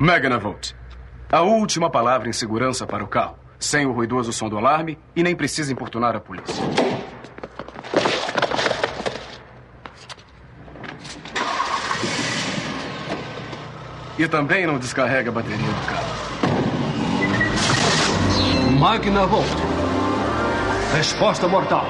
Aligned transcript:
Magnavolt. 0.00 0.76
A 1.28 1.42
última 1.42 1.90
palavra 1.90 2.28
em 2.28 2.32
segurança 2.32 2.86
para 2.86 3.02
o 3.02 3.08
carro. 3.08 3.36
Sem 3.58 3.84
o 3.84 3.90
ruidoso 3.90 4.32
som 4.32 4.48
do 4.48 4.56
alarme 4.56 4.96
e 5.16 5.24
nem 5.24 5.34
precisa 5.34 5.72
importunar 5.72 6.14
a 6.14 6.20
polícia. 6.20 6.64
E 14.16 14.28
também 14.28 14.68
não 14.68 14.78
descarrega 14.78 15.30
a 15.30 15.32
bateria 15.32 15.56
do 15.56 15.86
carro. 15.86 16.06
Magnavolt. 18.78 19.48
Resposta 20.96 21.48
mortal. 21.48 21.84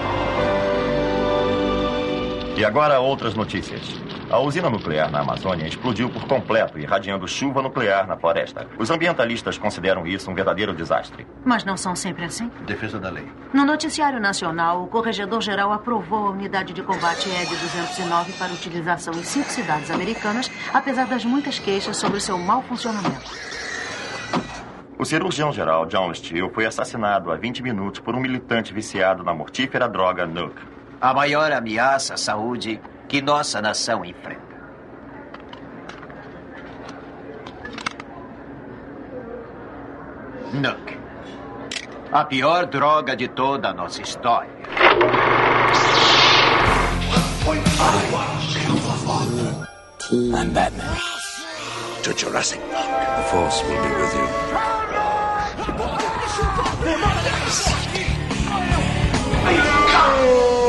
E 2.56 2.64
agora 2.64 3.00
outras 3.00 3.34
notícias. 3.34 4.07
A 4.30 4.38
usina 4.40 4.68
nuclear 4.68 5.10
na 5.10 5.20
Amazônia 5.20 5.66
explodiu 5.66 6.10
por 6.10 6.26
completo, 6.28 6.78
irradiando 6.78 7.26
chuva 7.26 7.62
nuclear 7.62 8.06
na 8.06 8.14
floresta. 8.14 8.66
Os 8.78 8.90
ambientalistas 8.90 9.56
consideram 9.56 10.06
isso 10.06 10.30
um 10.30 10.34
verdadeiro 10.34 10.74
desastre. 10.74 11.26
Mas 11.46 11.64
não 11.64 11.78
são 11.78 11.96
sempre 11.96 12.26
assim? 12.26 12.50
Defesa 12.66 12.98
da 12.98 13.08
lei. 13.08 13.26
No 13.54 13.64
Noticiário 13.64 14.20
Nacional, 14.20 14.82
o 14.82 14.86
Corregedor-Geral 14.88 15.72
aprovou 15.72 16.26
a 16.26 16.30
unidade 16.30 16.74
de 16.74 16.82
combate 16.82 17.30
ED-209 17.30 18.36
para 18.38 18.52
utilização 18.52 19.14
em 19.14 19.22
cinco 19.22 19.48
cidades 19.48 19.90
americanas, 19.90 20.50
apesar 20.74 21.06
das 21.06 21.24
muitas 21.24 21.58
queixas 21.58 21.96
sobre 21.96 22.20
seu 22.20 22.36
mau 22.36 22.62
funcionamento. 22.62 23.30
O 24.98 25.06
cirurgião-geral 25.06 25.86
John 25.86 26.12
Steele 26.12 26.50
foi 26.50 26.66
assassinado 26.66 27.32
há 27.32 27.36
20 27.36 27.62
minutos 27.62 28.00
por 28.00 28.14
um 28.14 28.20
militante 28.20 28.74
viciado 28.74 29.24
na 29.24 29.32
mortífera 29.32 29.88
droga 29.88 30.26
Nuke. 30.26 30.60
A 31.00 31.14
maior 31.14 31.50
ameaça 31.50 32.14
à 32.14 32.16
saúde 32.18 32.78
que 33.08 33.22
nossa 33.22 33.62
nação 33.62 34.04
enfrenta. 34.04 34.46
Nuke. 40.52 40.98
A 42.12 42.24
pior 42.24 42.66
droga 42.66 43.16
de 43.16 43.28
toda 43.28 43.70
a 43.70 43.72
nossa 43.72 44.02
história. 44.02 44.50
To 52.02 52.12
Jurassic 52.16 52.60
Park. 52.70 52.88
The 53.16 53.22
Force 53.24 53.62
will 53.64 53.82
be 53.82 53.90
with 53.90 54.14
you. 54.14 54.28
Bom 60.18 60.67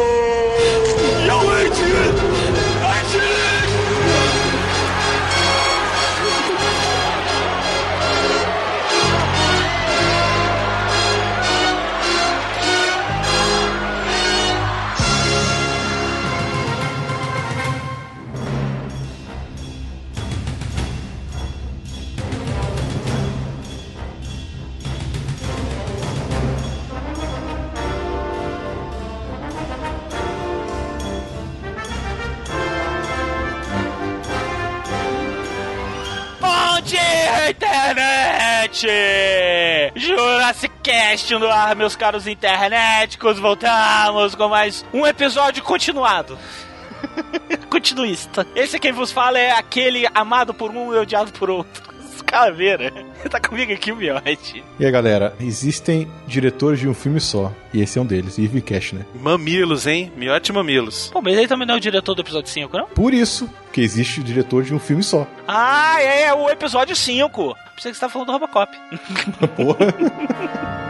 dia, 36.90 37.52
internet! 37.52 38.88
Jurassic 39.96 40.74
Cast 40.82 41.32
no 41.36 41.48
ar, 41.48 41.76
meus 41.76 41.96
caros 41.96 42.26
internéticos. 42.26 43.38
Voltamos 43.38 44.34
com 44.34 44.50
mais 44.50 44.84
um 44.92 45.06
episódio 45.06 45.62
continuado. 45.64 46.38
Continuista. 47.70 48.46
Esse 48.56 48.80
quem 48.80 48.92
vos 48.92 49.12
fala 49.12 49.38
é 49.38 49.52
aquele 49.52 50.08
amado 50.16 50.52
por 50.52 50.72
um 50.72 50.92
e 50.94 50.98
odiado 50.98 51.32
por 51.32 51.52
outro. 51.52 51.99
Caveira. 52.30 52.94
Tá 53.30 53.40
comigo 53.40 53.74
aqui 53.74 53.92
o 53.92 53.96
Miote. 53.96 54.64
E 54.80 54.86
aí, 54.86 54.92
galera, 54.92 55.36
existem 55.40 56.08
diretores 56.28 56.80
de 56.80 56.88
um 56.88 56.94
filme 56.94 57.20
só. 57.20 57.52
E 57.74 57.82
esse 57.82 57.98
é 58.00 58.02
um 58.02 58.06
deles, 58.06 58.38
Irving 58.38 58.62
Cash, 58.62 58.94
né? 58.94 59.06
Mamilos, 59.16 59.86
hein? 59.88 60.12
Miote 60.16 60.54
Mamilos. 60.54 61.10
Pô, 61.12 61.22
mas 61.22 61.38
ele 61.38 61.48
também 61.48 61.68
não 61.68 61.76
é 61.76 61.78
o 61.78 61.82
diretor 61.82 62.16
do 62.16 62.22
episódio 62.22 62.50
5, 62.50 62.78
não? 62.78 62.86
Por 62.88 63.14
isso 63.14 63.50
que 63.74 63.82
existe 63.82 64.22
o 64.22 64.24
diretor 64.24 64.64
de 64.64 64.74
um 64.74 64.80
filme 64.80 65.04
só. 65.04 65.28
Ah, 65.48 66.02
é, 66.02 66.24
é 66.24 66.34
o 66.34 66.50
episódio 66.50 66.96
5. 66.96 67.56
Pensei 67.76 67.92
que 67.92 67.98
você 67.98 68.02
tava 68.02 68.14
falando 68.14 68.28
do 68.28 68.34
Robocop. 68.34 68.78
Porra. 69.56 69.94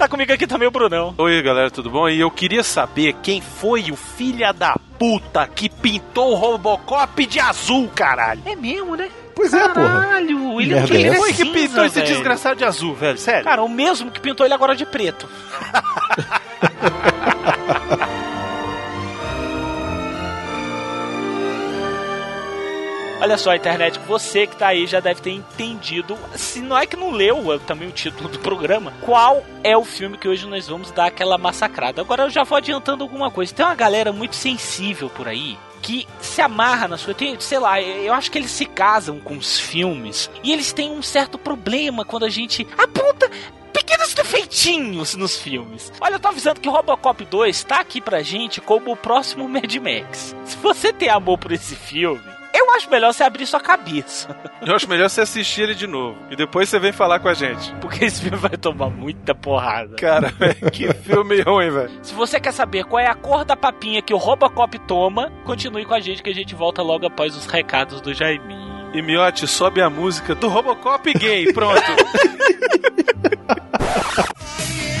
Tá 0.00 0.08
comigo 0.08 0.32
aqui 0.32 0.46
também 0.46 0.66
o 0.66 0.70
Brunão. 0.70 1.14
Oi, 1.18 1.42
galera, 1.42 1.70
tudo 1.70 1.90
bom? 1.90 2.08
E 2.08 2.18
eu 2.18 2.30
queria 2.30 2.62
saber 2.62 3.12
quem 3.22 3.42
foi 3.42 3.92
o 3.92 3.96
filho 3.96 4.50
da 4.54 4.74
puta 4.98 5.46
que 5.46 5.68
pintou 5.68 6.32
o 6.32 6.34
Robocop 6.34 7.26
de 7.26 7.38
azul, 7.38 7.86
caralho. 7.94 8.40
É 8.46 8.56
mesmo, 8.56 8.96
né? 8.96 9.10
Pois 9.34 9.52
é, 9.52 9.68
porra. 9.68 10.00
Caralho, 10.00 10.58
ele 10.58 10.72
Merda 10.72 10.88
quem 10.88 11.04
é 11.04 11.08
essa? 11.08 11.18
Foi 11.18 11.34
que 11.34 11.44
pintou 11.44 11.84
esse 11.84 11.96
velho. 11.96 12.06
desgraçado 12.06 12.56
de 12.56 12.64
azul, 12.64 12.94
velho? 12.94 13.18
Sério? 13.18 13.44
Cara, 13.44 13.62
o 13.62 13.68
mesmo 13.68 14.10
que 14.10 14.20
pintou 14.20 14.46
ele 14.46 14.54
agora 14.54 14.74
de 14.74 14.86
preto. 14.86 15.28
Olha 23.20 23.36
só, 23.36 23.54
internet, 23.54 23.98
você 24.08 24.46
que 24.46 24.56
tá 24.56 24.68
aí 24.68 24.86
já 24.86 24.98
deve 24.98 25.20
ter 25.20 25.30
entendido, 25.30 26.16
se 26.34 26.62
não 26.62 26.76
é 26.76 26.86
que 26.86 26.96
não 26.96 27.10
leu 27.10 27.52
é 27.52 27.58
também 27.58 27.86
o 27.86 27.92
título 27.92 28.30
do 28.30 28.38
programa, 28.38 28.94
qual 29.02 29.44
é 29.62 29.76
o 29.76 29.84
filme 29.84 30.16
que 30.16 30.26
hoje 30.26 30.48
nós 30.48 30.66
vamos 30.66 30.90
dar 30.90 31.06
aquela 31.06 31.36
massacrada. 31.36 32.00
Agora 32.00 32.22
eu 32.22 32.30
já 32.30 32.44
vou 32.44 32.56
adiantando 32.56 33.04
alguma 33.04 33.30
coisa. 33.30 33.54
Tem 33.54 33.64
uma 33.64 33.74
galera 33.74 34.10
muito 34.10 34.34
sensível 34.34 35.10
por 35.10 35.28
aí 35.28 35.58
que 35.82 36.08
se 36.18 36.40
amarra 36.40 36.88
na 36.88 36.96
sua. 36.96 37.12
Tem, 37.12 37.38
sei 37.40 37.58
lá, 37.58 37.80
eu 37.80 38.14
acho 38.14 38.30
que 38.30 38.38
eles 38.38 38.50
se 38.50 38.64
casam 38.64 39.20
com 39.20 39.36
os 39.36 39.60
filmes 39.60 40.30
e 40.42 40.50
eles 40.50 40.72
têm 40.72 40.90
um 40.90 41.02
certo 41.02 41.36
problema 41.36 42.06
quando 42.06 42.24
a 42.24 42.30
gente 42.30 42.66
aponta 42.78 43.30
pequenos 43.70 44.14
defeitinhos 44.14 45.14
nos 45.14 45.36
filmes. 45.36 45.92
Olha, 46.00 46.14
eu 46.14 46.20
tô 46.20 46.28
avisando 46.28 46.58
que 46.58 46.70
Robocop 46.70 47.22
2 47.22 47.64
tá 47.64 47.80
aqui 47.80 48.00
pra 48.00 48.22
gente 48.22 48.62
como 48.62 48.92
o 48.92 48.96
próximo 48.96 49.46
Mad 49.46 49.74
Max. 49.76 50.34
Se 50.46 50.56
você 50.56 50.90
tem 50.90 51.10
amor 51.10 51.36
por 51.36 51.52
esse 51.52 51.76
filme, 51.76 52.39
eu 52.52 52.70
acho 52.72 52.90
melhor 52.90 53.12
você 53.12 53.22
abrir 53.22 53.46
sua 53.46 53.60
cabeça. 53.60 54.36
Eu 54.66 54.74
acho 54.74 54.88
melhor 54.88 55.08
você 55.08 55.22
assistir 55.22 55.62
ele 55.62 55.74
de 55.74 55.86
novo. 55.86 56.18
E 56.30 56.36
depois 56.36 56.68
você 56.68 56.78
vem 56.78 56.92
falar 56.92 57.18
com 57.18 57.28
a 57.28 57.34
gente. 57.34 57.72
Porque 57.80 58.04
esse 58.04 58.20
filme 58.20 58.36
vai 58.36 58.58
tomar 58.58 58.90
muita 58.90 59.34
porrada. 59.34 59.96
Cara, 59.96 60.28
velho, 60.38 60.70
que 60.70 60.92
filme 60.92 61.40
ruim, 61.40 61.70
velho. 61.70 61.90
Se 62.02 62.12
você 62.12 62.38
quer 62.38 62.52
saber 62.52 62.84
qual 62.84 63.00
é 63.00 63.08
a 63.08 63.14
cor 63.14 63.44
da 63.44 63.56
papinha 63.56 64.02
que 64.02 64.12
o 64.12 64.18
Robocop 64.18 64.78
toma, 64.80 65.32
continue 65.44 65.86
com 65.86 65.94
a 65.94 66.00
gente 66.00 66.22
que 66.22 66.28
a 66.28 66.34
gente 66.34 66.54
volta 66.54 66.82
logo 66.82 67.06
após 67.06 67.34
os 67.34 67.46
recados 67.46 68.02
do 68.02 68.12
Jaiminho. 68.12 68.90
E 68.92 69.00
Miote, 69.00 69.46
sobe 69.46 69.80
a 69.80 69.88
música 69.88 70.34
do 70.34 70.48
Robocop 70.48 71.10
gay. 71.14 71.52
Pronto. 71.52 71.80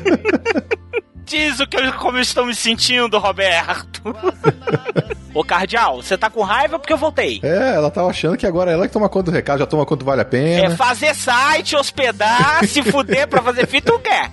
Diz 1.26 1.58
o 1.58 1.66
que 1.66 1.76
eu, 1.76 1.92
como 1.94 2.18
eu 2.18 2.22
estou 2.22 2.46
me 2.46 2.54
sentindo, 2.54 3.18
Roberto. 3.18 4.00
Ô, 5.34 5.42
Cardial, 5.42 6.00
você 6.00 6.16
tá 6.16 6.30
com 6.30 6.40
raiva 6.42 6.78
porque 6.78 6.92
eu 6.92 6.96
voltei. 6.96 7.40
É, 7.42 7.74
ela 7.74 7.90
tava 7.90 8.08
achando 8.10 8.36
que 8.36 8.46
agora 8.46 8.70
é 8.70 8.74
ela 8.74 8.86
que 8.86 8.92
toma 8.92 9.08
conta 9.08 9.30
do 9.30 9.34
recado, 9.34 9.58
já 9.58 9.66
toma 9.66 9.84
conta 9.84 10.04
do 10.04 10.04
vale 10.06 10.20
a 10.20 10.22
É 10.22 10.24
pena. 10.24 10.76
fazer 10.76 11.14
site, 11.16 11.74
hospedar, 11.74 12.64
se 12.68 12.80
fuder 12.84 13.26
pra 13.26 13.42
fazer 13.42 13.66
fita, 13.66 13.90
tu 13.92 13.98
quer. 13.98 14.30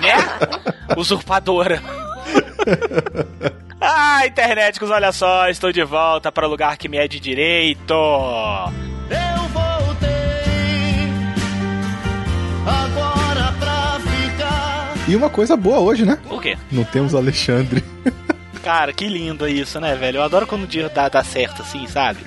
Né? 0.00 0.94
Usurpadora. 0.96 1.80
Ah, 3.86 4.26
internéticos, 4.26 4.90
olha 4.90 5.12
só, 5.12 5.46
estou 5.50 5.70
de 5.70 5.84
volta 5.84 6.32
para 6.32 6.46
o 6.46 6.50
lugar 6.50 6.78
que 6.78 6.88
me 6.88 6.96
é 6.96 7.06
de 7.06 7.20
direito. 7.20 7.92
Eu 7.92 9.48
voltei. 9.48 10.08
Agora. 12.66 13.13
E 15.06 15.14
uma 15.14 15.28
coisa 15.28 15.56
boa 15.56 15.80
hoje, 15.80 16.04
né? 16.06 16.18
O 16.30 16.40
quê? 16.40 16.56
Não 16.72 16.82
temos 16.82 17.14
Alexandre. 17.14 17.84
Cara, 18.62 18.94
que 18.94 19.06
lindo 19.06 19.46
isso, 19.46 19.78
né, 19.78 19.94
velho? 19.94 20.16
Eu 20.18 20.22
adoro 20.22 20.46
quando 20.46 20.62
o 20.62 20.66
dia 20.66 20.88
dá, 20.88 21.10
dá 21.10 21.22
certo 21.22 21.60
assim, 21.60 21.86
sabe? 21.86 22.20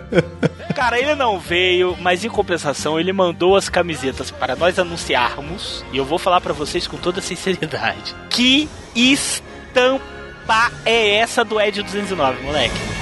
Cara, 0.74 0.98
ele 0.98 1.14
não 1.14 1.38
veio, 1.38 1.94
mas 2.00 2.24
em 2.24 2.30
compensação 2.30 2.98
ele 2.98 3.12
mandou 3.12 3.56
as 3.56 3.68
camisetas 3.68 4.30
para 4.30 4.56
nós 4.56 4.78
anunciarmos. 4.78 5.84
E 5.92 5.98
eu 5.98 6.04
vou 6.06 6.18
falar 6.18 6.40
pra 6.40 6.54
vocês 6.54 6.86
com 6.86 6.96
toda 6.96 7.20
sinceridade. 7.20 8.14
Que 8.30 8.66
estampa 8.94 10.72
é 10.86 11.16
essa 11.16 11.44
do 11.44 11.60
Ed 11.60 11.82
209, 11.82 12.42
moleque? 12.42 12.95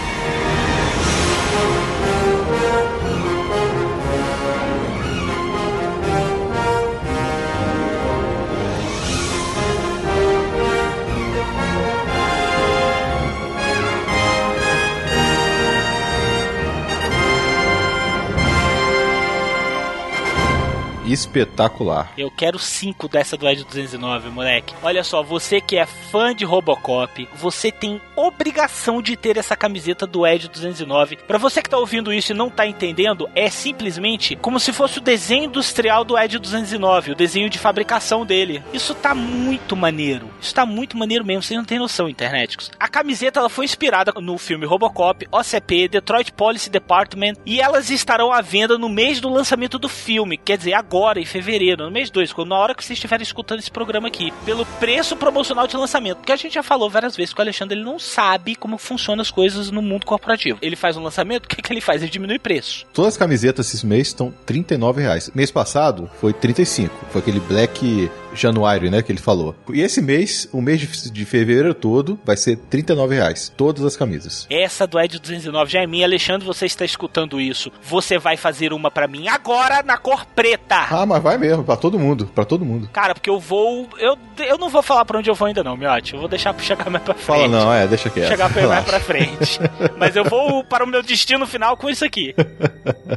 Espetacular. 21.14 22.12
Eu 22.18 22.30
quero 22.30 22.58
cinco 22.58 23.08
dessa 23.08 23.36
do 23.36 23.48
Ed 23.48 23.64
209, 23.64 24.30
moleque. 24.30 24.74
Olha 24.82 25.04
só, 25.04 25.22
você 25.22 25.60
que 25.60 25.76
é 25.76 25.86
fã 25.86 26.34
de 26.34 26.44
Robocop, 26.44 27.28
você 27.36 27.70
tem 27.70 28.00
obrigação 28.16 29.00
de 29.00 29.16
ter 29.16 29.36
essa 29.36 29.56
camiseta 29.56 30.06
do 30.06 30.26
Ed 30.26 30.48
209. 30.48 31.16
Pra 31.16 31.38
você 31.38 31.62
que 31.62 31.70
tá 31.70 31.78
ouvindo 31.78 32.12
isso 32.12 32.32
e 32.32 32.34
não 32.34 32.50
tá 32.50 32.66
entendendo, 32.66 33.28
é 33.34 33.48
simplesmente 33.48 34.36
como 34.36 34.58
se 34.58 34.72
fosse 34.72 34.98
o 34.98 35.00
desenho 35.00 35.44
industrial 35.44 36.04
do 36.04 36.18
Ed 36.18 36.38
209, 36.38 37.12
o 37.12 37.14
desenho 37.14 37.48
de 37.48 37.58
fabricação 37.58 38.26
dele. 38.26 38.62
Isso 38.72 38.94
tá 38.94 39.14
muito 39.14 39.76
maneiro. 39.76 40.28
Isso 40.40 40.54
tá 40.54 40.66
muito 40.66 40.96
maneiro 40.96 41.24
mesmo, 41.24 41.42
vocês 41.42 41.56
não 41.56 41.64
têm 41.64 41.78
noção, 41.78 42.08
internéticos. 42.08 42.72
A 42.78 42.88
camiseta 42.88 43.38
ela 43.38 43.48
foi 43.48 43.64
inspirada 43.64 44.12
no 44.20 44.36
filme 44.36 44.66
Robocop, 44.66 45.28
OCP, 45.30 45.88
Detroit 45.88 46.32
Police 46.32 46.68
Department 46.68 47.34
e 47.46 47.60
elas 47.60 47.88
estarão 47.88 48.32
à 48.32 48.40
venda 48.40 48.76
no 48.76 48.88
mês 48.88 49.20
do 49.20 49.28
lançamento 49.28 49.78
do 49.78 49.88
filme, 49.88 50.36
quer 50.36 50.58
dizer, 50.58 50.74
agora 50.74 51.03
em 51.16 51.24
fevereiro, 51.24 51.84
no 51.84 51.90
mês 51.90 52.10
2, 52.10 52.32
quando 52.32 52.48
na 52.48 52.56
hora 52.56 52.74
que 52.74 52.84
vocês 52.84 52.96
estiverem 52.96 53.22
escutando 53.22 53.60
esse 53.60 53.70
programa 53.70 54.08
aqui, 54.08 54.32
pelo 54.44 54.64
preço 54.64 55.16
promocional 55.16 55.66
de 55.66 55.76
lançamento, 55.76 56.18
porque 56.18 56.32
a 56.32 56.36
gente 56.36 56.54
já 56.54 56.62
falou 56.62 56.90
várias 56.90 57.16
vezes 57.16 57.32
que 57.32 57.40
o 57.40 57.42
Alexandre 57.42 57.76
ele 57.76 57.84
não 57.84 57.98
sabe 57.98 58.54
como 58.54 58.78
funcionam 58.78 59.22
as 59.22 59.30
coisas 59.30 59.70
no 59.70 59.82
mundo 59.82 60.06
corporativo. 60.06 60.58
Ele 60.62 60.76
faz 60.76 60.96
um 60.96 61.02
lançamento, 61.02 61.44
o 61.46 61.48
que, 61.48 61.62
que 61.62 61.72
ele 61.72 61.80
faz? 61.80 62.02
Ele 62.02 62.10
diminui 62.10 62.38
preço. 62.38 62.86
Todas 62.92 63.14
as 63.14 63.18
camisetas 63.18 63.72
esse 63.72 63.86
mês 63.86 64.08
estão 64.08 64.32
39 64.46 65.02
reais. 65.02 65.30
Mês 65.34 65.50
passado 65.50 66.10
foi 66.20 66.32
35. 66.32 67.06
Foi 67.10 67.20
aquele 67.20 67.40
Black 67.40 68.10
Januário, 68.34 68.90
né, 68.90 69.02
que 69.02 69.12
ele 69.12 69.20
falou. 69.20 69.54
E 69.72 69.80
esse 69.80 70.02
mês, 70.02 70.48
o 70.52 70.60
mês 70.60 70.80
de, 70.80 71.10
de 71.10 71.24
fevereiro 71.24 71.72
todo, 71.72 72.18
vai 72.24 72.36
ser 72.36 72.56
39 72.56 73.14
reais. 73.14 73.52
Todas 73.56 73.84
as 73.84 73.96
camisas. 73.96 74.46
Essa 74.50 74.86
do 74.86 74.98
Ed 74.98 75.18
209 75.18 75.70
já 75.70 75.82
é 75.82 75.86
minha. 75.86 76.06
Alexandre, 76.06 76.46
você 76.46 76.66
está 76.66 76.84
escutando 76.84 77.40
isso. 77.40 77.72
Você 77.82 78.18
vai 78.18 78.36
fazer 78.36 78.72
uma 78.72 78.90
pra 78.90 79.06
mim 79.06 79.28
agora 79.28 79.82
na 79.82 79.96
cor 79.96 80.26
preta. 80.26 80.86
Ah, 80.94 81.06
mas 81.06 81.22
vai 81.22 81.36
mesmo, 81.36 81.64
pra 81.64 81.76
todo 81.76 81.98
mundo, 81.98 82.26
pra 82.34 82.44
todo 82.44 82.64
mundo. 82.64 82.88
Cara, 82.92 83.14
porque 83.14 83.30
eu 83.30 83.38
vou. 83.38 83.88
Eu, 83.98 84.16
eu 84.38 84.58
não 84.58 84.68
vou 84.68 84.82
falar 84.82 85.04
pra 85.04 85.18
onde 85.18 85.28
eu 85.28 85.34
vou 85.34 85.46
ainda, 85.46 85.62
não, 85.62 85.76
Miotti. 85.76 86.14
Eu 86.14 86.20
vou 86.20 86.28
deixar 86.28 86.54
pra 86.54 86.64
chegar 86.64 86.88
mais 86.90 87.04
pra 87.04 87.14
frente. 87.14 87.26
Fala 87.26 87.48
não, 87.48 87.72
é, 87.72 87.86
deixa 87.86 88.08
quieto. 88.10 88.28
Chegar 88.28 88.52
pra 88.52 88.66
mais 88.66 88.84
pra 88.84 89.00
frente. 89.00 89.58
Mas 89.98 90.14
eu 90.16 90.24
vou 90.24 90.64
para 90.64 90.84
o 90.84 90.86
meu 90.86 91.02
destino 91.02 91.46
final 91.46 91.76
com 91.76 91.88
isso 91.88 92.04
aqui. 92.04 92.34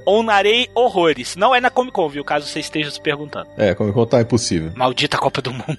Onarei 0.05 0.69
horrores. 0.73 1.35
Não 1.35 1.53
é 1.53 1.61
na 1.61 1.69
Comic 1.69 1.93
Con, 1.93 2.09
viu? 2.09 2.23
Caso 2.23 2.47
você 2.47 2.59
esteja 2.59 2.89
se 2.91 3.01
perguntando. 3.01 3.47
É, 3.57 3.73
como 3.73 3.93
contar 3.93 4.19
é 4.19 4.21
impossível. 4.21 4.71
Maldita 4.75 5.17
Copa 5.17 5.41
do 5.41 5.53
Mundo. 5.53 5.77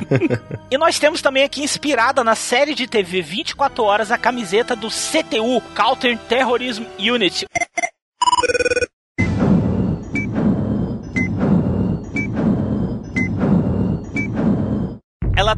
e 0.70 0.78
nós 0.78 0.98
temos 0.98 1.22
também 1.22 1.44
aqui, 1.44 1.62
inspirada 1.62 2.22
na 2.22 2.34
série 2.34 2.74
de 2.74 2.86
TV 2.86 3.22
24 3.22 3.82
Horas, 3.82 4.10
a 4.10 4.18
camiseta 4.18 4.76
do 4.76 4.88
CTU, 4.88 5.60
Counter 5.74 6.18
Terrorism 6.28 6.84
Unit. 6.98 7.46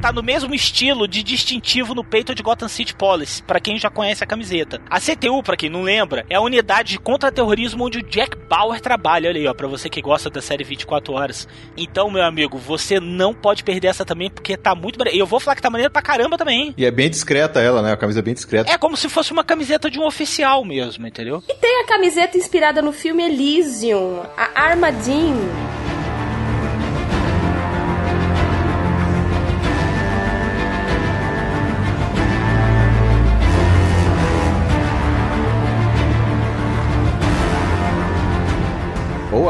Tá 0.02 0.12
no 0.12 0.20
mesmo 0.20 0.52
estilo 0.52 1.06
de 1.06 1.22
distintivo 1.22 1.94
no 1.94 2.02
peito 2.02 2.34
de 2.34 2.42
Gotham 2.42 2.66
City 2.66 2.92
Police, 2.92 3.40
pra 3.40 3.60
quem 3.60 3.78
já 3.78 3.88
conhece 3.88 4.24
a 4.24 4.26
camiseta. 4.26 4.80
A 4.90 4.98
CTU, 5.00 5.44
pra 5.44 5.56
quem 5.56 5.70
não 5.70 5.82
lembra, 5.82 6.26
é 6.28 6.34
a 6.34 6.40
unidade 6.40 6.90
de 6.90 6.98
contra-terrorismo 6.98 7.84
onde 7.84 7.98
o 7.98 8.02
Jack 8.02 8.36
Bauer 8.48 8.80
trabalha. 8.80 9.28
Olha 9.28 9.40
aí, 9.40 9.46
ó, 9.46 9.54
pra 9.54 9.68
você 9.68 9.88
que 9.88 10.02
gosta 10.02 10.28
da 10.28 10.42
série 10.42 10.64
24 10.64 11.12
horas. 11.14 11.46
Então, 11.76 12.10
meu 12.10 12.24
amigo, 12.24 12.58
você 12.58 12.98
não 12.98 13.32
pode 13.32 13.62
perder 13.62 13.86
essa 13.88 14.04
também, 14.04 14.28
porque 14.28 14.56
tá 14.56 14.74
muito 14.74 14.98
maneiro. 14.98 15.16
E 15.16 15.20
eu 15.20 15.26
vou 15.26 15.38
falar 15.38 15.54
que 15.54 15.62
tá 15.62 15.70
maneiro 15.70 15.92
pra 15.92 16.02
caramba 16.02 16.36
também, 16.36 16.62
hein? 16.62 16.74
E 16.76 16.84
é 16.84 16.90
bem 16.90 17.08
discreta 17.08 17.60
ela, 17.60 17.80
né? 17.80 17.92
A 17.92 17.96
camisa 17.96 18.18
é 18.18 18.22
bem 18.22 18.34
discreta. 18.34 18.72
É 18.72 18.76
como 18.76 18.96
se 18.96 19.08
fosse 19.08 19.32
uma 19.32 19.44
camiseta 19.44 19.88
de 19.88 20.00
um 20.00 20.04
oficial 20.04 20.64
mesmo, 20.64 21.06
entendeu? 21.06 21.44
E 21.48 21.54
tem 21.54 21.80
a 21.80 21.86
camiseta 21.86 22.36
inspirada 22.36 22.82
no 22.82 22.92
filme 22.92 23.22
Elysium, 23.22 24.24
a 24.36 24.62
Armadine. 24.64 25.91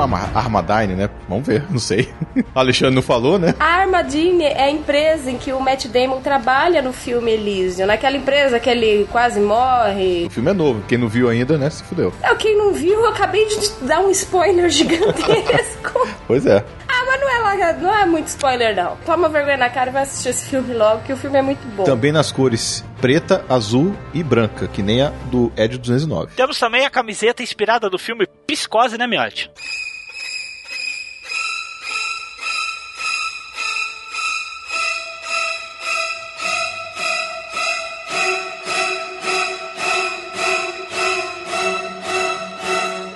A 0.05 0.39
Armadine, 0.39 0.95
né? 0.95 1.11
Vamos 1.29 1.47
ver, 1.47 1.65
não 1.71 1.79
sei. 1.79 2.09
Alexandre 2.55 2.95
não 2.95 3.03
falou, 3.03 3.39
né? 3.39 3.55
A 3.59 3.65
Armadine 3.65 4.45
é 4.45 4.65
a 4.65 4.71
empresa 4.71 5.31
em 5.31 5.39
que 5.39 5.53
o 5.53 5.61
Matt 5.61 5.87
Damon 5.87 6.21
trabalha 6.21 6.83
no 6.83 6.93
filme 6.93 7.33
Elysium. 7.33 7.87
Naquela 7.87 8.17
empresa 8.17 8.59
que 8.59 8.71
ele 8.71 9.07
quase 9.11 9.41
morre. 9.41 10.27
O 10.27 10.31
filme 10.31 10.51
é 10.51 10.55
novo. 10.55 10.83
Quem 10.89 10.99
não 10.99 11.09
viu 11.09 11.29
ainda, 11.29 11.57
né? 11.59 11.71
Se 11.71 11.83
fudeu. 11.85 12.13
É, 12.23 12.35
quem 12.35 12.57
não 12.57 12.73
viu, 12.73 13.01
eu 13.01 13.09
acabei 13.09 13.47
de 13.47 13.57
dar 13.83 14.01
um 14.01 14.11
spoiler 14.11 14.69
gigantesco. 14.71 16.09
Pois 16.27 16.47
é. 16.47 16.65
ah, 16.89 17.05
mas 17.07 17.21
não 17.21 17.29
é, 17.31 17.73
não 17.75 17.95
é 17.95 18.07
muito 18.07 18.29
spoiler, 18.29 18.75
não. 18.75 18.97
Toma 19.05 19.29
vergonha 19.29 19.57
na 19.57 19.71
cara 19.71 19.91
e 19.91 19.93
vai 19.93 20.03
assistir 20.03 20.31
esse 20.31 20.47
filme 20.47 20.75
logo, 20.75 21.03
que 21.03 21.13
o 21.13 21.17
filme 21.17 21.39
é 21.39 21.43
muito 21.43 21.67
bom. 21.77 21.85
Também 21.85 22.13
nas 22.13 22.33
cores 22.33 22.85
preta, 23.01 23.45
azul 23.49 23.97
e 24.15 24.23
branca, 24.23 24.69
que 24.69 24.81
nem 24.81 25.03
a 25.03 25.11
do 25.31 25.53
Ed 25.57 25.77
209. 25.77 26.35
Temos 26.37 26.59
também 26.59 26.87
a 26.87 26.91
camiseta 26.91 27.43
inspirada 27.43 27.91
do 27.91 27.99
filme 27.99 28.27
Psicose, 28.47 28.97
né, 28.97 29.07
Miotti? 29.07 29.51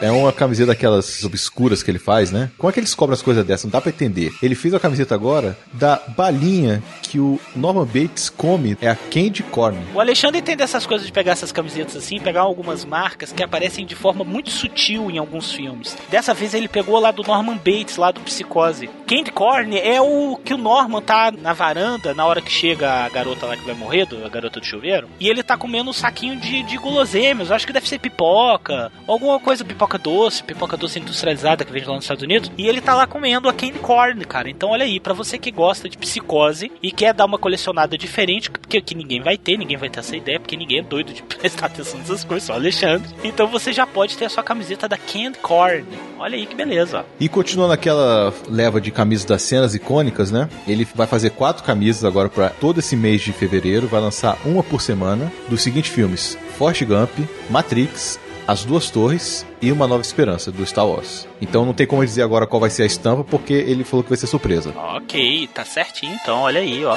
É 0.07 0.11
uma 0.13 0.33
camiseta 0.33 0.69
daquelas 0.69 1.25
obscuras 1.25 1.83
que 1.83 1.91
ele 1.91 1.99
faz, 1.99 2.31
né? 2.31 2.49
Como 2.57 2.71
é 2.71 2.73
que 2.73 2.79
eles 2.79 2.95
cobram 2.95 3.15
as 3.15 3.23
coisas 3.23 3.45
dessas? 3.45 3.65
Não 3.65 3.73
dá 3.73 3.81
pra 3.81 3.91
entender. 3.91 4.33
Ele 4.41 4.55
fez 4.55 4.73
a 4.73 4.79
camiseta 4.79 5.17
agora 5.17 5.59
da 5.73 6.01
balinha 6.17 6.81
que 7.03 7.19
o 7.19 7.41
Norman 7.57 7.85
Bates 7.85 8.31
come 8.31 8.79
é 8.81 8.89
a 8.89 8.95
candy 8.95 9.43
corn. 9.43 9.79
O 9.93 10.01
Alexandre 10.01 10.41
tem 10.41 10.57
dessas 10.57 10.87
coisas 10.87 11.07
de 11.07 11.13
pegar 11.13 11.33
essas 11.33 11.51
camisetas 11.51 11.97
assim, 11.97 12.21
pegar 12.21 12.43
algumas 12.43 12.85
marcas 12.85 13.33
que 13.33 13.43
aparecem 13.43 13.85
de 13.85 13.97
forma 13.97 14.23
muito 14.23 14.49
sutil 14.51 15.11
em 15.11 15.19
alguns 15.19 15.51
filmes. 15.51 15.97
Dessa 16.09 16.33
vez 16.33 16.55
ele 16.55 16.69
pegou 16.69 17.01
lá 17.01 17.11
do 17.11 17.25
Norman 17.25 17.57
Bates, 17.57 17.97
lá 17.97 18.13
do 18.13 18.21
Psicose. 18.21 18.89
Candy 19.09 19.33
corn 19.33 19.77
é 19.77 20.01
o 20.01 20.37
que 20.37 20.55
o 20.55 20.59
Norman 20.59 21.03
tá 21.03 21.33
na 21.33 21.53
varanda 21.53 22.15
na 22.15 22.25
hora 22.25 22.41
que 22.41 22.51
chega 22.51 23.05
a 23.05 23.09
garota 23.09 23.47
lá 23.47 23.57
que 23.57 23.65
vai 23.65 23.75
morrer, 23.75 24.07
a 24.25 24.29
garota 24.29 24.61
do 24.61 24.67
chuveiro, 24.67 25.09
e 25.19 25.29
ele 25.29 25.43
tá 25.43 25.57
comendo 25.57 25.91
um 25.91 25.93
saquinho 25.93 26.37
de, 26.37 26.63
de 26.63 26.77
guloseimas. 26.77 27.51
Eu 27.51 27.57
acho 27.57 27.67
que 27.67 27.73
deve 27.73 27.89
ser 27.89 27.99
pipoca, 27.99 28.93
alguma 29.07 29.41
coisa, 29.41 29.65
pipoca 29.65 29.96
doce, 29.99 30.43
pipoca 30.43 30.77
doce 30.77 30.99
industrializada 30.99 31.65
que 31.65 31.73
vende 31.73 31.87
lá 31.87 31.95
nos 31.95 32.05
Estados 32.05 32.23
Unidos. 32.23 32.51
E 32.57 32.67
ele 32.67 32.81
tá 32.81 32.95
lá 32.95 33.07
comendo 33.07 33.49
a 33.49 33.53
candy 33.53 33.79
corn, 33.79 34.25
cara. 34.25 34.49
Então 34.49 34.71
olha 34.71 34.85
aí, 34.85 35.01
para 35.01 35.15
você 35.15 35.39
que 35.39 35.51
gosta 35.51 35.89
de 35.89 35.97
psicose 35.97 36.71
e 36.83 36.91
quer 36.91 37.15
dar 37.15 37.25
uma 37.25 37.39
colecionada 37.39 37.97
diferente, 37.97 38.51
porque 38.51 38.81
que 38.81 38.95
ninguém 38.95 39.21
vai 39.21 39.37
ter, 39.37 39.57
ninguém 39.57 39.77
vai 39.77 39.89
ter 39.89 40.01
essa 40.01 40.17
ideia, 40.17 40.41
porque 40.41 40.57
ninguém 40.57 40.81
é 40.81 40.83
doido 40.83 41.13
de 41.13 41.23
prestar 41.37 41.67
atenção 41.67 41.99
nessas 41.99 42.25
coisas, 42.25 42.47
só 42.47 42.55
Alexandre. 42.55 43.09
Então 43.25 43.47
você 43.47 43.73
já 43.73 43.87
pode 43.87 44.17
ter 44.17 44.27
a 44.27 44.31
sua 44.31 44.43
camiseta 44.43 44.89
da 44.89 44.97
candy 44.97 45.39
corn. 45.39 45.85
Olha 46.19 46.37
aí 46.37 46.47
que 46.47 46.55
beleza. 46.55 47.05
E 47.21 47.29
continuando 47.29 47.73
aquela 47.73 48.33
leva 48.49 48.81
de 48.81 48.91
camisas 48.91 49.25
das 49.25 49.43
cenas 49.43 49.75
icônicas, 49.75 50.31
né? 50.31 50.49
Ele 50.67 50.87
vai 50.95 51.07
fazer 51.07 51.31
quatro 51.31 51.63
camisas 51.63 52.05
agora 52.05 52.29
para 52.29 52.51
todo 52.51 52.79
esse 52.79 52.97
mês 52.97 53.23
de 53.23 53.33
fevereiro, 53.33 53.87
vai 53.87 54.01
lançar 54.01 54.39
uma 54.45 54.63
por 54.63 54.81
semana 54.81 55.33
dos 55.49 55.63
seguintes 55.63 55.91
filmes: 55.91 56.39
Forrest 56.57 56.85
Gump, 56.85 57.11
Matrix, 57.51 58.19
As 58.47 58.65
Duas 58.65 58.91
Torres 58.91 59.45
e 59.61 59.73
Uma 59.73 59.89
Nova 59.89 60.03
Esperança 60.03 60.53
do 60.53 60.65
Star 60.65 60.87
Wars. 60.87 61.27
Então 61.41 61.67
não 61.67 61.75
tem 61.75 61.87
como 61.87 62.05
dizer 62.05 62.23
agora 62.23 62.47
qual 62.47 62.61
vai 62.61 62.71
ser 62.71 62.85
a 62.85 62.87
estampa 62.87 63.25
porque 63.25 63.53
ele 63.53 63.83
falou 63.83 64.05
que 64.05 64.11
vai 64.11 64.19
ser 64.19 64.29
surpresa. 64.29 64.73
Ok, 64.77 65.49
tá 65.53 65.65
certinho 65.65 66.17
então, 66.23 66.41
olha 66.41 66.61
aí, 66.61 66.85
ó. 66.85 66.97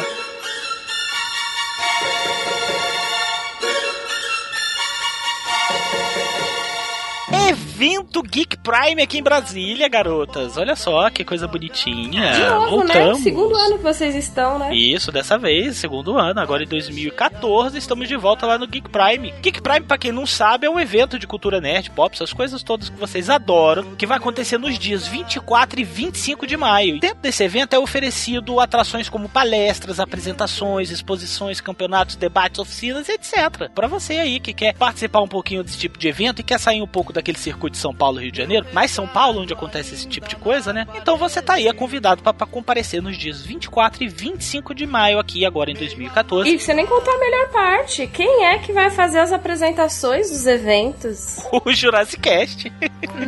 Evento 7.79 8.21
Geek 8.21 8.57
Prime 8.57 9.01
aqui 9.01 9.19
em 9.19 9.23
Brasília, 9.23 9.87
garotas. 9.87 10.57
Olha 10.57 10.75
só 10.75 11.09
que 11.09 11.23
coisa 11.23 11.47
bonitinha. 11.47 12.33
De 12.33 12.43
novo, 12.43 12.69
Voltamos. 12.71 13.19
né? 13.19 13.23
Segundo 13.23 13.55
ano 13.55 13.77
que 13.77 13.83
vocês 13.83 14.15
estão, 14.15 14.59
né? 14.59 14.75
Isso, 14.75 15.13
dessa 15.13 15.37
vez, 15.37 15.77
segundo 15.77 16.17
ano. 16.17 16.41
Agora 16.41 16.61
em 16.61 16.67
2014, 16.67 17.77
estamos 17.77 18.09
de 18.09 18.17
volta 18.17 18.45
lá 18.45 18.57
no 18.57 18.67
Geek 18.67 18.89
Prime. 18.89 19.33
Geek 19.41 19.61
Prime, 19.61 19.85
pra 19.85 19.97
quem 19.97 20.11
não 20.11 20.25
sabe, 20.25 20.67
é 20.67 20.69
um 20.69 20.77
evento 20.77 21.17
de 21.17 21.25
cultura 21.25 21.61
nerd, 21.61 21.89
pop, 21.91 22.13
essas 22.13 22.33
coisas 22.33 22.61
todas 22.63 22.89
que 22.89 22.99
vocês 22.99 23.29
adoram, 23.29 23.95
que 23.95 24.05
vai 24.05 24.17
acontecer 24.17 24.57
nos 24.57 24.77
dias 24.77 25.07
24 25.07 25.79
e 25.79 25.83
25 25.85 26.45
de 26.45 26.57
maio. 26.57 26.97
E 26.97 26.99
dentro 26.99 27.19
desse 27.21 27.45
evento 27.45 27.75
é 27.75 27.79
oferecido 27.79 28.59
atrações 28.59 29.07
como 29.07 29.29
palestras, 29.29 30.01
apresentações, 30.01 30.91
exposições, 30.91 31.61
campeonatos, 31.61 32.17
debates, 32.17 32.59
oficinas, 32.59 33.07
etc. 33.07 33.69
Pra 33.73 33.87
você 33.87 34.15
aí 34.15 34.41
que 34.41 34.53
quer 34.53 34.75
participar 34.75 35.21
um 35.21 35.29
pouquinho 35.29 35.63
desse 35.63 35.77
tipo 35.77 35.97
de 35.97 36.09
evento 36.09 36.41
e 36.41 36.43
quer 36.43 36.59
sair 36.59 36.81
um 36.81 36.87
pouco 36.87 37.13
daquele 37.13 37.37
circuito 37.37 37.68
de 37.69 37.77
São 37.77 37.93
Paulo, 37.93 38.19
Rio 38.19 38.31
de 38.31 38.37
Janeiro, 38.37 38.65
mais 38.73 38.91
São 38.91 39.07
Paulo, 39.07 39.41
onde 39.41 39.53
acontece 39.53 39.93
esse 39.93 40.07
tipo 40.07 40.27
de 40.27 40.35
coisa, 40.35 40.73
né? 40.73 40.87
Então 40.95 41.17
você 41.17 41.41
tá 41.41 41.53
aí, 41.53 41.67
é 41.67 41.73
convidado 41.73 42.21
pra, 42.21 42.33
pra 42.33 42.47
comparecer 42.47 43.01
nos 43.01 43.17
dias 43.17 43.41
24 43.41 44.03
e 44.03 44.07
25 44.07 44.73
de 44.73 44.85
maio 44.85 45.19
aqui, 45.19 45.45
agora 45.45 45.71
em 45.71 45.75
2014. 45.75 46.49
E 46.49 46.59
você 46.59 46.73
nem 46.73 46.85
contou 46.85 47.13
a 47.13 47.19
melhor 47.19 47.49
parte. 47.49 48.07
Quem 48.07 48.45
é 48.45 48.59
que 48.59 48.73
vai 48.73 48.89
fazer 48.89 49.19
as 49.19 49.31
apresentações 49.31 50.29
dos 50.29 50.45
eventos? 50.45 51.39
O 51.65 51.71
Jurassic 51.73 52.21
Cast. 52.21 52.71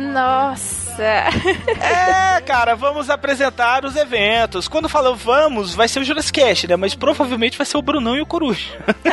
Nossa. 0.00 0.81
É, 1.00 2.40
cara, 2.42 2.74
vamos 2.74 3.08
apresentar 3.10 3.84
os 3.84 3.96
eventos. 3.96 4.68
Quando 4.68 4.88
falo 4.88 5.14
vamos, 5.14 5.74
vai 5.74 5.88
ser 5.88 6.00
o 6.00 6.04
Jurassic 6.04 6.40
Cast, 6.40 6.66
né? 6.68 6.76
Mas 6.76 6.94
provavelmente 6.94 7.56
vai 7.56 7.66
ser 7.66 7.76
o 7.76 7.82
Brunão 7.82 8.16
e 8.16 8.20
o 8.20 8.26
Coruja. 8.26 8.66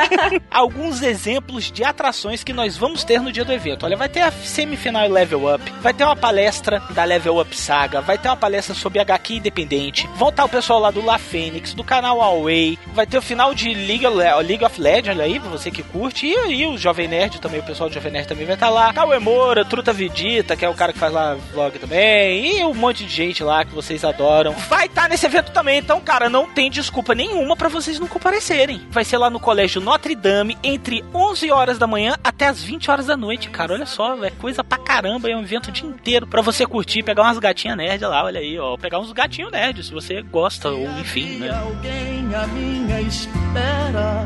Alguns 0.52 1.02
exemplos 1.02 1.72
de 1.72 1.84
atrações 1.84 2.44
que 2.44 2.54
nós 2.54 2.78
vamos 2.78 3.04
ter 3.04 3.20
no 3.22 3.32
dia 3.32 3.46
do 3.46 3.54
evento. 3.54 3.86
Olha, 3.86 3.98
vai 3.98 4.10
ter 4.10 4.22
a 4.22 4.32
semifinal 4.32 5.08
Level 5.08 5.54
Up, 5.54 5.64
vai 5.82 5.94
ter 5.94 6.04
uma 6.04 6.16
palestra 6.16 6.82
da 6.92 7.04
Level 7.04 7.40
Up 7.40 7.56
Saga, 7.56 8.02
vai 8.02 8.18
ter 8.18 8.28
uma 8.30 8.38
palestra 8.38 8.74
sobre 8.76 9.00
HQ 9.00 9.36
Independente, 9.36 10.08
vão 10.16 10.30
estar 10.30 10.46
o 10.46 10.50
pessoal 10.50 10.80
lá 10.80 10.92
do 10.92 11.04
La 11.04 11.18
Fênix, 11.18 11.74
do 11.74 11.84
canal 11.84 12.22
Away, 12.22 12.78
vai 12.94 13.06
ter 13.06 13.18
o 13.18 13.22
final 13.22 13.54
de 13.54 13.74
League 13.74 14.06
of, 14.06 14.18
Le- 14.18 14.44
League 14.48 14.64
of 14.66 14.80
Legends, 14.82 15.10
olha 15.10 15.26
aí, 15.26 15.40
pra 15.40 15.50
você 15.50 15.72
que 15.72 15.84
curte, 15.84 16.28
e 16.28 16.36
aí 16.36 16.66
o 16.66 16.78
Jovem 16.78 17.08
Nerd 17.08 17.40
também, 17.40 17.60
o 17.60 17.64
pessoal 17.64 17.90
do 17.90 17.94
Jovem 17.94 18.12
Nerd 18.12 18.28
também 18.28 18.46
vai 18.46 18.56
estar 18.56 18.70
lá, 18.70 18.92
Cauê 18.94 19.20
Moura, 19.20 19.64
Truta 19.66 19.94
Vidita, 19.94 20.56
que 20.56 20.66
é 20.66 20.70
o 20.70 20.74
cara 20.74 20.94
que 20.94 21.00
faz 21.00 21.12
lá 21.14 21.38
vlog 21.70 21.80
também, 21.80 22.60
e 22.60 22.66
um 22.66 22.74
monte 22.74 23.06
de 23.06 23.12
gente 23.12 23.44
lá 23.44 23.64
que 23.64 23.74
vocês 23.74 24.04
adoram. 24.04 24.52
Vai 24.54 24.88
estar 24.88 25.08
nesse 25.08 25.26
evento 25.26 25.52
também, 25.52 25.80
então, 25.80 26.02
cara, 26.02 26.30
não 26.30 26.48
tem 26.48 26.70
desculpa 26.70 27.14
nenhuma 27.14 27.56
pra 27.56 27.70
vocês 27.70 28.00
não 28.00 28.08
comparecerem. 28.08 28.82
Vai 28.90 29.06
ser 29.06 29.18
lá 29.18 29.30
no 29.30 29.40
Colégio 29.40 29.82
Notre 29.82 30.16
Dame, 30.16 30.58
entre 30.64 31.04
11 31.14 31.52
horas 31.52 31.78
da 31.78 31.88
manhã 31.88 32.16
até 32.24 32.48
as 32.48 32.62
20 32.64 32.90
horas 32.90 33.06
da 33.06 33.16
noite, 33.16 33.50
cara, 33.50 33.74
olha 33.74 33.86
só, 33.86 34.24
é 34.24 34.32
coisa 34.32 34.64
pra 34.64 34.78
caramba, 34.78 35.30
é 35.30 35.36
um 35.36 35.44
evento 35.44 35.70
o 35.70 35.72
dia 35.72 35.88
inteiro 35.88 36.28
pra 36.28 36.42
você 36.42 36.66
curtir, 36.66 37.04
pegar 37.04 37.24
umas 37.24 37.38
gatinhas 37.38 37.78
nerd 37.78 38.04
lá, 38.04 38.24
olha 38.24 38.40
aí, 38.40 38.58
ó, 38.58 38.78
pegar 38.78 39.00
uns 39.00 39.12
gatinhos 39.12 39.52
nerd, 39.52 39.84
se 39.84 39.94
você 39.94 40.22
gosta, 40.22 40.70
ou 40.70 40.86
enfim, 41.00 41.38
né. 41.38 41.50
Alguém 41.50 42.34
à 42.34 42.48
minha 42.48 43.02
espera. 43.02 44.26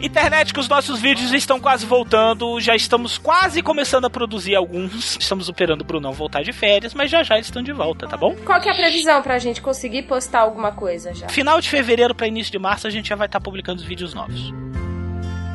Internet, 0.00 0.54
que 0.54 0.60
os 0.60 0.68
nossos 0.68 1.00
vídeos 1.00 1.30
estão 1.32 1.60
quase 1.60 1.84
voltando, 1.84 2.58
já 2.58 2.74
estamos 2.74 3.18
quase 3.18 3.62
começando 3.62 4.06
a 4.06 4.10
produzir 4.10 4.54
alguns. 4.54 5.18
Estamos 5.20 5.46
esperando 5.46 5.82
o 5.82 5.84
Brunão 5.84 6.12
voltar 6.12 6.42
de 6.42 6.52
férias, 6.52 6.94
mas 6.94 7.10
já 7.10 7.22
já 7.22 7.34
eles 7.34 7.46
estão 7.46 7.62
de 7.62 7.72
volta, 7.72 8.08
tá 8.08 8.16
bom? 8.16 8.34
Qual 8.46 8.60
que 8.60 8.68
é 8.68 8.72
a 8.72 8.74
previsão 8.74 9.20
pra 9.20 9.38
gente 9.38 9.60
conseguir 9.60 10.02
postar 10.02 10.40
alguma 10.40 10.72
coisa 10.72 11.12
já? 11.14 11.28
Final 11.28 11.60
de 11.60 11.68
fevereiro 11.68 12.14
para 12.14 12.26
início 12.26 12.50
de 12.50 12.58
março 12.58 12.86
a 12.86 12.90
gente 12.90 13.08
já 13.10 13.16
vai 13.16 13.26
estar 13.26 13.40
publicando 13.40 13.82
os 13.82 13.86
vídeos 13.86 14.14
novos. 14.14 14.52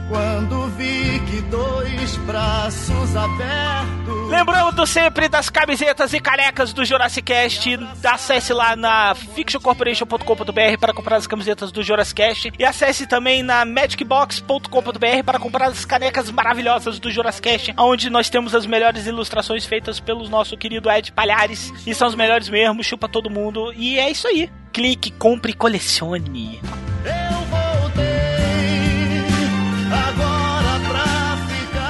Quando 0.07 0.67
vi 0.69 1.19
que 1.21 1.41
dois 1.41 2.15
braços 2.17 3.15
abertos. 3.15 4.29
Lembrando 4.29 4.85
sempre 4.85 5.27
das 5.27 5.49
camisetas 5.49 6.13
e 6.13 6.19
carecas 6.19 6.73
do 6.73 6.85
Jurassic 6.85 7.25
Cast, 7.25 7.79
acesse 8.03 8.53
lá 8.53 8.75
na 8.75 9.15
fictioncorporation.com.br 9.15 10.77
para 10.79 10.93
comprar 10.93 11.17
as 11.17 11.25
camisetas 11.25 11.71
do 11.71 11.81
Jurassic 11.81 12.21
Cast 12.21 12.53
e 12.57 12.63
acesse 12.63 13.07
também 13.07 13.41
na 13.41 13.65
magicbox.com.br 13.65 15.23
para 15.25 15.39
comprar 15.39 15.67
as 15.67 15.85
canecas 15.85 16.29
maravilhosas 16.29 16.99
do 16.99 17.09
Jurassic 17.09 17.49
Cast, 17.49 17.73
onde 17.77 18.09
nós 18.09 18.29
temos 18.29 18.53
as 18.53 18.65
melhores 18.65 19.07
ilustrações 19.07 19.65
feitas 19.65 19.99
pelo 19.99 20.27
nosso 20.29 20.55
querido 20.55 20.89
Ed 20.89 21.11
Palhares 21.11 21.73
e 21.85 21.95
são 21.95 22.07
os 22.07 22.15
melhores 22.15 22.47
mesmo, 22.47 22.83
chupa 22.83 23.09
todo 23.09 23.29
mundo 23.29 23.73
e 23.73 23.97
é 23.97 24.11
isso 24.11 24.27
aí. 24.27 24.51
Clique, 24.71 25.09
compre 25.11 25.51
e 25.51 25.55
colecione. 25.55 26.59
Agora 27.05 27.44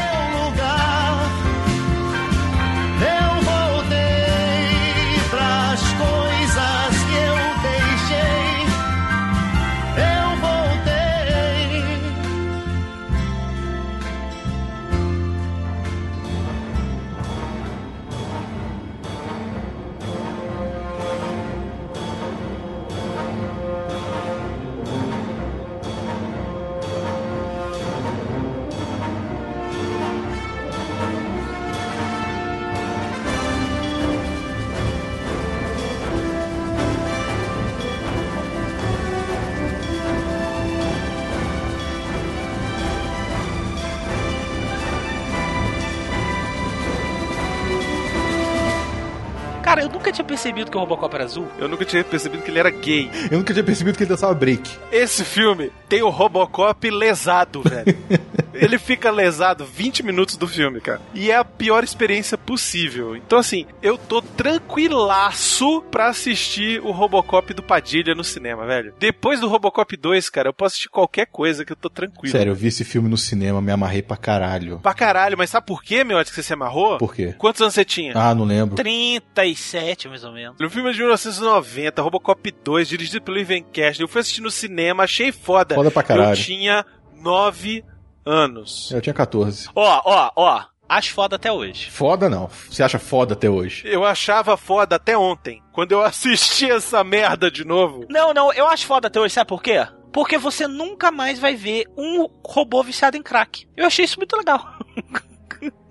Cara, 49.78 49.86
eu 49.86 49.94
nunca 49.94 50.12
tinha 50.12 50.26
percebido 50.26 50.72
que 50.72 50.78
o 50.78 50.80
Robocop 50.80 51.14
era 51.14 51.24
azul. 51.24 51.48
Eu 51.60 51.68
nunca 51.68 51.86
tinha 51.86 52.04
percebido 52.04 52.42
que 52.42 52.50
ele 52.50 52.58
era 52.58 52.72
gay. 52.72 53.12
Eu 53.30 53.38
nunca 53.38 53.54
tinha 53.54 53.64
percebido 53.64 53.96
que 53.96 54.04
ele 54.04 54.10
dançava 54.10 54.34
break. 54.34 54.68
Esse 54.92 55.24
filme 55.24 55.72
tem 55.88 56.02
o 56.02 56.10
Robocop 56.10 56.90
lesado, 56.90 57.62
velho. 57.62 57.96
ele 58.60 58.78
fica 58.78 59.12
lesado 59.12 59.66
20 59.66 60.04
minutos 60.04 60.38
do 60.38 60.48
filme, 60.48 60.80
cara. 60.80 61.02
E 61.14 61.32
é 61.32 61.36
a 61.36 61.46
pior 61.46 61.84
experiência 61.84 62.38
possível. 62.38 63.16
Então, 63.16 63.40
assim, 63.40 63.66
eu 63.82 63.98
tô 63.98 64.22
tranquilaço 64.22 65.82
pra 65.90 66.10
assistir 66.10 66.80
o 66.82 66.92
Robocop 66.92 67.54
do 67.54 67.64
Padilha 67.64 68.14
no 68.14 68.24
cinema, 68.24 68.66
velho. 68.66 68.94
Depois 69.00 69.40
do 69.40 69.48
Robocop 69.48 69.96
2, 69.96 70.30
cara, 70.30 70.50
eu 70.50 70.54
posso 70.54 70.74
assistir 70.74 70.90
qualquer 70.90 71.28
coisa 71.28 71.66
que 71.66 71.72
eu 71.72 71.76
tô 71.76 71.90
tranquilo. 71.90 72.32
Sério, 72.32 72.52
eu 72.52 72.56
vi 72.56 72.68
esse 72.68 72.84
filme 72.84 73.10
no 73.10 73.18
cinema, 73.18 73.62
me 73.62 73.72
amarrei 73.72 74.02
pra 74.02 74.18
caralho. 74.18 74.80
Pra 74.80 74.94
caralho, 74.94 75.38
mas 75.38 75.50
sabe 75.50 75.66
por 75.66 75.84
quê, 75.84 76.04
meu, 76.04 76.18
que 76.24 76.34
você 76.34 76.44
se 76.44 76.54
amarrou? 76.54 76.98
Por 76.98 77.14
quê? 77.14 77.34
Quantos 77.38 77.62
anos 77.62 77.74
você 77.74 77.86
tinha? 77.86 78.14
Ah, 78.16 78.34
não 78.36 78.44
lembro. 78.44 78.76
37, 78.76 80.08
mais 80.08 80.24
ou 80.24 80.34
menos. 80.34 80.60
O 80.60 80.70
filme 80.70 80.90
é 80.90 80.94
de 80.94 81.00
1990, 81.00 82.02
Robocop 82.02 82.52
2, 82.64 82.88
dirigido 82.88 83.22
pelo 83.22 83.40
Ivan 83.40 83.62
Cash. 83.62 84.00
Eu 84.00 84.08
fui 84.08 84.22
assistir 84.22 84.42
no 84.42 84.52
cinema, 84.52 85.04
achei 85.04 85.32
foda. 85.32 85.76
Foda 85.76 85.92
pra 85.92 86.04
caralho. 86.04 86.32
Eu 86.32 86.36
tinha 86.36 86.86
9 87.22 87.84
anos. 88.28 88.92
Eu 88.92 89.02
tinha 89.02 89.14
14. 89.14 89.70
Ó, 89.76 90.02
ó, 90.06 90.32
ó. 90.36 90.64
Acho 90.90 91.14
foda 91.14 91.36
até 91.36 91.52
hoje. 91.52 91.90
Foda 91.92 92.30
não. 92.30 92.50
Você 92.70 92.82
acha 92.82 92.98
foda 92.98 93.34
até 93.34 93.50
hoje? 93.50 93.84
Eu 93.86 94.06
achava 94.06 94.56
foda 94.56 94.96
até 94.96 95.18
ontem, 95.18 95.62
quando 95.74 95.92
eu 95.92 96.02
assisti 96.04 96.70
essa 96.72 97.04
merda 97.04 97.52
de 97.52 97.66
novo. 97.66 98.06
Não, 98.10 98.34
não, 98.34 98.54
eu 98.54 98.68
acho 98.68 98.86
foda 98.86 99.08
até 99.08 99.20
hoje, 99.20 99.34
sabe 99.34 99.50
por 99.50 99.62
quê? 99.62 99.86
Porque 100.14 100.38
você 100.38 100.68
nunca 100.68 101.12
mais 101.12 101.40
vai 101.40 101.56
ver 101.56 101.86
um 101.98 102.28
robô 102.46 102.82
viciado 102.82 103.18
em 103.18 103.22
crack. 103.24 103.68
Eu 103.76 103.86
achei 103.86 104.06
isso 104.06 104.18
muito 104.18 104.36
legal. 104.36 104.66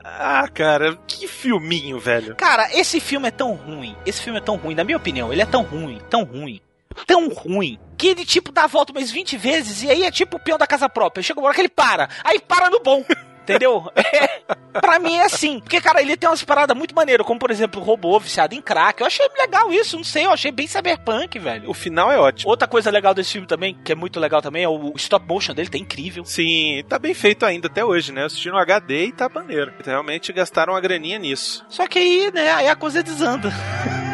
Ah, 0.08 0.46
cara, 0.48 0.96
que 1.06 1.26
filminho, 1.26 1.98
velho. 1.98 2.36
Cara, 2.36 2.68
esse 2.72 3.00
filme 3.00 3.26
é 3.26 3.30
tão 3.32 3.54
ruim. 3.54 3.96
Esse 4.06 4.22
filme 4.22 4.38
é 4.38 4.42
tão 4.42 4.56
ruim, 4.56 4.74
na 4.76 4.84
minha 4.84 4.96
opinião, 4.96 5.32
ele 5.32 5.42
é 5.42 5.46
tão 5.46 5.62
ruim, 5.62 6.00
tão 6.08 6.22
ruim, 6.22 6.60
tão 7.06 7.28
ruim. 7.28 7.78
Que 7.96 8.08
ele, 8.08 8.24
tipo, 8.24 8.52
dá 8.52 8.64
a 8.64 8.68
volta 8.68 8.92
umas 8.92 9.10
20 9.10 9.36
vezes 9.36 9.82
e 9.82 9.90
aí 9.90 10.04
é 10.04 10.10
tipo 10.10 10.36
o 10.36 10.40
peão 10.40 10.58
da 10.58 10.66
casa 10.66 10.88
própria. 10.88 11.22
Chega 11.22 11.40
uma 11.40 11.46
hora 11.46 11.54
que 11.54 11.60
ele 11.62 11.68
para. 11.68 12.08
Aí 12.22 12.38
para 12.38 12.70
no 12.70 12.80
bom. 12.80 13.04
Entendeu? 13.46 13.88
É, 13.94 14.80
pra 14.80 14.98
mim 14.98 15.14
é 15.14 15.24
assim. 15.24 15.60
Porque, 15.60 15.80
cara, 15.80 16.02
ele 16.02 16.16
tem 16.16 16.28
umas 16.28 16.42
paradas 16.42 16.76
muito 16.76 16.92
maneiras, 16.96 17.24
como 17.24 17.38
por 17.38 17.52
exemplo 17.52 17.80
o 17.80 17.84
robô 17.84 18.18
viciado 18.18 18.56
em 18.56 18.60
crack. 18.60 19.00
Eu 19.00 19.06
achei 19.06 19.24
legal 19.38 19.72
isso, 19.72 19.96
não 19.96 20.02
sei, 20.02 20.26
eu 20.26 20.32
achei 20.32 20.50
bem 20.50 20.66
cyberpunk, 20.66 21.38
velho. 21.38 21.70
O 21.70 21.74
final 21.74 22.10
é 22.10 22.18
ótimo. 22.18 22.50
Outra 22.50 22.66
coisa 22.66 22.90
legal 22.90 23.14
desse 23.14 23.32
filme 23.32 23.46
também, 23.46 23.78
que 23.84 23.92
é 23.92 23.94
muito 23.94 24.18
legal 24.18 24.42
também, 24.42 24.64
é 24.64 24.68
o 24.68 24.92
stop 24.96 25.24
motion 25.28 25.54
dele, 25.54 25.70
tá 25.70 25.78
incrível. 25.78 26.24
Sim, 26.24 26.82
tá 26.88 26.98
bem 26.98 27.14
feito 27.14 27.46
ainda 27.46 27.68
até 27.68 27.84
hoje, 27.84 28.10
né? 28.10 28.22
Eu 28.22 28.26
assisti 28.26 28.50
no 28.50 28.58
HD 28.58 29.06
e 29.06 29.12
tá 29.12 29.28
maneiro. 29.28 29.72
Realmente 29.84 30.32
gastaram 30.32 30.72
uma 30.72 30.80
graninha 30.80 31.18
nisso. 31.18 31.64
Só 31.68 31.86
que 31.86 32.00
aí, 32.00 32.32
né, 32.34 32.50
aí 32.50 32.68
a 32.68 32.74
coisa 32.74 33.00
desanda. 33.00 33.52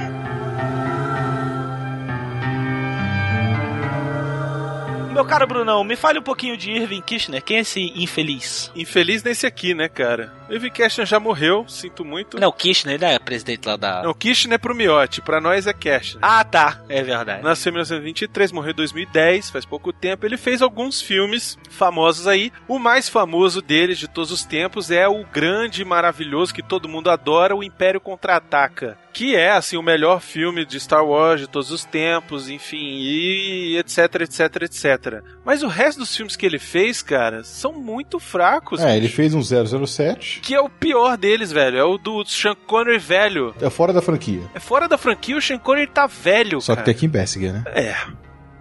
Meu 5.23 5.29
caro 5.29 5.47
Brunão, 5.47 5.85
me 5.85 5.95
fale 5.95 6.19
um 6.19 6.23
pouquinho 6.23 6.57
de 6.57 6.73
Irving 6.73 7.01
Kirchner. 7.01 7.41
Quem 7.41 7.59
é 7.59 7.61
esse 7.61 7.93
infeliz? 7.95 8.73
Infeliz 8.75 9.23
nesse 9.23 9.47
aqui, 9.47 9.73
né, 9.73 9.89
cara? 9.89 10.33
Irving 10.53 10.71
Kirchner 10.71 11.07
já 11.07 11.19
morreu, 11.19 11.65
sinto 11.67 12.05
muito. 12.05 12.39
Não, 12.39 12.49
o 12.49 12.53
Kirchner, 12.53 12.97
ele 12.97 13.05
é 13.07 13.19
presidente 13.19 13.67
lá 13.67 13.77
da... 13.77 14.03
Não, 14.03 14.13
Kirchner 14.13 14.57
é 14.57 14.59
pro 14.59 14.75
Miotti, 14.75 15.23
pra 15.23 15.41
nós 15.41 15.67
é 15.67 15.73
Kirchner. 15.73 16.19
Ah, 16.23 16.45
tá, 16.45 16.83
é 16.91 17.03
verdade. 17.03 17.43
Nasceu 17.43 17.71
em 17.71 17.75
1923, 17.75 18.53
morreu 18.53 18.73
em 18.73 18.77
2010, 18.77 19.51
faz 19.51 19.65
pouco 19.65 19.93
tempo. 19.93 20.27
Ele 20.27 20.37
fez 20.37 20.61
alguns 20.61 21.01
filmes 21.01 21.59
famosos 21.71 22.27
aí. 22.27 22.53
O 22.69 22.79
mais 22.79 23.09
famoso 23.09 23.63
deles 23.63 23.99
de 23.99 24.09
todos 24.09 24.31
os 24.31 24.45
tempos 24.45 24.91
é 24.91 25.09
o 25.09 25.25
grande 25.25 25.81
e 25.81 25.85
maravilhoso 25.87 26.53
que 26.53 26.63
todo 26.63 26.89
mundo 26.89 27.11
adora, 27.11 27.57
o 27.57 27.65
Império 27.65 28.01
Contra-Ataca. 28.01 28.99
Que 29.13 29.37
é, 29.37 29.53
assim, 29.53 29.77
o 29.77 29.83
melhor 29.83 30.21
filme 30.21 30.65
de 30.65 30.81
Star 30.81 31.05
Wars 31.05 31.41
de 31.41 31.47
todos 31.47 31.71
os 31.71 31.85
tempos, 31.85 32.49
enfim, 32.49 32.79
e 32.79 33.77
etc, 33.79 34.23
etc, 34.23 34.63
etc. 34.63 35.23
Mas 35.45 35.63
o 35.63 35.69
resto 35.69 35.99
dos 35.99 36.17
filmes 36.17 36.35
que 36.35 36.47
ele 36.47 36.59
fez, 36.59 37.03
cara, 37.03 37.45
são 37.45 37.73
muito 37.73 38.19
fracos. 38.19 38.81
É, 38.81 38.97
ele 38.97 39.09
fez 39.09 39.35
um 39.35 39.43
007. 39.43 40.41
Que 40.43 40.55
é 40.55 40.61
o 40.61 40.69
pior 40.69 41.17
deles, 41.17 41.53
velho. 41.53 41.79
É 41.79 41.85
o 41.85 41.97
do 41.97 42.25
Sean 42.27 42.55
Connery 42.67 42.99
velho. 42.99 43.55
É 43.61 43.71
fora 43.71 43.93
da 43.93 44.03
franquia. 44.03 44.43
É 44.55 44.61
fora 44.61 44.89
da 44.89 44.99
franquia, 44.99 45.37
o 45.37 45.41
Sean 45.41 45.59
Connery 45.59 45.87
tá 45.87 46.07
velho, 46.07 46.61
Só 46.61 46.75
cara. 46.75 46.85
que 46.85 46.93
tem 46.93 47.01
Kim 47.01 47.09
Basinger, 47.09 47.53
né? 47.53 47.65
É. 47.69 47.95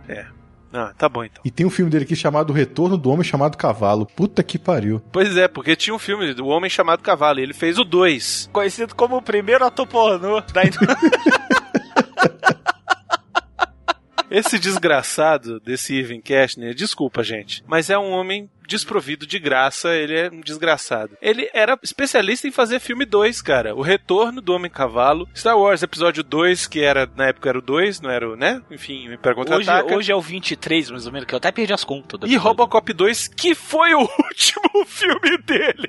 É. 0.08 0.26
Ah, 0.74 0.94
tá 0.98 1.10
bom 1.10 1.24
então. 1.24 1.42
E 1.44 1.52
tem 1.52 1.66
um 1.66 1.70
filme 1.70 1.92
dele 1.92 2.06
aqui 2.06 2.16
chamado 2.16 2.54
Retorno 2.54 2.98
do 2.98 3.10
Homem 3.10 3.26
Chamado 3.26 3.58
Cavalo. 3.58 4.06
Puta 4.06 4.42
que 4.42 4.58
pariu. 4.58 5.02
Pois 5.12 5.36
é, 5.36 5.48
porque 5.48 5.76
tinha 5.76 5.94
um 5.94 6.00
filme 6.00 6.34
do 6.34 6.48
Homem 6.48 6.70
Chamado 6.70 7.02
Cavalo 7.04 7.40
e 7.40 7.44
ele 7.44 7.54
fez 7.54 7.78
o 7.78 7.84
2. 7.84 8.50
Conhecido 8.54 8.96
como 8.96 9.18
o 9.18 9.22
primeiro 9.22 9.66
ator 9.66 9.86
pornô 9.86 10.40
da 10.40 10.62
Esse 14.32 14.58
desgraçado 14.58 15.60
desse 15.60 15.94
Irving 15.94 16.22
Cashner, 16.22 16.74
desculpa, 16.74 17.22
gente, 17.22 17.62
mas 17.68 17.90
é 17.90 17.98
um 18.00 18.12
homem 18.12 18.50
desprovido 18.72 19.28
de 19.28 19.38
graça, 19.38 19.94
ele 19.94 20.18
é 20.18 20.30
um 20.32 20.40
desgraçado. 20.42 21.18
Ele 21.22 21.50
era 21.54 21.78
especialista 21.84 22.48
em 22.48 22.52
fazer 22.52 22.80
filme 22.80 23.06
2, 23.06 23.42
cara. 23.42 23.76
O 23.76 23.82
Retorno 23.82 24.42
do 24.42 24.54
Homem 24.54 24.72
Cavalo, 24.72 25.28
Star 25.36 25.58
Wars 25.58 25.84
Episódio 25.84 26.24
2, 26.24 26.68
que 26.68 26.82
era 26.82 27.10
na 27.16 27.28
época 27.28 27.50
era 27.50 27.60
o 27.60 27.62
2, 27.62 28.00
não 28.02 28.10
era 28.10 28.30
o, 28.30 28.36
né? 28.36 28.62
Enfim, 28.72 29.10
o 29.10 29.14
Império 29.14 29.42
hoje, 29.42 29.70
hoje 29.94 30.12
é 30.12 30.16
o 30.16 30.22
23, 30.22 30.90
mais 30.92 31.06
ou 31.06 31.12
menos, 31.12 31.28
que 31.28 31.34
eu 31.34 31.38
até 31.38 31.52
perdi 31.52 31.74
as 31.74 31.84
contas. 31.84 32.20
do 32.20 32.26
E 32.26 32.30
episódio. 32.30 32.48
Robocop 32.48 32.94
2, 32.94 33.28
que 33.28 33.54
foi 33.54 33.94
o 33.94 34.00
último 34.30 34.86
filme 34.86 35.38
dele. 35.40 35.88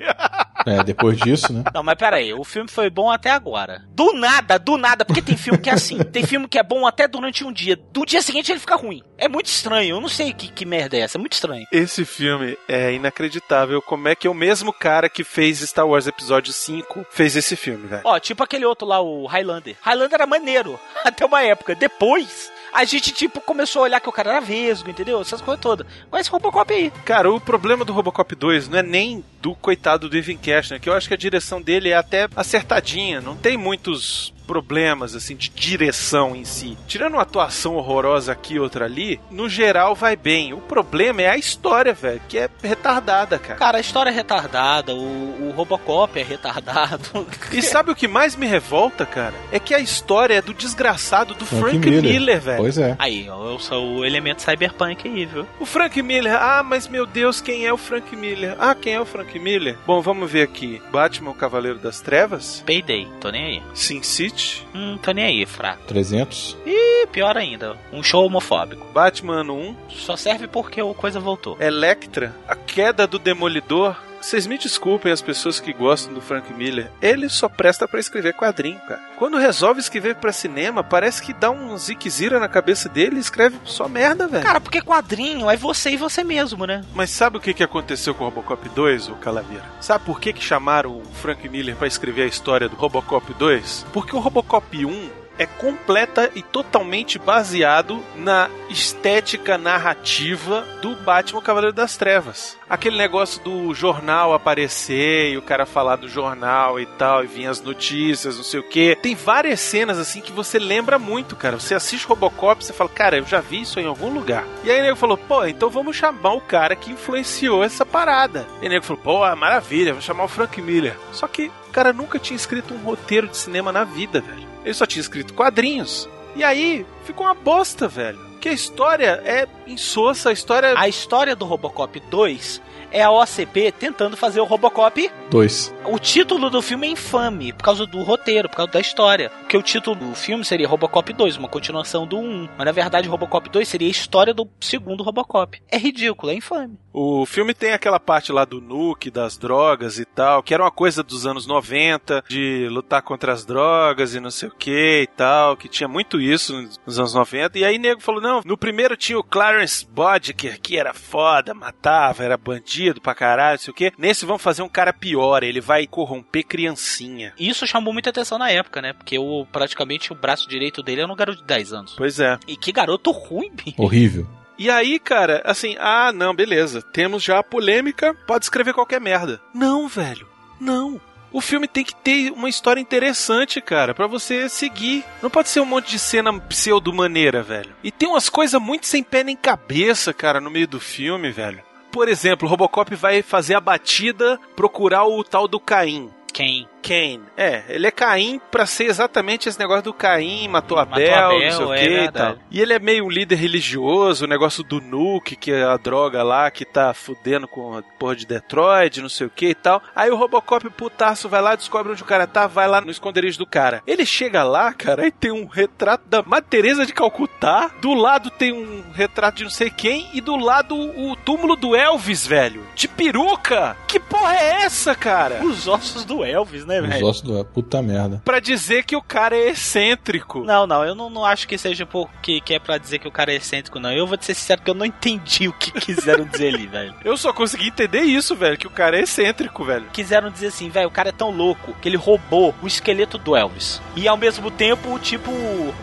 É, 0.65 0.83
depois 0.83 1.17
disso, 1.17 1.53
né? 1.53 1.63
Não, 1.73 1.83
mas 1.83 1.95
pera 1.95 2.17
aí, 2.17 2.33
o 2.33 2.43
filme 2.43 2.69
foi 2.69 2.89
bom 2.89 3.09
até 3.09 3.31
agora. 3.31 3.83
Do 3.89 4.13
nada, 4.13 4.57
do 4.59 4.77
nada, 4.77 5.05
porque 5.05 5.21
tem 5.21 5.37
filme 5.37 5.59
que 5.59 5.69
é 5.69 5.73
assim. 5.73 5.99
Tem 5.99 6.25
filme 6.25 6.47
que 6.47 6.57
é 6.59 6.63
bom 6.63 6.85
até 6.85 7.07
durante 7.07 7.43
um 7.43 7.51
dia. 7.51 7.75
Do 7.75 8.05
dia 8.05 8.21
seguinte 8.21 8.51
ele 8.51 8.59
fica 8.59 8.75
ruim. 8.75 9.01
É 9.17 9.27
muito 9.29 9.45
estranho, 9.47 9.95
eu 9.95 10.01
não 10.01 10.09
sei 10.09 10.33
que, 10.33 10.49
que 10.51 10.65
merda 10.65 10.97
é 10.97 11.01
essa, 11.01 11.17
é 11.17 11.19
muito 11.19 11.33
estranho. 11.33 11.65
Esse 11.71 12.03
filme 12.05 12.57
é 12.67 12.72
inacreditável. 12.93 13.81
Como 13.81 14.07
é 14.07 14.15
que 14.15 14.27
é 14.27 14.29
o 14.29 14.33
mesmo 14.33 14.73
cara 14.73 15.09
que 15.09 15.23
fez 15.23 15.59
Star 15.59 15.87
Wars 15.87 16.07
Episódio 16.07 16.51
5 16.51 17.05
fez 17.11 17.35
esse 17.35 17.55
filme, 17.55 17.87
velho? 17.87 18.01
Ó, 18.03 18.19
tipo 18.19 18.43
aquele 18.43 18.65
outro 18.65 18.87
lá, 18.87 19.01
o 19.01 19.25
Highlander. 19.25 19.75
Highlander 19.81 20.15
era 20.15 20.27
maneiro, 20.27 20.79
até 21.03 21.25
uma 21.25 21.41
época. 21.43 21.75
Depois, 21.75 22.51
a 22.73 22.83
gente, 22.85 23.11
tipo, 23.11 23.39
começou 23.39 23.81
a 23.81 23.83
olhar 23.83 23.99
que 23.99 24.09
o 24.09 24.11
cara 24.11 24.31
era 24.31 24.41
vesgo, 24.41 24.89
entendeu? 24.89 25.21
Essas 25.21 25.41
coisas 25.41 25.61
todas. 25.61 25.85
Mas 26.11 26.21
esse 26.21 26.31
Robocop 26.31 26.73
aí. 26.73 26.91
Cara, 27.05 27.31
o 27.31 27.39
problema 27.39 27.85
do 27.85 27.93
Robocop 27.93 28.35
2 28.35 28.67
não 28.67 28.79
é 28.79 28.83
nem 28.83 29.23
do 29.39 29.53
coitado 29.53 30.09
do 30.09 30.17
Ivan 30.17 30.37
Cashner, 30.37 30.81
que 30.81 30.89
eu 30.89 30.93
acho 30.93 31.07
que 31.07 31.13
a 31.13 31.17
direção 31.17 31.61
dele 31.61 31.89
é 31.89 31.95
até 31.95 32.27
acertadinha. 32.35 33.21
Não 33.21 33.35
tem 33.35 33.57
muitos 33.57 34.32
problemas, 34.45 35.15
assim, 35.15 35.35
de 35.35 35.49
direção 35.49 36.35
em 36.35 36.45
si. 36.45 36.77
Tirando 36.87 37.13
uma 37.13 37.23
atuação 37.23 37.75
horrorosa 37.75 38.31
aqui 38.31 38.55
e 38.55 38.59
outra 38.59 38.85
ali, 38.85 39.19
no 39.31 39.49
geral 39.49 39.95
vai 39.95 40.15
bem. 40.15 40.53
O 40.53 40.57
problema 40.57 41.21
é 41.21 41.29
a 41.29 41.37
história, 41.37 41.93
velho, 41.93 42.21
que 42.27 42.37
é 42.37 42.49
retardada, 42.61 43.39
cara. 43.39 43.59
Cara, 43.59 43.77
a 43.77 43.81
história 43.81 44.09
é 44.09 44.13
retardada, 44.13 44.93
o, 44.93 45.49
o 45.49 45.53
Robocop 45.55 46.19
é 46.19 46.23
retardado. 46.23 47.25
E 47.51 47.61
sabe 47.61 47.91
o 47.91 47.95
que 47.95 48.07
mais 48.07 48.35
me 48.35 48.47
revolta, 48.47 49.05
cara? 49.05 49.33
É 49.51 49.59
que 49.59 49.73
a 49.73 49.79
história 49.79 50.35
é 50.35 50.41
do 50.41 50.53
desgraçado 50.53 51.33
do 51.33 51.45
Frank 51.45 51.63
Frank, 51.71 51.89
Miller. 51.89 52.03
Miller, 52.13 52.41
velho. 52.41 52.57
Pois 52.57 52.77
é. 52.77 52.95
Aí, 52.99 53.25
eu 53.27 53.59
sou 53.59 53.97
o 53.97 54.05
elemento 54.05 54.41
cyberpunk 54.41 55.07
aí, 55.07 55.25
viu? 55.25 55.47
O 55.59 55.65
Frank 55.65 56.01
Miller, 56.01 56.35
ah, 56.35 56.63
mas 56.63 56.87
meu 56.87 57.05
Deus, 57.05 57.41
quem 57.41 57.65
é 57.65 57.73
o 57.73 57.77
Frank 57.77 58.15
Miller? 58.15 58.55
Ah, 58.59 58.75
quem 58.75 58.93
é 58.93 58.99
o 58.99 59.05
Frank 59.05 59.37
Miller? 59.39 59.77
Bom, 59.85 60.01
vamos 60.01 60.29
ver 60.29 60.43
aqui. 60.43 60.81
Batman, 60.91 61.31
o 61.31 61.35
Cavaleiro 61.35 61.79
das 61.79 62.01
Trevas. 62.01 62.63
Payday, 62.65 63.07
tô 63.19 63.29
nem 63.29 63.45
aí. 63.45 63.61
Sin 63.73 64.01
City. 64.01 64.32
Hum, 64.73 64.97
tô 64.97 65.11
nem 65.11 65.25
aí, 65.25 65.45
fraco. 65.45 65.83
300. 65.85 66.57
Ih, 66.65 67.07
pior 67.11 67.37
ainda, 67.37 67.77
um 67.91 68.01
show 68.03 68.25
homofóbico. 68.25 68.85
Batman 68.93 69.41
ano 69.41 69.55
1. 69.55 69.75
Só 69.89 70.15
serve 70.15 70.47
porque 70.47 70.81
o 70.81 70.93
coisa 70.93 71.19
voltou. 71.19 71.57
Electra, 71.59 72.35
a 72.47 72.55
queda 72.55 73.05
do 73.07 73.19
Demolidor. 73.19 73.95
Vocês 74.23 74.47
me 74.47 74.57
desculpem 74.57 75.11
as 75.11 75.21
pessoas 75.21 75.59
que 75.59 75.73
gostam 75.73 76.13
do 76.13 76.21
Frank 76.21 76.53
Miller. 76.53 76.89
Ele 77.01 77.27
só 77.27 77.49
presta 77.49 77.85
pra 77.85 77.99
escrever 77.99 78.33
quadrinho, 78.33 78.79
cara. 78.87 79.01
Quando 79.17 79.37
resolve 79.37 79.81
escrever 79.81 80.15
pra 80.15 80.31
cinema, 80.31 80.81
parece 80.81 81.21
que 81.21 81.33
dá 81.33 81.51
um 81.51 81.77
ziquezira 81.77 82.39
na 82.39 82.47
cabeça 82.47 82.87
dele 82.87 83.17
e 83.17 83.19
escreve 83.19 83.59
só 83.65 83.85
merda, 83.89 84.25
velho. 84.25 84.41
Cara, 84.41 84.61
porque 84.61 84.81
quadrinho 84.81 85.49
é 85.49 85.57
você 85.57 85.91
e 85.91 85.97
você 85.97 86.23
mesmo, 86.23 86.65
né? 86.65 86.85
Mas 86.95 87.09
sabe 87.09 87.35
o 87.35 87.41
que, 87.41 87.53
que 87.53 87.63
aconteceu 87.63 88.15
com 88.15 88.23
o 88.23 88.29
Robocop 88.29 88.69
2, 88.69 89.09
o 89.09 89.15
Calaveira? 89.15 89.65
Sabe 89.81 90.05
por 90.05 90.21
que, 90.21 90.31
que 90.31 90.41
chamaram 90.41 90.99
o 90.99 91.03
Frank 91.15 91.47
Miller 91.49 91.75
pra 91.75 91.85
escrever 91.85 92.23
a 92.23 92.27
história 92.27 92.69
do 92.69 92.77
Robocop 92.77 93.33
2? 93.33 93.87
Porque 93.91 94.15
o 94.15 94.19
Robocop 94.19 94.85
1 94.85 95.22
é 95.37 95.45
completa 95.45 96.29
e 96.35 96.41
totalmente 96.41 97.17
baseado 97.17 98.03
na 98.15 98.49
estética 98.69 99.57
narrativa 99.57 100.65
do 100.81 100.95
Batman 100.95 101.41
Cavaleiro 101.41 101.75
das 101.75 101.97
Trevas. 101.97 102.57
Aquele 102.69 102.97
negócio 102.97 103.41
do 103.43 103.73
jornal 103.73 104.33
aparecer 104.33 105.31
e 105.31 105.37
o 105.37 105.41
cara 105.41 105.65
falar 105.65 105.95
do 105.95 106.09
jornal 106.09 106.79
e 106.79 106.85
tal, 106.85 107.23
e 107.23 107.27
vir 107.27 107.47
as 107.47 107.61
notícias, 107.61 108.37
não 108.37 108.43
sei 108.43 108.59
o 108.59 108.63
que. 108.63 108.95
Tem 108.95 109.15
várias 109.15 109.59
cenas 109.59 109.99
assim 109.99 110.21
que 110.21 110.31
você 110.31 110.57
lembra 110.57 110.97
muito, 110.97 111.35
cara. 111.35 111.59
Você 111.59 111.75
assiste 111.75 112.07
Robocop, 112.07 112.63
você 112.63 112.73
fala, 112.73 112.89
cara, 112.89 113.17
eu 113.17 113.25
já 113.25 113.39
vi 113.39 113.61
isso 113.61 113.79
em 113.79 113.85
algum 113.85 114.11
lugar. 114.11 114.45
E 114.63 114.71
aí 114.71 114.79
o 114.79 114.83
nego 114.83 114.95
falou, 114.95 115.17
pô, 115.17 115.45
então 115.45 115.69
vamos 115.69 115.95
chamar 115.95 116.33
o 116.33 116.41
cara 116.41 116.75
que 116.75 116.91
influenciou 116.91 117.63
essa 117.63 117.85
parada. 117.85 118.47
E 118.61 118.67
o 118.67 118.69
nego 118.69 118.85
falou, 118.85 119.01
pô, 119.01 119.35
maravilha, 119.35 119.93
vou 119.93 120.01
chamar 120.01 120.23
o 120.23 120.29
Frank 120.29 120.61
Miller. 120.61 120.97
Só 121.11 121.27
que 121.27 121.51
cara 121.73 121.91
nunca 121.91 122.19
tinha 122.19 122.37
escrito 122.37 122.73
um 122.73 122.77
roteiro 122.77 123.27
de 123.27 123.35
cinema 123.35 123.71
na 123.71 123.83
vida, 123.83 124.21
velho. 124.21 124.52
Ele 124.63 124.73
só 124.73 124.85
tinha 124.85 125.01
escrito 125.01 125.33
quadrinhos. 125.33 126.09
E 126.35 126.43
aí, 126.43 126.85
ficou 127.03 127.25
uma 127.25 127.33
bosta, 127.33 127.87
velho. 127.87 128.19
Que 128.39 128.49
a 128.49 128.53
história 128.53 129.21
é 129.23 129.47
insossa, 129.67 130.29
a 130.29 130.33
história. 130.33 130.73
A 130.77 130.87
história 130.87 131.35
do 131.35 131.45
Robocop 131.45 131.99
2 132.09 132.61
é 132.91 133.01
a 133.01 133.11
OCP 133.11 133.71
tentando 133.71 134.17
fazer 134.17 134.39
o 134.39 134.45
Robocop. 134.45 135.11
2. 135.29 135.73
O 135.85 135.99
título 135.99 136.49
do 136.49 136.61
filme 136.61 136.87
é 136.87 136.91
infame 136.91 137.51
por 137.51 137.63
causa 137.63 137.85
do 137.85 138.01
roteiro, 138.03 138.47
por 138.47 138.55
causa 138.55 138.71
da 138.71 138.79
história. 138.79 139.29
Porque 139.29 139.57
o 139.57 139.61
título 139.61 139.95
do 139.95 140.15
filme 140.15 140.45
seria 140.45 140.67
Robocop 140.67 141.11
2, 141.11 141.37
uma 141.37 141.49
continuação 141.49 142.07
do 142.07 142.17
1. 142.17 142.49
Mas 142.57 142.65
na 142.65 142.71
verdade, 142.71 143.09
Robocop 143.09 143.49
2 143.49 143.67
seria 143.67 143.87
a 143.87 143.91
história 143.91 144.33
do 144.33 144.49
segundo 144.61 145.03
Robocop. 145.03 145.61
É 145.69 145.77
ridículo, 145.77 146.31
é 146.31 146.35
infame. 146.35 146.79
O 146.93 147.25
filme 147.25 147.53
tem 147.53 147.73
aquela 147.73 147.99
parte 147.99 148.31
lá 148.31 148.45
do 148.45 148.61
nuke, 148.61 149.09
das 149.09 149.37
drogas 149.37 149.97
e 149.97 150.05
tal, 150.05 150.43
que 150.43 150.53
era 150.53 150.63
uma 150.63 150.71
coisa 150.71 151.01
dos 151.01 151.25
anos 151.25 151.47
90, 151.47 152.23
de 152.29 152.67
lutar 152.69 153.01
contra 153.01 153.33
as 153.33 153.43
drogas 153.43 154.13
e 154.13 154.19
não 154.19 154.29
sei 154.29 154.49
o 154.49 154.55
que 154.55 155.01
e 155.01 155.07
tal, 155.07 155.57
que 155.57 155.67
tinha 155.67 155.87
muito 155.87 156.21
isso 156.21 156.53
nos 156.85 156.99
anos 156.99 157.13
90. 157.13 157.57
E 157.57 157.65
aí 157.65 157.77
nego 157.79 157.99
falou: 157.99 158.21
não, 158.21 158.41
no 158.45 158.57
primeiro 158.57 158.95
tinha 158.95 159.17
o 159.17 159.23
Clarence 159.23 159.85
Boddicker, 159.85 160.61
que 160.61 160.77
era 160.77 160.93
foda, 160.93 161.53
matava, 161.53 162.23
era 162.23 162.37
bandido 162.37 163.01
pra 163.01 163.15
caralho, 163.15 163.53
não 163.53 163.63
sei 163.63 163.71
o 163.71 163.75
que. 163.75 163.91
Nesse 163.97 164.25
vão 164.25 164.37
fazer 164.37 164.61
um 164.61 164.69
cara 164.69 164.93
pior, 164.93 165.41
ele 165.43 165.59
vai 165.73 165.87
corromper 165.87 166.45
criancinha. 166.45 167.33
Isso 167.37 167.65
chamou 167.65 167.91
muita 167.91 168.11
atenção 168.11 168.37
na 168.37 168.51
época, 168.51 168.79
né? 168.79 168.93
Porque 168.93 169.17
o, 169.17 169.43
praticamente 169.51 170.11
o 170.11 170.15
braço 170.15 170.47
direito 170.47 170.83
dele 170.83 171.01
era 171.01 171.11
um 171.11 171.15
garoto 171.15 171.39
de 171.39 171.47
10 171.47 171.73
anos. 171.73 171.93
Pois 171.97 172.19
é. 172.19 172.37
E 172.47 172.55
que 172.55 172.71
garoto 172.71 173.09
ruim, 173.09 173.51
bicho. 173.51 173.81
Horrível. 173.81 174.27
E 174.55 174.69
aí, 174.69 174.99
cara, 174.99 175.41
assim, 175.43 175.75
ah, 175.79 176.11
não, 176.13 176.35
beleza. 176.35 176.79
Temos 176.79 177.23
já 177.23 177.39
a 177.39 177.43
polêmica, 177.43 178.13
pode 178.27 178.45
escrever 178.45 178.71
qualquer 178.75 179.01
merda. 179.01 179.41
Não, 179.51 179.87
velho. 179.87 180.27
Não. 180.61 181.01
O 181.31 181.41
filme 181.41 181.67
tem 181.67 181.83
que 181.83 181.95
ter 181.95 182.31
uma 182.31 182.47
história 182.47 182.79
interessante, 182.79 183.59
cara, 183.59 183.95
para 183.95 184.05
você 184.05 184.47
seguir. 184.47 185.03
Não 185.23 185.31
pode 185.31 185.49
ser 185.49 185.59
um 185.59 185.65
monte 185.65 185.89
de 185.89 185.97
cena 185.97 186.31
pseudo-maneira, 186.39 187.41
velho. 187.41 187.73
E 187.83 187.89
tem 187.91 188.07
umas 188.07 188.29
coisas 188.29 188.61
muito 188.61 188.85
sem 188.85 189.01
pé 189.01 189.23
nem 189.23 189.35
cabeça, 189.35 190.13
cara, 190.13 190.39
no 190.39 190.51
meio 190.51 190.67
do 190.67 190.79
filme, 190.79 191.31
velho. 191.31 191.63
Por 191.93 192.09
exemplo, 192.09 192.47
o 192.47 192.49
Robocop 192.49 192.95
vai 192.95 193.21
fazer 193.21 193.53
a 193.53 193.61
batida, 193.61 194.39
procurar 194.55 195.05
o 195.05 195.23
tal 195.23 195.47
do 195.47 195.59
Caim. 195.59 196.09
Quem? 196.33 196.67
Kane. 196.83 197.23
É, 197.37 197.63
ele 197.69 197.87
é 197.87 197.91
Caim 197.91 198.41
pra 198.51 198.65
ser 198.65 198.85
exatamente 198.85 199.47
esse 199.47 199.57
negócio 199.57 199.83
do 199.83 199.93
Caim, 199.93 200.47
matou 200.47 200.77
Abel, 200.77 201.15
Abel, 201.15 201.39
não 201.39 201.51
sei 201.51 201.65
o 201.65 201.73
é 201.73 201.77
que 201.77 201.85
e 201.85 201.89
verdade. 201.89 202.35
tal. 202.35 202.45
E 202.51 202.61
ele 202.61 202.73
é 202.73 202.79
meio 202.79 203.05
um 203.05 203.09
líder 203.09 203.35
religioso, 203.35 204.25
o 204.25 204.27
negócio 204.27 204.63
do 204.63 204.81
Nuke, 204.81 205.35
que 205.35 205.51
é 205.51 205.63
a 205.63 205.77
droga 205.77 206.21
lá 206.23 206.51
que 206.51 206.65
tá 206.65 206.93
fudendo 206.93 207.47
com 207.47 207.77
a 207.77 207.81
porra 207.97 208.15
de 208.15 208.25
Detroit, 208.25 209.01
não 209.01 209.09
sei 209.09 209.27
o 209.27 209.29
que 209.29 209.47
e 209.47 209.55
tal. 209.55 209.81
Aí 209.95 210.09
o 210.09 210.15
Robocop 210.15 210.69
putaço 210.71 211.29
vai 211.29 211.41
lá, 211.41 211.55
descobre 211.55 211.91
onde 211.91 212.03
o 212.03 212.05
cara 212.05 212.27
tá, 212.27 212.47
vai 212.47 212.67
lá 212.67 212.81
no 212.81 212.91
esconderijo 212.91 213.37
do 213.37 213.47
cara. 213.47 213.81
Ele 213.87 214.05
chega 214.05 214.43
lá, 214.43 214.73
cara, 214.73 215.07
e 215.07 215.11
tem 215.11 215.31
um 215.31 215.45
retrato 215.45 216.03
da 216.07 216.21
Madre 216.21 216.49
Teresa 216.49 216.85
de 216.85 216.93
Calcutá, 216.93 217.71
do 217.81 217.93
lado 217.93 218.29
tem 218.29 218.51
um 218.51 218.91
retrato 218.93 219.37
de 219.37 219.43
não 219.43 219.51
sei 219.51 219.69
quem, 219.69 220.09
e 220.13 220.21
do 220.21 220.35
lado 220.35 220.75
o 220.75 221.15
túmulo 221.15 221.55
do 221.55 221.75
Elvis, 221.75 222.25
velho. 222.27 222.65
De 222.75 222.87
peruca! 222.87 223.77
Que 223.87 223.99
porra 223.99 224.35
é 224.35 224.63
essa, 224.63 224.95
cara? 224.95 225.43
Os 225.43 225.67
ossos 225.67 226.03
do 226.03 226.23
Elvis, 226.23 226.65
né, 226.65 226.72
Os 226.81 226.87
velho? 226.89 227.05
ossos 227.05 227.21
do. 227.21 227.45
Puta 227.45 227.81
merda. 227.81 228.21
Pra 228.23 228.39
dizer 228.39 228.83
que 228.83 228.95
o 228.95 229.01
cara 229.01 229.35
é 229.35 229.49
excêntrico. 229.49 230.43
Não, 230.43 230.65
não, 230.65 230.83
eu 230.83 230.95
não, 230.95 231.09
não 231.09 231.25
acho 231.25 231.47
que 231.47 231.57
seja 231.57 231.85
porque 231.85 232.41
que 232.41 232.53
é 232.53 232.59
pra 232.59 232.77
dizer 232.77 232.99
que 232.99 233.07
o 233.07 233.11
cara 233.11 233.31
é 233.31 233.35
excêntrico, 233.35 233.79
não. 233.79 233.91
Eu 233.91 234.07
vou 234.07 234.17
te 234.17 234.25
ser 234.25 234.33
sincero 234.33 234.61
que 234.61 234.69
eu 234.69 234.73
não 234.73 234.85
entendi 234.85 235.47
o 235.47 235.53
que 235.53 235.71
quiseram 235.71 236.25
dizer 236.25 236.53
ali, 236.53 236.67
velho. 236.67 236.93
Eu 237.03 237.17
só 237.17 237.33
consegui 237.33 237.67
entender 237.67 238.01
isso, 238.01 238.35
velho, 238.35 238.57
que 238.57 238.67
o 238.67 238.71
cara 238.71 238.97
é 238.97 239.01
excêntrico, 239.03 239.63
velho. 239.63 239.85
Quiseram 239.91 240.29
dizer 240.29 240.47
assim, 240.47 240.69
velho, 240.69 240.87
o 240.87 240.91
cara 240.91 241.09
é 241.09 241.11
tão 241.13 241.31
louco 241.31 241.75
que 241.81 241.89
ele 241.89 241.97
roubou 241.97 242.53
o 242.61 242.67
esqueleto 242.67 243.17
do 243.17 243.35
Elvis. 243.35 243.81
E 243.95 244.07
ao 244.07 244.17
mesmo 244.17 244.49
tempo, 244.49 244.97
tipo, 244.99 245.31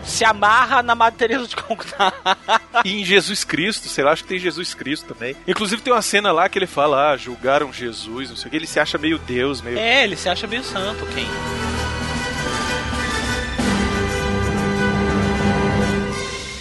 se 0.03 0.25
amarra 0.25 0.81
na 0.83 0.95
Madre 0.95 1.19
Teresa 1.19 1.47
de 1.47 1.55
Calcutá. 1.55 2.11
E 2.83 3.01
em 3.01 3.05
Jesus 3.05 3.43
Cristo, 3.43 3.87
sei 3.87 4.03
lá, 4.03 4.11
acho 4.11 4.23
que 4.23 4.29
tem 4.29 4.39
Jesus 4.39 4.73
Cristo 4.73 5.13
também. 5.13 5.35
Inclusive 5.47 5.81
tem 5.81 5.93
uma 5.93 6.01
cena 6.01 6.31
lá 6.31 6.47
que 6.49 6.57
ele 6.57 6.65
fala, 6.65 7.11
ah, 7.11 7.17
julgaram 7.17 7.71
Jesus, 7.71 8.29
não 8.29 8.35
sei 8.35 8.47
o 8.47 8.49
que, 8.49 8.55
ele 8.55 8.65
se 8.65 8.79
acha 8.79 8.97
meio 8.97 9.19
Deus, 9.19 9.61
meio... 9.61 9.77
É, 9.77 10.03
ele 10.03 10.15
se 10.15 10.29
acha 10.29 10.47
meio 10.47 10.63
santo, 10.63 10.80
quem? 11.13 11.27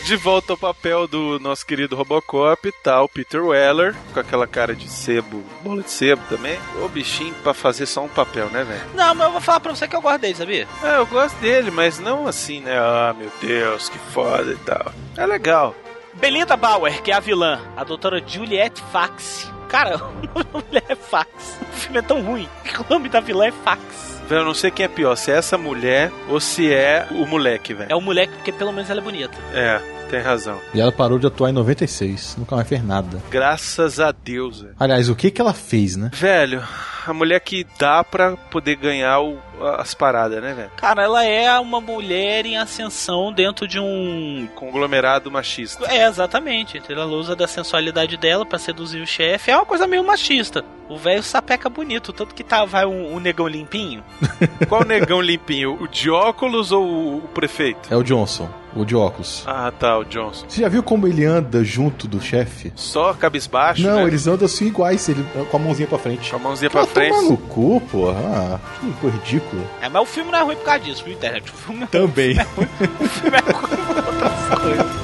De 0.04 0.16
volta 0.16 0.54
ao 0.54 0.56
papel 0.56 1.06
do 1.06 1.38
nosso 1.38 1.64
querido 1.64 1.94
Robocop, 1.94 2.72
tá 2.82 3.00
o 3.00 3.08
Peter 3.08 3.44
Weller, 3.44 3.94
com 4.12 4.18
aquela 4.18 4.44
cara 4.44 4.74
de 4.74 4.88
sebo, 4.88 5.44
bola 5.62 5.84
de 5.84 5.90
sebo 5.92 6.20
também. 6.28 6.58
O 6.82 6.88
bichinho 6.88 7.32
pra 7.44 7.54
fazer 7.54 7.86
só 7.86 8.02
um 8.02 8.08
papel, 8.08 8.50
né, 8.50 8.64
velho? 8.64 8.80
Não, 8.92 9.14
mas 9.14 9.26
eu 9.28 9.32
vou 9.32 9.40
falar 9.40 9.60
pra 9.60 9.72
você 9.72 9.86
que 9.86 9.94
eu 9.94 10.00
gosto 10.00 10.20
dele, 10.20 10.34
sabia? 10.34 10.66
É, 10.82 10.96
eu 10.96 11.06
gosto 11.06 11.36
dele, 11.36 11.70
mas 11.70 12.00
não 12.00 12.26
assim, 12.26 12.58
né? 12.58 12.76
Ah, 12.76 13.14
meu 13.16 13.30
Deus, 13.40 13.88
que 13.88 13.98
foda 14.12 14.50
e 14.50 14.56
tal. 14.56 14.92
É 15.16 15.24
legal. 15.24 15.76
Belinda 16.14 16.56
Bauer, 16.56 17.00
que 17.02 17.12
é 17.12 17.14
a 17.14 17.20
vilã, 17.20 17.60
a 17.76 17.84
doutora 17.84 18.20
Juliette 18.26 18.82
Fax. 18.90 19.48
Cara, 19.68 19.96
o 20.34 20.52
nome 20.52 20.66
dela 20.72 20.86
é 20.88 20.96
Fax. 20.96 21.30
O 21.62 21.76
filme 21.76 21.98
é 21.98 22.02
tão 22.02 22.20
ruim 22.20 22.48
que 22.64 22.80
o 22.80 22.86
nome 22.90 23.08
da 23.08 23.20
vilã 23.20 23.46
é 23.46 23.52
Fax. 23.52 24.09
Velho, 24.30 24.42
eu 24.42 24.44
não 24.44 24.54
sei 24.54 24.70
quem 24.70 24.84
é 24.84 24.88
pior, 24.88 25.16
se 25.16 25.32
é 25.32 25.34
essa 25.34 25.58
mulher 25.58 26.12
ou 26.28 26.38
se 26.38 26.72
é 26.72 27.04
o 27.10 27.26
moleque, 27.26 27.74
velho. 27.74 27.90
É 27.90 27.96
o 27.96 28.00
moleque 28.00 28.32
porque 28.34 28.52
pelo 28.52 28.72
menos 28.72 28.88
ela 28.88 29.00
é 29.00 29.02
bonita. 29.02 29.36
É, 29.52 29.80
tem 30.10 30.20
razão. 30.20 30.58
E 30.74 30.80
ela 30.80 30.92
parou 30.92 31.18
de 31.18 31.26
atuar 31.26 31.50
em 31.50 31.52
96. 31.52 32.36
Nunca 32.38 32.56
mais 32.56 32.68
fez 32.68 32.82
nada. 32.84 33.22
Graças 33.30 34.00
a 34.00 34.12
Deus, 34.12 34.60
velho. 34.62 34.74
Aliás, 34.78 35.08
o 35.08 35.14
que 35.16 35.30
que 35.30 35.40
ela 35.40 35.54
fez, 35.54 35.96
né? 35.96 36.10
Velho, 36.12 36.62
a 37.06 37.14
mulher 37.14 37.40
que 37.40 37.66
dá 37.78 38.02
pra 38.04 38.36
poder 38.36 38.76
ganhar 38.76 39.20
o- 39.20 39.38
as 39.78 39.94
paradas, 39.94 40.42
né, 40.42 40.52
velho? 40.54 40.70
Cara, 40.76 41.02
ela 41.02 41.24
é 41.24 41.58
uma 41.60 41.80
mulher 41.80 42.46
em 42.46 42.56
ascensão 42.56 43.32
dentro 43.32 43.66
de 43.68 43.78
um. 43.78 44.48
Conglomerado 44.54 45.30
machista. 45.30 45.86
É, 45.92 46.06
exatamente. 46.06 46.80
Ela 46.88 47.06
usa 47.06 47.36
da 47.36 47.46
sensualidade 47.46 48.16
dela 48.16 48.44
pra 48.46 48.58
seduzir 48.58 49.00
o 49.02 49.06
chefe. 49.06 49.50
É 49.50 49.56
uma 49.56 49.66
coisa 49.66 49.86
meio 49.86 50.04
machista. 50.04 50.64
O 50.88 50.96
velho 50.96 51.22
sapeca 51.22 51.68
bonito, 51.68 52.12
tanto 52.12 52.34
que 52.34 52.42
tá, 52.42 52.64
vai 52.64 52.84
um, 52.84 53.14
um 53.14 53.20
negão 53.20 53.46
limpinho. 53.46 54.02
Qual 54.68 54.84
negão 54.84 55.20
limpinho? 55.20 55.80
O 55.80 55.86
de 55.86 56.10
óculos 56.10 56.72
ou 56.72 57.18
o 57.18 57.28
prefeito? 57.32 57.92
É 57.92 57.96
o 57.96 58.02
Johnson, 58.02 58.50
o 58.74 58.84
de 58.84 58.94
óculos. 58.96 59.42
Ah, 59.46 59.72
tá, 59.76 59.98
o 59.98 60.04
Johnson. 60.04 60.44
Você 60.48 60.60
já 60.62 60.68
viu 60.68 60.82
como 60.82 61.06
ele 61.06 61.24
anda 61.24 61.62
junto 61.64 62.06
do 62.06 62.20
chefe? 62.20 62.72
Só 62.76 63.12
cabisbaixo, 63.14 63.82
Não, 63.82 63.96
né? 63.96 64.04
eles 64.04 64.26
andam 64.26 64.46
assim 64.46 64.66
iguais, 64.66 65.08
ele, 65.08 65.24
com 65.50 65.56
a 65.56 65.60
mãozinha 65.60 65.88
pra 65.88 65.98
frente. 65.98 66.30
Com 66.30 66.36
a 66.36 66.38
mãozinha 66.38 66.70
Pô, 66.70 66.78
pra 66.78 66.86
frente. 66.86 67.14
Toma 67.14 67.30
no 67.30 67.36
cu, 67.36 67.80
porra. 67.90 68.18
Ah, 68.20 68.58
que 68.80 68.92
coisa 69.00 69.16
ridícula. 69.18 69.62
É, 69.82 69.88
mas 69.88 70.02
o 70.02 70.06
filme 70.06 70.30
não 70.30 70.38
é 70.38 70.42
ruim 70.42 70.56
por 70.56 70.64
causa 70.64 70.80
disso, 70.80 71.04
viu, 71.04 71.14
internet? 71.14 71.50
O 71.50 71.54
filme, 71.54 71.86
Também. 71.86 72.36
o 73.00 73.04
filme 73.08 73.36
é 73.36 73.52
ruim 73.52 73.76
por 73.86 73.96
outras 73.96 74.60
coisas. 74.60 74.99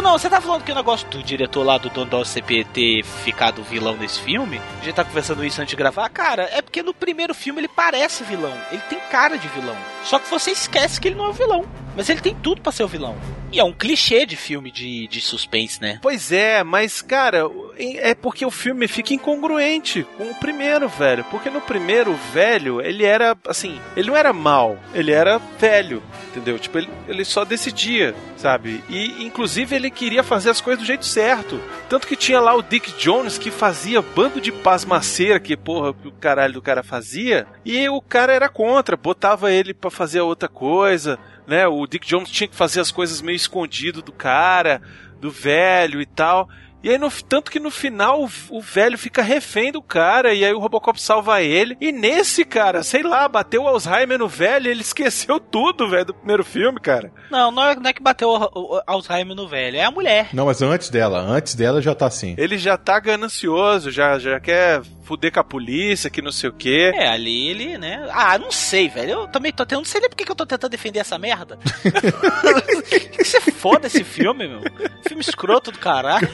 Bruno, 0.00 0.18
você 0.18 0.30
tá 0.30 0.40
falando 0.40 0.64
que 0.64 0.72
o 0.72 0.74
negócio 0.74 1.06
do 1.10 1.22
diretor 1.22 1.62
lá 1.62 1.76
do 1.76 1.90
dono 1.90 2.20
OCP 2.20 2.64
ter 2.72 3.04
ficado 3.04 3.62
vilão 3.62 3.98
nesse 3.98 4.18
filme? 4.18 4.58
A 4.80 4.84
gente 4.84 4.94
tá 4.94 5.04
conversando 5.04 5.44
isso 5.44 5.60
antes 5.60 5.72
de 5.72 5.76
gravar. 5.76 6.08
Cara, 6.08 6.48
é 6.52 6.62
porque 6.62 6.82
no 6.82 6.94
primeiro 6.94 7.34
filme 7.34 7.60
ele 7.60 7.68
parece 7.68 8.24
vilão. 8.24 8.56
Ele 8.72 8.80
tem 8.88 8.98
cara 9.10 9.36
de 9.36 9.46
vilão. 9.48 9.76
Só 10.02 10.18
que 10.18 10.30
você 10.30 10.52
esquece 10.52 10.98
que 10.98 11.08
ele 11.08 11.16
não 11.16 11.26
é 11.26 11.28
o 11.28 11.34
vilão. 11.34 11.66
Mas 11.94 12.08
ele 12.08 12.22
tem 12.22 12.34
tudo 12.34 12.62
pra 12.62 12.72
ser 12.72 12.82
o 12.82 12.88
vilão. 12.88 13.14
E 13.52 13.58
é 13.58 13.64
um 13.64 13.72
clichê 13.72 14.24
de 14.24 14.36
filme 14.36 14.70
de, 14.70 15.08
de 15.08 15.20
suspense, 15.20 15.80
né? 15.80 15.98
Pois 16.00 16.30
é, 16.30 16.62
mas, 16.62 17.02
cara, 17.02 17.50
é 17.78 18.14
porque 18.14 18.46
o 18.46 18.50
filme 18.50 18.86
fica 18.86 19.12
incongruente 19.12 20.06
com 20.16 20.30
o 20.30 20.34
primeiro, 20.34 20.88
velho. 20.88 21.24
Porque 21.24 21.50
no 21.50 21.60
primeiro, 21.60 22.12
o 22.12 22.16
velho, 22.32 22.80
ele 22.80 23.04
era, 23.04 23.36
assim, 23.48 23.80
ele 23.96 24.08
não 24.08 24.16
era 24.16 24.32
mal, 24.32 24.78
ele 24.94 25.10
era 25.10 25.38
velho, 25.58 26.00
entendeu? 26.28 26.58
Tipo, 26.58 26.78
ele, 26.78 26.88
ele 27.08 27.24
só 27.24 27.44
decidia, 27.44 28.14
sabe? 28.36 28.84
E, 28.88 29.24
inclusive, 29.24 29.74
ele 29.74 29.90
queria 29.90 30.22
fazer 30.22 30.50
as 30.50 30.60
coisas 30.60 30.82
do 30.82 30.86
jeito 30.86 31.04
certo. 31.04 31.60
Tanto 31.88 32.06
que 32.06 32.14
tinha 32.14 32.40
lá 32.40 32.54
o 32.54 32.62
Dick 32.62 32.92
Jones 32.92 33.36
que 33.36 33.50
fazia 33.50 34.00
bando 34.00 34.40
de 34.40 34.52
pasmaceira, 34.52 35.40
que, 35.40 35.56
porra, 35.56 35.92
que 35.92 36.06
o 36.06 36.12
caralho 36.12 36.54
do 36.54 36.62
cara 36.62 36.84
fazia. 36.84 37.48
E 37.64 37.88
o 37.88 38.00
cara 38.00 38.32
era 38.32 38.48
contra, 38.48 38.96
botava 38.96 39.50
ele 39.50 39.74
pra 39.74 39.90
fazer 39.90 40.20
outra 40.20 40.48
coisa, 40.48 41.18
né? 41.46 41.66
O 41.66 41.84
Dick 41.86 42.06
Jones 42.06 42.30
tinha 42.30 42.46
que 42.46 42.54
fazer 42.54 42.78
as 42.80 42.92
coisas 42.92 43.20
meio 43.20 43.39
escondido 43.40 44.02
do 44.02 44.12
cara, 44.12 44.80
do 45.20 45.30
velho 45.30 46.00
e 46.00 46.06
tal. 46.06 46.48
E 46.82 46.88
aí, 46.88 46.96
no, 46.96 47.10
tanto 47.10 47.50
que 47.50 47.60
no 47.60 47.70
final 47.70 48.22
o, 48.22 48.30
o 48.48 48.60
velho 48.62 48.96
fica 48.96 49.22
refém 49.22 49.70
do 49.70 49.82
cara, 49.82 50.32
e 50.32 50.42
aí 50.44 50.52
o 50.52 50.58
Robocop 50.58 51.00
salva 51.00 51.42
ele. 51.42 51.76
E 51.78 51.92
nesse, 51.92 52.42
cara, 52.42 52.82
sei 52.82 53.02
lá, 53.02 53.28
bateu 53.28 53.64
o 53.64 53.68
Alzheimer 53.68 54.18
no 54.18 54.28
velho, 54.28 54.70
ele 54.70 54.80
esqueceu 54.82 55.38
tudo, 55.38 55.90
velho, 55.90 56.06
do 56.06 56.14
primeiro 56.14 56.42
filme, 56.42 56.80
cara. 56.80 57.12
Não, 57.30 57.50
não 57.50 57.64
é, 57.64 57.76
não 57.76 57.90
é 57.90 57.92
que 57.92 58.02
bateu 58.02 58.30
o, 58.30 58.76
o 58.76 58.82
Alzheimer 58.86 59.36
no 59.36 59.46
velho, 59.46 59.76
é 59.76 59.84
a 59.84 59.90
mulher. 59.90 60.30
Não, 60.32 60.46
mas 60.46 60.62
antes 60.62 60.88
dela, 60.88 61.20
antes 61.20 61.54
dela 61.54 61.82
já 61.82 61.94
tá 61.94 62.06
assim. 62.06 62.34
Ele 62.38 62.56
já 62.56 62.78
tá 62.78 62.98
ganancioso, 62.98 63.90
já, 63.90 64.18
já 64.18 64.40
quer 64.40 64.80
fuder 65.10 65.32
com 65.32 65.40
a 65.40 65.44
polícia, 65.44 66.08
que 66.08 66.22
não 66.22 66.30
sei 66.30 66.50
o 66.50 66.52
quê. 66.52 66.92
É, 66.94 67.08
ali 67.08 67.48
ele, 67.48 67.76
né? 67.76 68.08
Ah, 68.12 68.38
não 68.38 68.52
sei, 68.52 68.88
velho. 68.88 69.10
Eu 69.10 69.26
também 69.26 69.50
tô 69.50 69.66
tentando. 69.66 69.80
Não 69.80 69.84
sei 69.84 70.00
nem 70.00 70.08
por 70.08 70.16
que 70.16 70.30
eu 70.30 70.36
tô 70.36 70.46
tentando 70.46 70.70
defender 70.70 71.00
essa 71.00 71.18
merda. 71.18 71.58
que 73.10 73.24
você 73.24 73.40
foda 73.40 73.88
esse 73.88 74.04
filme, 74.04 74.46
meu. 74.46 74.60
Filme 75.04 75.20
escroto 75.20 75.72
do 75.72 75.78
caralho. 75.80 76.28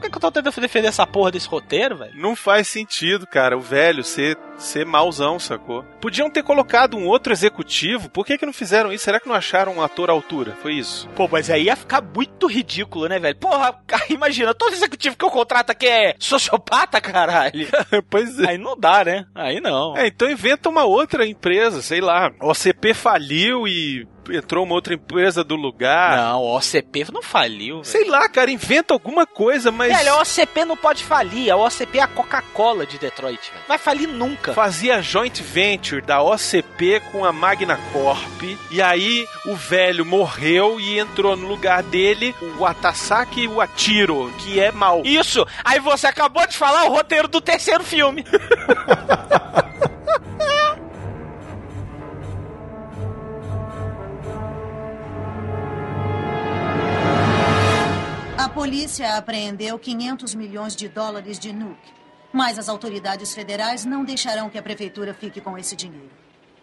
que, 0.00 0.10
que 0.10 0.16
eu 0.16 0.20
tô 0.20 0.30
tentando 0.30 0.60
defender 0.60 0.88
essa 0.88 1.06
porra 1.06 1.30
desse 1.32 1.48
roteiro, 1.48 1.96
velho? 1.96 2.12
Não 2.14 2.36
faz 2.36 2.68
sentido, 2.68 3.26
cara, 3.26 3.56
o 3.56 3.60
velho 3.60 4.04
ser, 4.04 4.38
ser 4.56 4.86
mauzão, 4.86 5.38
sacou? 5.38 5.82
Podiam 6.00 6.30
ter 6.30 6.42
colocado 6.42 6.96
um 6.96 7.06
outro 7.06 7.32
executivo, 7.32 8.08
por 8.08 8.24
que 8.24 8.38
que 8.38 8.46
não 8.46 8.52
fizeram 8.52 8.92
isso? 8.92 9.04
Será 9.04 9.20
que 9.20 9.28
não 9.28 9.34
acharam 9.34 9.76
um 9.76 9.82
ator 9.82 10.08
à 10.08 10.12
altura? 10.12 10.56
Foi 10.62 10.74
isso. 10.74 11.08
Pô, 11.16 11.28
mas 11.30 11.50
aí 11.50 11.64
ia 11.64 11.76
ficar 11.76 12.00
muito 12.00 12.46
ridículo, 12.46 13.08
né, 13.08 13.18
velho? 13.18 13.36
Porra, 13.36 13.74
imagina, 14.08 14.54
todo 14.54 14.72
executivo 14.72 15.16
que 15.16 15.24
eu 15.24 15.30
contrato 15.30 15.70
aqui 15.70 15.86
é 15.86 16.14
sociopata, 16.18 16.99
caralho. 17.02 17.66
pois 18.08 18.38
é. 18.38 18.50
Aí 18.50 18.58
não 18.58 18.78
dá, 18.78 19.04
né? 19.04 19.26
Aí 19.34 19.60
não. 19.60 19.96
É, 19.96 20.06
então 20.06 20.30
inventa 20.30 20.68
uma 20.68 20.84
outra 20.84 21.26
empresa, 21.26 21.82
sei 21.82 22.00
lá. 22.00 22.30
O 22.40 22.50
OCP 22.50 22.94
faliu 22.94 23.66
e 23.66 24.06
entrou 24.32 24.64
uma 24.64 24.74
outra 24.74 24.94
empresa 24.94 25.42
do 25.44 25.56
lugar. 25.56 26.16
Não, 26.16 26.42
o 26.42 26.56
OCP 26.56 27.06
não 27.12 27.22
faliu. 27.22 27.76
Velho. 27.76 27.84
Sei 27.84 28.04
lá, 28.08 28.28
cara, 28.28 28.50
inventa 28.50 28.94
alguma 28.94 29.26
coisa, 29.26 29.70
mas. 29.70 29.96
Velho, 29.96 30.14
a 30.14 30.20
OCP 30.20 30.64
não 30.64 30.76
pode 30.76 31.04
falir. 31.04 31.50
A 31.50 31.56
OCP 31.56 31.98
é 31.98 32.02
a 32.02 32.06
Coca-Cola 32.06 32.86
de 32.86 32.98
Detroit, 32.98 33.50
velho. 33.50 33.64
Vai 33.68 33.78
falir 33.78 34.08
nunca. 34.08 34.52
Fazia 34.52 35.02
joint 35.02 35.40
venture 35.42 36.00
da 36.00 36.22
OCP 36.22 37.00
com 37.12 37.24
a 37.24 37.32
Magna 37.32 37.78
Corp. 37.92 38.42
E 38.70 38.80
aí 38.80 39.26
o 39.46 39.54
velho 39.54 40.04
morreu 40.04 40.80
e 40.80 40.98
entrou 40.98 41.36
no 41.36 41.46
lugar 41.48 41.82
dele 41.82 42.34
o 42.58 42.66
Atasaki 42.66 43.46
Watiro, 43.46 44.32
que 44.38 44.60
é 44.60 44.70
mal. 44.70 45.02
Isso! 45.04 45.46
Aí 45.64 45.78
você 45.78 46.06
acabou 46.06 46.46
de 46.46 46.56
falar 46.56 46.84
o 46.84 46.92
roteiro 46.92 47.28
do 47.28 47.40
terceiro 47.40 47.84
filme. 47.84 48.24
polícia 58.50 59.16
apreendeu 59.16 59.78
500 59.78 60.34
milhões 60.34 60.74
de 60.74 60.88
dólares 60.88 61.38
de 61.38 61.52
nuke, 61.52 61.92
mas 62.32 62.58
as 62.58 62.68
autoridades 62.68 63.32
federais 63.32 63.84
não 63.84 64.04
deixarão 64.04 64.50
que 64.50 64.58
a 64.58 64.62
prefeitura 64.62 65.14
fique 65.14 65.40
com 65.40 65.56
esse 65.56 65.76
dinheiro. 65.76 66.10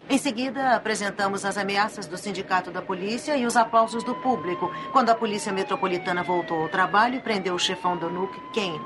Em 0.08 0.18
seguida, 0.18 0.74
apresentamos 0.74 1.44
as 1.44 1.58
ameaças 1.58 2.06
do 2.06 2.16
sindicato 2.16 2.70
da 2.70 2.80
polícia 2.80 3.36
e 3.36 3.44
os 3.44 3.56
aplausos 3.56 4.04
do 4.04 4.14
público 4.16 4.70
quando 4.92 5.10
a 5.10 5.14
polícia 5.14 5.52
metropolitana 5.52 6.22
voltou 6.22 6.62
ao 6.62 6.68
trabalho 6.68 7.16
e 7.16 7.20
prendeu 7.20 7.54
o 7.54 7.58
chefão 7.58 7.96
do 7.96 8.08
nuke, 8.08 8.40
Kane. 8.54 8.80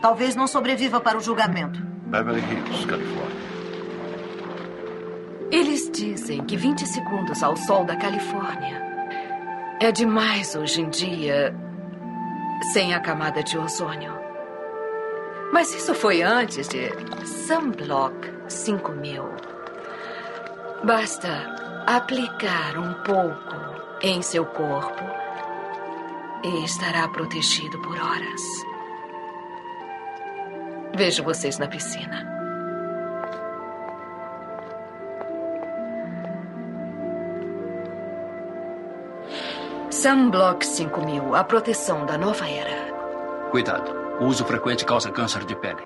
Talvez 0.00 0.36
não 0.36 0.46
sobreviva 0.46 1.00
para 1.00 1.18
o 1.18 1.20
julgamento. 1.20 1.80
Beverly 2.06 2.40
Hills, 2.40 2.86
Califórnia. 2.86 3.46
Eles 5.50 5.90
dizem 5.90 6.44
que 6.44 6.56
20 6.56 6.86
segundos 6.86 7.42
ao 7.42 7.56
sol 7.56 7.84
da 7.84 7.96
Califórnia 7.96 8.84
é 9.80 9.90
demais 9.90 10.54
hoje 10.54 10.80
em 10.80 10.88
dia 10.88 11.54
sem 12.72 12.94
a 12.94 13.00
camada 13.00 13.42
de 13.42 13.58
ozônio. 13.58 14.14
Mas 15.52 15.72
isso 15.74 15.94
foi 15.94 16.22
antes 16.22 16.68
de 16.68 16.90
Sunblock 17.26 18.14
5000. 18.48 19.24
Basta 20.84 21.28
aplicar 21.86 22.78
um 22.78 22.94
pouco 23.04 23.56
em 24.02 24.20
seu 24.22 24.44
corpo 24.44 25.02
e 26.44 26.64
estará 26.64 27.08
protegido 27.08 27.80
por 27.80 27.96
horas. 27.98 28.42
Vejo 30.94 31.22
vocês 31.22 31.58
na 31.58 31.68
piscina. 31.68 32.35
Sunblock 40.06 40.64
5000, 40.64 41.34
a 41.34 41.42
proteção 41.42 42.06
da 42.06 42.16
nova 42.16 42.48
era. 42.48 42.94
Cuidado. 43.50 43.90
O 44.20 44.26
uso 44.26 44.44
frequente 44.44 44.84
causa 44.84 45.10
câncer 45.10 45.44
de 45.44 45.56
pele. 45.56 45.82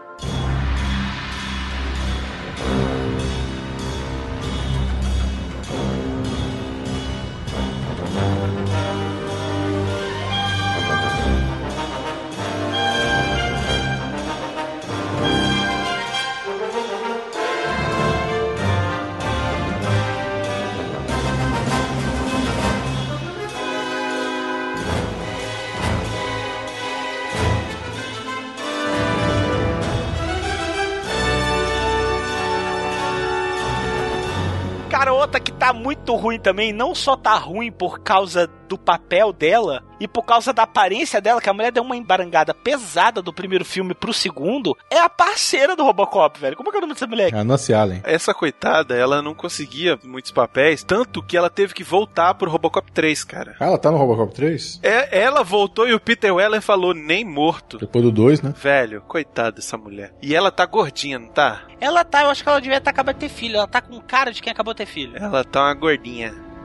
Que 35.97 36.00
tá 36.00 36.00
muito 36.01 36.15
ruim 36.15 36.39
também, 36.39 36.73
não 36.73 36.95
só 36.95 37.15
tá 37.15 37.35
ruim 37.35 37.71
por 37.71 38.01
causa 38.01 38.49
do 38.67 38.79
papel 38.79 39.33
dela 39.33 39.83
e 39.99 40.09
por 40.09 40.23
causa 40.23 40.53
da 40.53 40.63
aparência 40.63 41.21
dela, 41.21 41.41
que 41.41 41.51
a 41.51 41.53
mulher 41.53 41.73
deu 41.73 41.83
uma 41.83 41.97
embarangada 41.97 42.55
pesada 42.55 43.21
do 43.21 43.33
primeiro 43.33 43.65
filme 43.65 43.93
pro 43.93 44.15
segundo, 44.15 44.77
é 44.89 44.99
a 44.99 45.11
parceira 45.11 45.77
do 45.77 45.83
Robocop, 45.83 46.39
velho. 46.39 46.57
Como 46.57 46.69
é 46.69 46.73
que 46.73 46.77
é 46.77 46.79
o 46.79 46.81
nome 46.83 46.95
dessa 46.95 47.07
mulher? 47.07 47.35
A 47.35 47.45
Nancy 47.45 47.75
Allen. 47.75 48.01
Essa 48.05 48.33
coitada, 48.33 48.97
ela 48.97 49.21
não 49.21 49.35
conseguia 49.35 49.99
muitos 50.03 50.31
papéis, 50.31 50.83
tanto 50.83 51.23
que 51.23 51.37
ela 51.37 51.51
teve 51.51 51.75
que 51.75 51.85
voltar 51.85 52.33
pro 52.35 52.51
Robocop 52.51 52.91
3, 52.93 53.25
cara. 53.25 53.57
Ah, 53.61 53.67
ela 53.67 53.79
tá 53.79 53.91
no 53.91 53.99
Robocop 53.99 54.33
3? 54.33 54.81
É, 54.83 55.21
ela 55.21 55.43
voltou 55.43 55.87
e 55.87 55.93
o 55.93 56.01
Peter 56.01 56.33
Weller 56.33 56.63
falou, 56.63 56.95
nem 56.95 57.25
morto. 57.25 57.77
Depois 57.77 58.05
do 58.05 58.13
2, 58.13 58.41
né? 58.41 58.55
Velho, 58.57 59.03
coitada 59.03 59.53
dessa 59.53 59.77
mulher. 59.77 60.15
E 60.23 60.35
ela 60.35 60.51
tá 60.51 60.65
gordinha, 60.65 61.19
não 61.19 61.29
tá? 61.29 61.63
Ela 61.81 62.05
tá, 62.05 62.23
eu 62.23 62.31
acho 62.31 62.43
que 62.43 62.49
ela 62.49 62.61
devia 62.61 62.79
estar 62.79 62.91
acabando 62.91 63.15
de 63.15 63.21
ter 63.21 63.29
filho. 63.29 63.57
Ela 63.57 63.67
tá 63.67 63.81
com 63.81 64.01
cara 64.01 64.33
de 64.33 64.41
quem 64.41 64.53
acabou 64.53 64.73
de 64.73 64.79
ter 64.79 64.87
filho. 64.87 65.17
Ela 65.17 65.43
tá 65.43 65.65
uma 65.65 65.75
gordinha. 65.75 65.90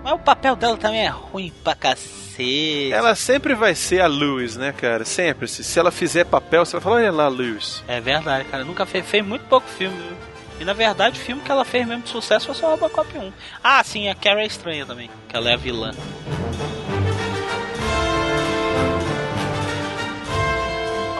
Mas 0.03 0.13
o 0.13 0.19
papel 0.19 0.55
dela 0.55 0.77
também 0.77 1.05
é 1.05 1.09
ruim 1.09 1.51
pra 1.63 1.73
cacete. 1.73 2.91
Ela 2.93 3.15
sempre 3.15 3.55
vai 3.55 3.73
ser 3.73 4.01
a 4.01 4.07
Lewis, 4.07 4.55
né, 4.55 4.71
cara? 4.71 5.03
Sempre. 5.05 5.47
Se, 5.47 5.63
se 5.63 5.79
ela 5.79 5.91
fizer 5.91 6.25
papel, 6.25 6.65
você 6.65 6.73
vai 6.73 6.81
falar, 6.81 6.95
olha 6.97 7.11
lá, 7.11 7.27
Lewis. 7.27 7.83
É 7.87 7.99
verdade, 7.99 8.45
cara. 8.45 8.63
Nunca 8.63 8.85
fez, 8.85 9.05
fez 9.05 9.25
muito 9.25 9.45
pouco 9.45 9.67
filme, 9.67 9.97
viu? 9.97 10.17
E 10.59 10.63
na 10.63 10.73
verdade, 10.73 11.19
o 11.19 11.23
filme 11.23 11.41
que 11.41 11.51
ela 11.51 11.65
fez 11.65 11.87
mesmo 11.87 12.03
de 12.03 12.09
sucesso 12.09 12.45
foi 12.45 12.55
só 12.55 12.67
o 12.67 12.71
Robocop 12.71 13.17
1. 13.17 13.33
Ah, 13.63 13.83
sim, 13.83 14.07
a 14.07 14.15
Carrie 14.15 14.43
é 14.43 14.45
estranha 14.45 14.85
também, 14.85 15.09
que 15.27 15.35
ela 15.35 15.49
é 15.49 15.53
a 15.53 15.57
vilã. 15.57 15.91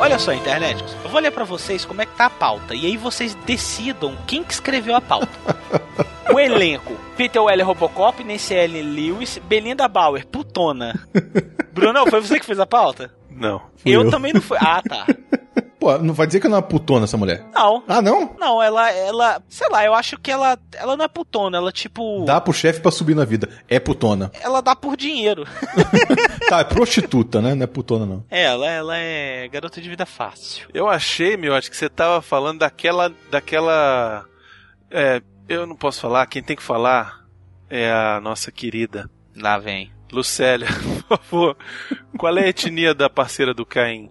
Olha 0.05 0.19
só, 0.19 0.31
internet, 0.31 0.85
eu 1.03 1.09
vou 1.09 1.19
ler 1.19 1.31
pra 1.31 1.43
vocês 1.43 1.83
como 1.83 1.99
é 1.99 2.05
que 2.05 2.15
tá 2.15 2.27
a 2.27 2.29
pauta. 2.29 2.75
E 2.75 2.85
aí 2.85 2.95
vocês 2.95 3.33
decidam 3.43 4.15
quem 4.27 4.43
que 4.43 4.53
escreveu 4.53 4.95
a 4.95 5.01
pauta. 5.01 5.27
o 6.31 6.39
elenco: 6.39 6.95
Peter 7.17 7.41
Weller 7.41 7.65
Robocop, 7.65 8.23
Nancy 8.23 8.53
Ellen 8.53 8.83
Lewis, 8.83 9.39
Belinda 9.39 9.87
Bauer, 9.87 10.27
putona. 10.27 10.93
Bruno, 11.73 12.05
foi 12.07 12.21
você 12.21 12.39
que 12.39 12.45
fez 12.45 12.59
a 12.59 12.67
pauta? 12.67 13.11
Não. 13.31 13.63
Eu, 13.83 14.03
eu. 14.03 14.11
também 14.11 14.31
não 14.31 14.41
fui. 14.41 14.59
Ah, 14.61 14.79
tá. 14.87 15.07
Pô, 15.85 15.99
não 15.99 16.15
vai 16.15 16.25
dizer 16.25 16.39
que 16.39 16.47
ela 16.47 16.59
não 16.59 16.65
é 16.65 16.67
putona 16.67 17.03
essa 17.03 17.15
mulher. 17.15 17.45
Não. 17.53 17.83
Ah, 17.87 18.01
não? 18.01 18.35
Não, 18.39 18.63
ela, 18.63 18.89
ela, 18.89 19.39
sei 19.47 19.69
lá, 19.69 19.85
eu 19.85 19.93
acho 19.93 20.17
que 20.17 20.31
ela, 20.31 20.57
ela 20.73 20.97
não 20.97 21.05
é 21.05 21.07
putona, 21.07 21.57
ela 21.57 21.71
tipo, 21.71 22.25
Dá 22.25 22.41
pro 22.41 22.51
chefe 22.51 22.81
pra 22.81 22.89
subir 22.89 23.15
na 23.15 23.23
vida. 23.23 23.47
É 23.67 23.79
putona. 23.79 24.31
ela 24.41 24.61
dá 24.61 24.75
por 24.75 24.97
dinheiro. 24.97 25.45
Tá, 26.49 26.59
é 26.59 26.63
prostituta, 26.63 27.41
né? 27.41 27.55
Não 27.55 27.63
é 27.63 27.67
putona, 27.67 28.05
não. 28.05 28.23
É, 28.29 28.43
ela, 28.43 28.67
ela 28.67 28.97
é 28.97 29.47
garota 29.47 29.81
de 29.81 29.89
vida 29.89 30.05
fácil. 30.05 30.67
Eu 30.73 30.87
achei, 30.87 31.35
meu, 31.37 31.55
acho 31.55 31.69
que 31.69 31.77
você 31.77 31.89
tava 31.89 32.21
falando 32.21 32.59
daquela. 32.59 33.11
daquela. 33.31 34.25
É, 34.91 35.21
eu 35.49 35.65
não 35.65 35.75
posso 35.75 36.01
falar, 36.01 36.25
quem 36.27 36.43
tem 36.43 36.55
que 36.55 36.61
falar 36.61 37.25
é 37.69 37.91
a 37.91 38.19
nossa 38.21 38.51
querida 38.51 39.09
Lá 39.35 39.57
vem. 39.57 39.91
Lucélia, 40.11 40.67
por 41.07 41.17
favor. 41.17 41.57
Qual 42.17 42.37
é 42.37 42.45
a 42.45 42.47
etnia 42.47 42.93
da 42.93 43.09
parceira 43.09 43.53
do 43.53 43.65
Caim? 43.65 44.09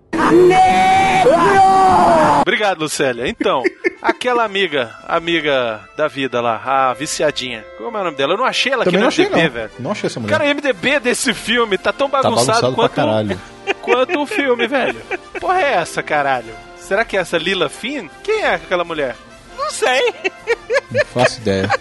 Obrigado, 2.43 2.81
Lucélia. 2.81 3.27
Então, 3.29 3.63
aquela 4.03 4.45
amiga, 4.45 4.95
amiga 5.09 5.81
da 5.97 6.09
vida 6.09 6.41
lá, 6.41 6.61
a 6.65 6.93
viciadinha. 6.95 7.65
Como 7.79 7.97
é 7.97 8.01
o 8.01 8.05
nome 8.05 8.17
dela? 8.17 8.35
Eu 8.35 8.39
não 8.39 8.45
achei 8.45 8.73
ela 8.73 8.85
Também 8.85 9.01
aqui 9.01 9.01
não 9.01 9.05
no 9.05 9.09
achei, 9.09 9.25
MDB, 9.27 9.43
não. 9.43 9.51
velho. 9.51 9.71
Não 9.79 9.91
achei 9.93 10.07
essa 10.09 10.21
mulher. 10.21 10.33
Cara, 10.39 10.51
o 10.51 10.55
MDB 10.55 11.01
desse 11.01 11.33
filme 11.33 11.79
tá 11.79 11.93
tão 11.93 12.09
Tá 12.11 12.23
bagunçado, 12.23 12.47
bagunçado 12.47 12.75
pra 12.75 12.89
quanto, 12.89 12.95
caralho. 12.95 13.41
quanto 13.81 14.21
o 14.21 14.27
filme, 14.27 14.67
velho. 14.67 15.01
Porra 15.41 15.61
é 15.63 15.73
essa, 15.75 16.03
caralho? 16.03 16.55
Será 16.77 17.05
que 17.05 17.17
é 17.17 17.21
essa 17.21 17.39
Lila 17.39 17.69
Finn? 17.71 18.09
Quem 18.23 18.43
é 18.43 18.55
aquela 18.55 18.85
mulher? 18.85 19.17
Não 19.57 19.71
sei. 19.71 20.13
Não 20.91 21.05
faço 21.07 21.41
ideia. 21.41 21.69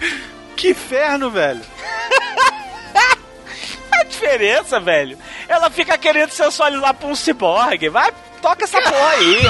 Que 0.55 0.69
inferno, 0.69 1.29
velho. 1.29 1.59
A 3.91 4.03
diferença, 4.03 4.79
velho. 4.79 5.17
Ela 5.49 5.69
fica 5.69 5.97
querendo 5.97 6.29
sensualizar 6.29 6.93
pra 6.93 7.07
um 7.09 7.15
ciborgue. 7.15 7.89
Vai, 7.89 8.13
toca 8.43 8.65
essa 8.65 8.79
porra 8.81 9.09
aí. 9.11 9.41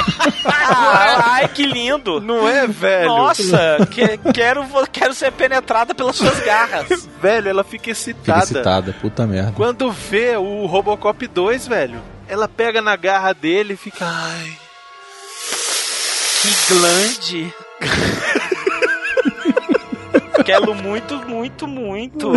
Ai, 1.25 1.47
que 1.49 1.65
lindo. 1.65 2.21
Não 2.21 2.47
é, 2.47 2.65
velho? 2.67 3.07
Nossa, 3.09 3.87
que- 3.91 4.17
quero, 4.31 4.63
quero 4.91 5.13
ser 5.15 5.31
penetrada 5.31 5.95
pelas 5.95 6.15
suas 6.15 6.39
garras. 6.41 7.09
Velho, 7.21 7.49
ela 7.49 7.63
fica 7.63 7.83
Fica 7.83 7.91
excitada. 7.91 8.43
excitada, 8.43 8.95
puta 9.01 9.25
merda. 9.25 9.51
Quando 9.55 9.91
vê 9.91 10.37
o 10.37 10.65
Robocop 10.65 11.25
2, 11.27 11.67
velho. 11.67 12.01
ela 12.27 12.47
pega 12.47 12.81
na 12.81 12.95
garra 12.95 13.33
dele 13.33 13.73
e 13.73 13.77
fica. 13.77 14.05
Ai. 14.05 14.57
Que 16.41 16.73
glande. 16.73 17.53
Quero 20.45 20.73
muito, 20.75 21.15
muito, 21.27 21.67
muito. 21.67 22.31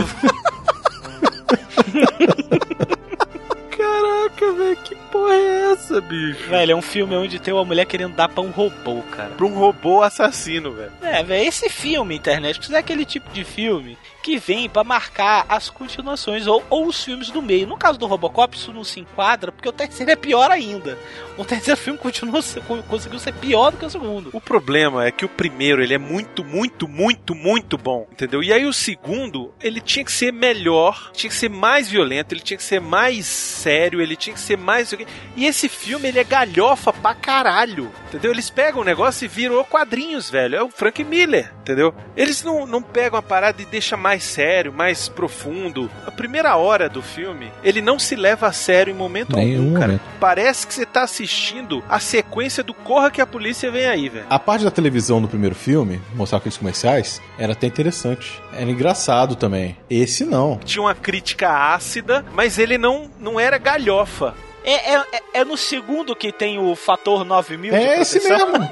Caraca, 3.76 4.52
velho, 4.52 4.76
que 4.84 4.94
porra 5.16 5.34
é 5.34 5.72
essa, 5.72 6.00
bicho? 6.00 6.48
Velho, 6.48 6.72
é 6.72 6.76
um 6.76 6.82
filme 6.82 7.14
onde 7.16 7.38
tem 7.38 7.52
uma 7.54 7.64
mulher 7.64 7.86
querendo 7.86 8.14
dar 8.14 8.28
pra 8.28 8.42
um 8.42 8.50
robô, 8.50 9.02
cara. 9.10 9.30
Pra 9.30 9.46
um 9.46 9.54
robô 9.54 10.02
assassino, 10.02 10.72
velho. 10.72 10.92
É, 11.02 11.22
velho, 11.22 11.48
esse 11.48 11.68
filme, 11.68 12.14
internet, 12.14 12.72
é 12.74 12.78
aquele 12.78 13.04
tipo 13.04 13.30
de 13.30 13.44
filme 13.44 13.96
que 14.22 14.38
vem 14.38 14.68
pra 14.68 14.82
marcar 14.82 15.46
as 15.48 15.70
continuações 15.70 16.48
ou, 16.48 16.62
ou 16.68 16.86
os 16.88 17.04
filmes 17.04 17.30
do 17.30 17.40
meio. 17.40 17.66
No 17.66 17.76
caso 17.76 17.96
do 17.96 18.06
Robocop, 18.06 18.56
isso 18.56 18.72
não 18.72 18.82
se 18.82 18.98
enquadra, 18.98 19.52
porque 19.52 19.68
o 19.68 19.72
terceiro 19.72 20.10
é 20.10 20.16
pior 20.16 20.50
ainda. 20.50 20.98
O 21.38 21.44
terceiro 21.44 21.78
filme 21.80 21.96
continua, 21.98 22.42
se- 22.42 22.60
conseguiu 22.88 23.20
ser 23.20 23.32
pior 23.34 23.70
do 23.70 23.76
que 23.78 23.84
o 23.86 23.90
segundo. 23.90 24.30
O 24.32 24.40
problema 24.40 25.06
é 25.06 25.12
que 25.12 25.24
o 25.24 25.28
primeiro, 25.28 25.80
ele 25.82 25.94
é 25.94 25.98
muito, 25.98 26.44
muito, 26.44 26.88
muito, 26.88 27.34
muito 27.36 27.78
bom, 27.78 28.06
entendeu? 28.10 28.42
E 28.42 28.52
aí 28.52 28.66
o 28.66 28.72
segundo, 28.72 29.54
ele 29.62 29.80
tinha 29.80 30.04
que 30.04 30.10
ser 30.12 30.32
melhor, 30.32 31.10
tinha 31.12 31.30
que 31.30 31.36
ser 31.36 31.48
mais 31.50 31.88
violento, 31.88 32.32
ele 32.34 32.40
tinha 32.40 32.56
que 32.56 32.64
ser 32.64 32.80
mais 32.80 33.26
sério, 33.26 34.00
ele 34.00 34.16
tinha 34.16 34.34
que 34.34 34.40
ser 34.40 34.58
mais... 34.58 34.92
E 35.36 35.46
esse 35.46 35.68
filme, 35.68 36.08
ele 36.08 36.18
é 36.18 36.24
galhofa 36.24 36.92
pra 36.92 37.14
caralho, 37.14 37.90
entendeu? 38.08 38.30
Eles 38.32 38.48
pegam 38.50 38.80
o 38.80 38.84
negócio 38.84 39.24
e 39.24 39.28
viram 39.28 39.62
quadrinhos, 39.64 40.30
velho. 40.30 40.56
É 40.56 40.62
o 40.62 40.70
Frank 40.70 41.02
Miller, 41.04 41.52
entendeu? 41.60 41.94
Eles 42.16 42.42
não, 42.42 42.66
não 42.66 42.82
pegam 42.82 43.18
a 43.18 43.22
parada 43.22 43.60
e 43.60 43.66
deixam 43.66 43.98
mais 43.98 44.24
sério, 44.24 44.72
mais 44.72 45.08
profundo. 45.08 45.90
A 46.06 46.10
primeira 46.10 46.56
hora 46.56 46.88
do 46.88 47.02
filme, 47.02 47.50
ele 47.62 47.82
não 47.82 47.98
se 47.98 48.16
leva 48.16 48.46
a 48.46 48.52
sério 48.52 48.90
em 48.92 48.96
momento 48.96 49.36
Nenhum 49.36 49.58
algum, 49.64 49.74
cara. 49.74 49.86
momento. 49.88 50.02
Parece 50.18 50.66
que 50.66 50.74
você 50.74 50.86
tá 50.86 51.02
assistindo 51.02 51.82
a 51.88 51.98
sequência 52.00 52.62
do 52.62 52.72
Corra 52.74 53.10
que 53.10 53.20
a 53.20 53.26
polícia 53.26 53.70
vem 53.70 53.86
aí, 53.86 54.08
velho. 54.08 54.26
A 54.30 54.38
parte 54.38 54.64
da 54.64 54.70
televisão 54.70 55.20
do 55.20 55.28
primeiro 55.28 55.54
filme, 55.54 56.00
mostrar 56.14 56.38
aqueles 56.38 56.56
comerciais, 56.56 57.20
era 57.38 57.52
até 57.52 57.66
interessante. 57.66 58.40
Era 58.52 58.70
engraçado 58.70 59.36
também. 59.36 59.76
Esse 59.90 60.24
não. 60.24 60.58
Tinha 60.64 60.82
uma 60.82 60.94
crítica 60.94 61.50
ácida, 61.74 62.24
mas 62.34 62.58
ele 62.58 62.78
não, 62.78 63.10
não 63.18 63.38
era 63.38 63.58
galhofa. 63.58 64.34
É, 64.66 64.94
é, 64.96 65.04
é- 65.34 65.44
no 65.44 65.56
segundo 65.56 66.14
que 66.16 66.32
tem 66.32 66.58
o 66.58 66.74
fator 66.74 67.24
9000 67.24 67.70
de 67.70 67.76
É 67.76 68.00
esse 68.00 68.20
mesmo. 68.28 68.68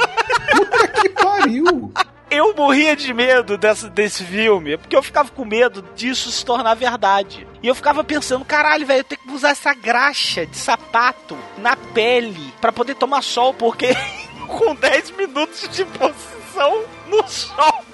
Puta 0.50 0.88
que 0.88 1.08
pariu. 1.08 1.92
Eu 2.30 2.52
morria 2.52 2.96
de 2.96 3.14
medo 3.14 3.56
dessa, 3.56 3.88
desse 3.88 4.24
filme, 4.24 4.76
porque 4.76 4.96
eu 4.96 5.02
ficava 5.04 5.30
com 5.30 5.44
medo 5.44 5.84
disso 5.94 6.32
se 6.32 6.44
tornar 6.44 6.74
verdade. 6.74 7.46
E 7.62 7.68
eu 7.68 7.74
ficava 7.76 8.02
pensando, 8.02 8.44
caralho, 8.44 8.84
velho, 8.84 9.00
eu 9.00 9.04
tenho 9.04 9.20
que 9.20 9.32
usar 9.32 9.50
essa 9.50 9.72
graxa 9.72 10.44
de 10.44 10.56
sapato 10.56 11.38
na 11.58 11.76
pele 11.76 12.52
pra 12.60 12.72
poder 12.72 12.96
tomar 12.96 13.22
sol, 13.22 13.54
porque 13.54 13.90
com 14.48 14.74
10 14.74 15.12
minutos 15.12 15.68
de 15.68 15.84
posição 15.84 16.82
no 17.06 17.22
sol, 17.28 17.84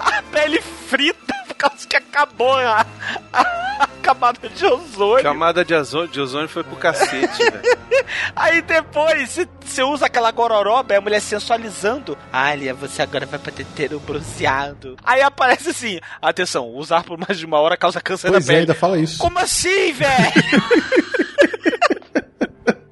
a 0.00 0.22
pele 0.32 0.60
frita 0.60 1.37
causa 1.58 1.86
que 1.86 1.96
acabou 1.96 2.56
a, 2.58 2.86
a 3.32 3.88
camada 4.02 4.48
de 4.48 4.64
ozônio. 4.64 5.22
Camada 5.22 5.64
de 5.64 5.74
ozônio, 5.74 6.08
de 6.08 6.20
ozônio 6.20 6.48
foi 6.48 6.64
pro 6.64 6.76
cacete, 6.76 7.38
velho. 7.38 7.78
Aí 8.34 8.62
depois 8.62 9.28
você- 9.30 9.48
você 9.64 9.82
usa 9.82 10.06
aquela 10.06 10.30
gororoba, 10.30 10.94
é 10.94 10.96
a 10.96 11.00
mulher 11.00 11.20
sensualizando. 11.20 12.16
Alia, 12.32 12.72
você 12.72 13.02
agora 13.02 13.26
vai 13.26 13.38
poder 13.38 13.66
ter 13.76 13.92
um 13.94 13.98
bronzeado. 13.98 14.96
Aí 15.04 15.20
aparece 15.20 15.70
assim: 15.70 16.00
atenção, 16.22 16.68
usar 16.70 17.02
por 17.04 17.18
mais 17.18 17.38
de 17.38 17.44
uma 17.44 17.58
hora 17.60 17.76
causa 17.76 18.00
câncer 18.00 18.30
Pois 18.30 18.46
da 18.46 18.52
é, 18.52 18.54
pele. 18.54 18.60
ainda 18.60 18.74
fala 18.74 18.98
isso. 18.98 19.18
Como 19.18 19.38
assim, 19.38 19.92
velho? 19.92 20.32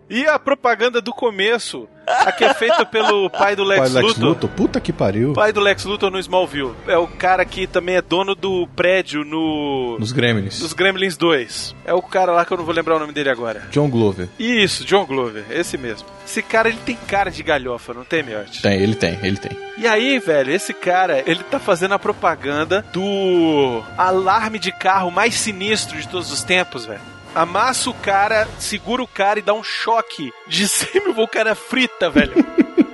E 0.09 0.25
a 0.27 0.39
propaganda 0.39 1.01
do 1.01 1.13
começo, 1.13 1.89
a 2.07 2.31
que 2.31 2.45
é 2.45 2.55
feita 2.55 2.87
pelo 2.87 3.29
pai 3.29 3.57
do 3.57 3.65
Lex, 3.65 3.81
Pai 3.81 4.03
Lex 4.03 4.17
Luthor. 4.17 4.29
Luthor. 4.29 4.51
Puta 4.51 4.81
que 4.81 4.93
pariu. 4.93 5.33
Pai 5.33 5.53
do 5.53 5.61
Lex 5.61 5.85
Luthor 5.85 6.11
no 6.11 6.19
Smallville. 6.19 6.75
É 6.87 6.97
o 6.97 7.09
cara 7.09 7.45
que 7.45 7.67
também 7.67 7.97
é 7.97 8.03
dono 8.03 8.35
do 8.35 8.69
prédio 8.77 9.25
no. 9.25 9.97
Nos 9.99 10.13
Gremlins. 10.13 10.61
Dos 10.61 10.73
Gremlins 10.73 11.17
2. 11.17 11.75
É 11.85 11.93
o 11.93 12.03
cara 12.03 12.33
lá 12.33 12.45
que 12.45 12.53
eu 12.53 12.57
não 12.59 12.65
vou 12.65 12.75
lembrar 12.75 12.97
o 12.97 13.01
nome 13.01 13.13
dele 13.13 13.31
agora. 13.31 13.65
John 13.71 13.89
Glover. 13.91 14.29
Isso, 14.39 14.85
John 14.85 15.05
Glover, 15.05 15.45
esse 15.51 15.77
mesmo. 15.77 16.07
Esse 16.25 16.43
cara, 16.43 16.69
ele 16.69 16.79
tem 16.85 16.97
cara 17.07 17.31
de 17.31 17.43
galhofa, 17.43 17.95
não 17.95 18.05
tem, 18.05 18.23
Miotti? 18.23 18.61
Tem, 18.63 18.81
ele 18.81 18.95
tem, 18.95 19.19
ele 19.23 19.37
tem. 19.37 19.57
E 19.79 19.87
aí, 19.87 20.19
velho, 20.19 20.53
esse 20.53 20.73
cara, 20.75 21.23
ele 21.27 21.43
tá 21.45 21.59
fazendo 21.59 21.95
a 21.95 21.99
propaganda 21.99 22.85
do 22.93 23.83
alarme 23.97 24.59
de 24.59 24.73
carro 24.73 25.11
mais 25.11 25.35
sinistro 25.35 26.01
de 26.01 26.09
todos 26.09 26.33
os 26.33 26.43
tempos, 26.43 26.85
velho. 26.87 27.16
Amassa 27.37 27.91
o 27.91 27.95
cara, 27.95 28.49
segura 28.59 29.03
o 29.03 29.07
cara 29.07 29.39
e 29.39 29.43
dá 29.43 29.53
um 29.53 29.63
choque 29.63 30.33
de 30.49 30.67
100 30.67 31.05
mil, 31.05 31.23
o 31.23 31.29
cara 31.29 31.55
frita, 31.55 32.09
velho. 32.09 32.33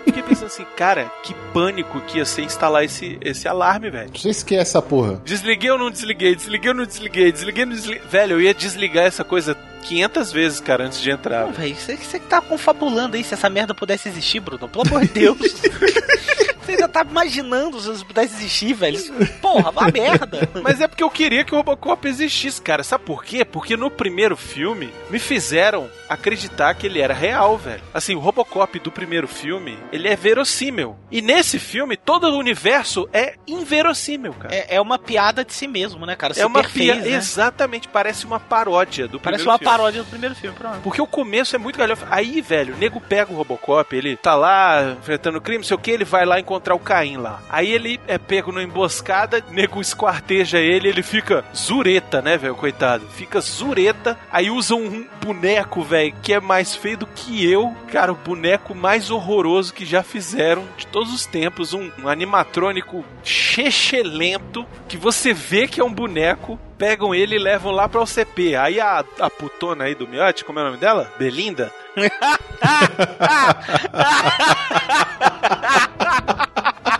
Fiquei 0.05 0.21
pensando 0.21 0.47
assim, 0.47 0.67
cara, 0.77 1.09
que 1.23 1.33
pânico 1.55 2.01
que 2.01 2.19
ia 2.19 2.25
ser 2.25 2.43
instalar 2.43 2.83
esse, 2.83 3.17
esse 3.21 3.47
alarme, 3.47 3.89
velho. 3.89 4.11
Você 4.13 4.31
esquece 4.31 4.61
essa 4.63 4.83
porra. 4.83 5.23
Desliguei 5.25 5.71
ou 5.71 5.79
não 5.79 5.93
desliguei? 5.93 6.35
Desliguei 6.35 6.71
ou 6.71 6.77
não 6.77 6.85
desliguei? 6.85 7.31
Desliguei 7.31 7.63
ou 7.63 7.71
não 7.71 7.77
desliguei? 7.77 8.03
Velho, 8.09 8.33
eu 8.33 8.41
ia 8.41 8.53
desligar 8.53 9.05
essa 9.05 9.23
coisa 9.23 9.57
500 9.85 10.33
vezes, 10.33 10.59
cara, 10.59 10.87
antes 10.87 11.01
de 11.01 11.13
entrar. 11.13 11.47
Não, 11.47 11.53
velho, 11.53 11.77
você, 11.77 11.97
você 11.97 12.19
que 12.19 12.27
tá 12.27 12.41
confabulando 12.41 13.17
aí 13.17 13.23
se 13.23 13.35
essa 13.35 13.49
merda 13.49 13.73
pudesse 13.73 14.09
existir, 14.09 14.41
Bruno. 14.41 14.69
Pelo 14.69 14.89
amor 14.89 15.03
de 15.03 15.09
Deus. 15.09 15.39
você 16.65 16.73
ainda 16.73 16.89
tá 16.89 17.03
imaginando 17.09 17.81
se 17.81 17.91
isso 17.91 18.07
pudesse 18.07 18.35
existir, 18.37 18.73
velho. 18.75 18.99
Porra, 19.41 19.71
uma 19.71 19.91
merda. 19.91 20.49
Mas 20.63 20.81
é 20.81 20.89
porque 20.89 21.03
eu 21.03 21.11
queria 21.11 21.45
que 21.45 21.53
o 21.55 21.57
Robocop 21.59 22.07
existisse, 22.07 22.61
cara. 22.61 22.83
Sabe 22.83 23.05
por 23.05 23.25
quê? 23.25 23.45
Porque 23.45 23.77
no 23.77 23.91
primeiro 23.91 24.37
filme 24.37 24.93
me 25.11 25.19
fizeram 25.19 25.89
acreditar 26.09 26.75
que 26.75 26.87
ele 26.87 27.01
era 27.01 27.15
real, 27.15 27.57
velho. 27.57 27.83
Assim, 27.93 28.15
o 28.15 28.19
Robocop 28.21 28.79
do 28.79 28.91
primeiro 28.91 29.27
filme, 29.27 29.79
ele 29.93 30.09
é 30.09 30.17
verossímil. 30.17 30.97
E 31.11 31.21
nesse 31.23 31.59
filme, 31.59 31.97
todo 31.97 32.25
o 32.29 32.39
universo 32.39 33.09
é 33.13 33.35
inverossímil, 33.47 34.33
cara. 34.35 34.55
É, 34.55 34.77
é 34.77 34.81
uma 34.81 34.99
piada 34.99 35.45
de 35.45 35.53
si 35.53 35.67
mesmo, 35.67 36.05
né, 36.07 36.15
cara? 36.15 36.35
É 36.37 36.47
uma 36.47 36.63
piada. 36.63 37.09
Exatamente, 37.09 37.89
parece 37.89 38.25
uma 38.27 38.39
paródia 38.39 39.09
do 39.09 39.19
Parece 39.19 39.43
primeiro 39.43 39.51
uma 39.51 39.59
filme. 39.59 39.71
paródia 39.71 40.03
do 40.03 40.09
primeiro 40.09 40.35
filme, 40.35 40.57
pronto. 40.57 40.81
Porque 40.83 41.01
o 41.01 41.07
começo 41.07 41.57
é 41.57 41.59
muito 41.59 41.79
galhofa. 41.79 42.07
Aí, 42.11 42.41
velho, 42.41 42.75
o 42.75 42.79
nego 42.79 43.01
pega 43.01 43.33
o 43.33 43.37
Robocop, 43.37 43.95
ele 43.97 44.17
tá 44.17 44.35
lá 44.35 44.97
enfrentando 45.01 45.41
crime, 45.41 45.59
não 45.59 45.65
sei 45.65 45.77
o 45.77 45.81
que, 45.81 45.91
ele 45.91 46.05
vai 46.05 46.25
lá 46.25 46.39
encontrar 46.39 46.52
o 46.57 46.79
Caim 46.79 47.17
lá. 47.17 47.41
Aí 47.49 47.71
ele 47.71 48.01
é 48.07 48.19
pego 48.19 48.51
numa 48.51 48.63
emboscada, 48.63 49.45
nego 49.51 49.81
esquarteja 49.81 50.59
ele, 50.59 50.89
ele 50.89 51.03
fica 51.03 51.45
zureta, 51.55 52.23
né, 52.23 52.37
velho, 52.37 52.55
coitado. 52.55 53.07
Fica 53.09 53.41
zureta, 53.41 54.19
aí 54.31 54.51
usa 54.51 54.75
um 54.75 55.07
boneco, 55.25 55.83
velho, 55.83 56.15
que 56.23 56.33
é 56.33 56.41
mais 56.41 56.75
feio 56.75 56.99
do 56.99 57.07
que 57.07 57.51
eu. 57.51 57.75
Cara, 57.91 58.13
o 58.13 58.17
boneco 58.17 58.75
mais 58.75 59.11
horroroso 59.11 59.75
que 59.75 59.85
já 59.85 60.03
fizeram 60.03 60.65
de 60.77 60.87
todos 60.87 61.13
os 61.13 61.27
tempos. 61.27 61.73
Um, 61.73 61.91
um 62.03 62.09
animatrônico 62.09 63.05
chechelento, 63.23 64.67
que 64.89 64.97
você 64.97 65.33
vê 65.33 65.67
que 65.67 65.81
é 65.81 65.85
um 65.85 65.93
boneco, 65.93 66.59
pegam 66.83 67.15
ele 67.15 67.37
e 67.37 67.39
levam 67.39 67.71
lá 67.71 67.89
pra 67.89 68.03
OCP. 68.03 68.57
Aí 68.57 68.81
a, 68.81 69.05
a 69.21 69.31
putona 69.31 69.85
aí 69.85 69.95
do 69.95 70.09
Miotti, 70.09 70.45
como 70.45 70.59
é 70.59 70.63
o 70.63 70.65
nome 70.65 70.79
dela? 70.79 71.09
Belinda? 71.17 71.73
O 71.97 72.01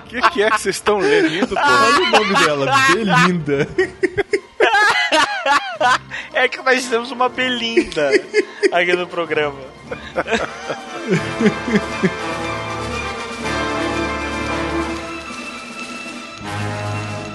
que, 0.09 0.21
que 0.31 0.45
é 0.45 0.51
que 0.51 0.61
vocês 0.61 0.77
estão 0.77 0.99
lendo, 0.99 1.49
pô? 1.49 1.61
Olha 1.61 1.99
o 1.99 2.11
nome 2.13 2.33
dela, 2.45 2.73
Belinda. 2.93 3.67
É 6.33 6.47
que 6.47 6.63
nós 6.63 6.87
temos 6.87 7.11
uma 7.11 7.29
Belinda 7.29 8.09
aqui 8.73 8.93
no 8.95 9.09
programa. 9.09 9.59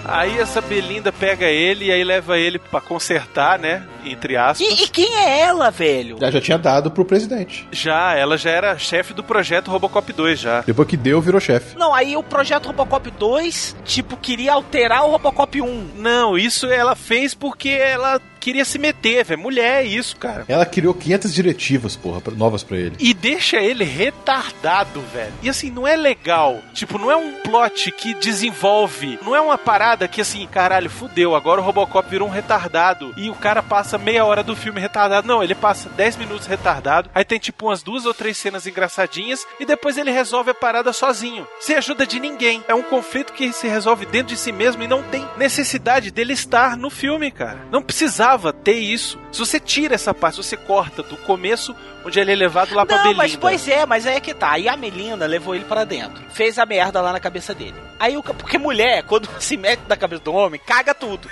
Aí 0.08 0.40
essa 0.40 0.62
Belinda 0.62 1.12
pega 1.12 1.46
ele 1.46 1.86
e 1.86 1.92
aí 1.92 2.04
leva 2.04 2.38
ele 2.38 2.58
pra 2.58 2.80
consertar, 2.80 3.60
né? 3.60 3.84
Entre 4.06 4.38
aspas. 4.38 4.66
E, 4.66 4.84
e 4.84 4.88
quem 4.88 5.14
é 5.16 5.42
ela, 5.42 5.70
velho? 5.70 6.18
Já, 6.20 6.32
já 6.32 6.42
tinha 6.42 6.58
dado 6.58 6.90
pro 6.90 7.04
presidente. 7.04 7.68
Já, 7.72 8.16
ela 8.16 8.38
já 8.38 8.50
era 8.50 8.78
chefe 8.78 9.14
do 9.14 9.24
projeto 9.24 9.70
Robocop 9.70 10.12
2 10.14 10.40
já. 10.40 10.62
Depois 10.62 10.88
que 10.88 10.96
deu, 10.96 11.22
virou 11.22 11.42
chefe. 11.42 11.78
Não, 11.78 11.94
aí 11.94 12.16
o 12.16 12.24
projeto 12.24 12.68
Robocop 12.68 13.12
2, 13.12 13.76
tipo, 13.84 14.16
queria 14.16 14.54
alterar 14.54 15.06
o 15.06 15.12
Robocop 15.12 15.62
1. 15.62 15.90
Não, 15.98 16.38
isso 16.38 16.68
ela 16.68 16.96
fez 16.96 17.34
porque 17.34 17.70
ela 17.70 18.22
queria 18.48 18.64
se 18.64 18.80
meter, 18.80 19.26
velho. 19.26 19.42
Mulher 19.42 19.84
é 19.84 19.86
isso, 19.86 20.16
cara. 20.16 20.46
Ela 20.48 20.66
criou 20.66 20.94
500 20.94 21.34
diretivas, 21.34 21.98
porra, 21.98 22.22
novas 22.34 22.64
pra 22.64 22.78
ele. 22.78 22.96
E 22.98 23.14
deixa 23.14 23.58
ele 23.58 23.84
retardado, 23.84 25.02
velho. 25.14 25.34
E 25.44 25.50
assim, 25.50 25.70
não 25.70 25.86
é 25.86 25.98
legal. 25.98 26.62
Tipo, 26.74 26.98
não 26.98 27.12
é 27.12 27.18
um 27.18 27.42
plot 27.42 27.92
que 27.92 28.14
desenvolve. 28.14 29.20
Não 29.22 29.36
é 29.36 29.42
uma 29.42 29.58
parada 29.58 30.08
que 30.08 30.22
assim, 30.22 30.48
caralho, 30.48 30.90
fudeu. 30.90 31.36
Agora 31.36 31.60
o 31.60 31.64
Robocop 31.64 32.10
virou 32.10 32.26
um 32.26 32.32
retardado. 32.32 33.14
E 33.18 33.30
o 33.30 33.36
cara 33.36 33.62
passa 33.62 33.98
meia 33.98 34.24
hora 34.24 34.42
do 34.42 34.56
filme 34.56 34.80
retardado. 34.80 35.28
Não, 35.28 35.44
ele 35.44 35.54
passa 35.54 35.90
10 35.90 36.16
minutos 36.16 36.48
retardado. 36.48 37.10
Aí 37.14 37.26
tem 37.26 37.40
tipo 37.40 37.66
umas 37.66 37.84
duas 37.84 38.06
ou 38.06 38.14
três 38.14 38.38
cenas 38.38 38.66
engraçadinhas. 38.66 39.46
E 39.60 39.66
depois 39.66 39.98
ele 39.98 40.10
resolve 40.10 40.52
a 40.52 40.56
parada 40.56 40.94
sozinho. 40.94 41.46
Sem 41.60 41.76
ajuda 41.76 42.08
de 42.08 42.18
ninguém. 42.18 42.64
É 42.66 42.74
um 42.74 42.84
conflito 42.84 43.34
que 43.34 43.52
se 43.52 43.68
resolve 43.68 44.06
dentro 44.06 44.34
de 44.34 44.40
si 44.40 44.54
mesmo 44.54 44.84
e 44.84 44.88
não 44.88 45.04
tem 45.04 45.28
necessidade 45.36 46.12
dele 46.12 46.32
estar 46.32 46.78
no 46.78 46.90
filme, 46.90 47.30
cara. 47.30 47.60
Não 47.70 47.82
precisava 47.82 48.37
precisava 48.38 48.54
ter 48.54 48.74
isso. 48.74 49.20
Se 49.32 49.40
você 49.40 49.60
tira 49.60 49.96
essa 49.96 50.14
parte, 50.14 50.36
se 50.36 50.44
você 50.44 50.58
corta 50.58 51.02
do 51.04 51.18
começo, 51.18 51.76
onde 52.06 52.20
ele 52.20 52.32
é 52.32 52.36
levado 52.36 52.74
lá 52.76 52.86
pra 52.86 52.96
Não, 52.98 53.04
Belinda. 53.04 53.18
mas 53.24 53.36
pois 53.36 53.68
é, 53.68 53.86
mas 53.86 54.06
aí 54.08 54.16
é 54.16 54.20
que 54.20 54.34
tá. 54.34 54.52
Aí 54.52 54.68
a 54.70 54.78
Melinda 54.78 55.26
levou 55.26 55.56
ele 55.56 55.66
pra 55.66 55.84
dentro. 55.84 56.24
Fez 56.32 56.58
a 56.60 56.66
merda 56.66 57.02
lá 57.02 57.12
na 57.12 57.20
cabeça 57.20 57.54
dele. 57.54 57.76
Aí 58.00 58.16
o 58.18 58.24
porque 58.24 58.58
mulher, 58.58 59.04
quando 59.04 59.28
se 59.42 59.58
mete 59.58 59.82
na 59.88 59.96
cabeça 59.98 60.24
do 60.24 60.34
homem, 60.34 60.60
caga 60.66 60.94
tudo. 60.94 61.30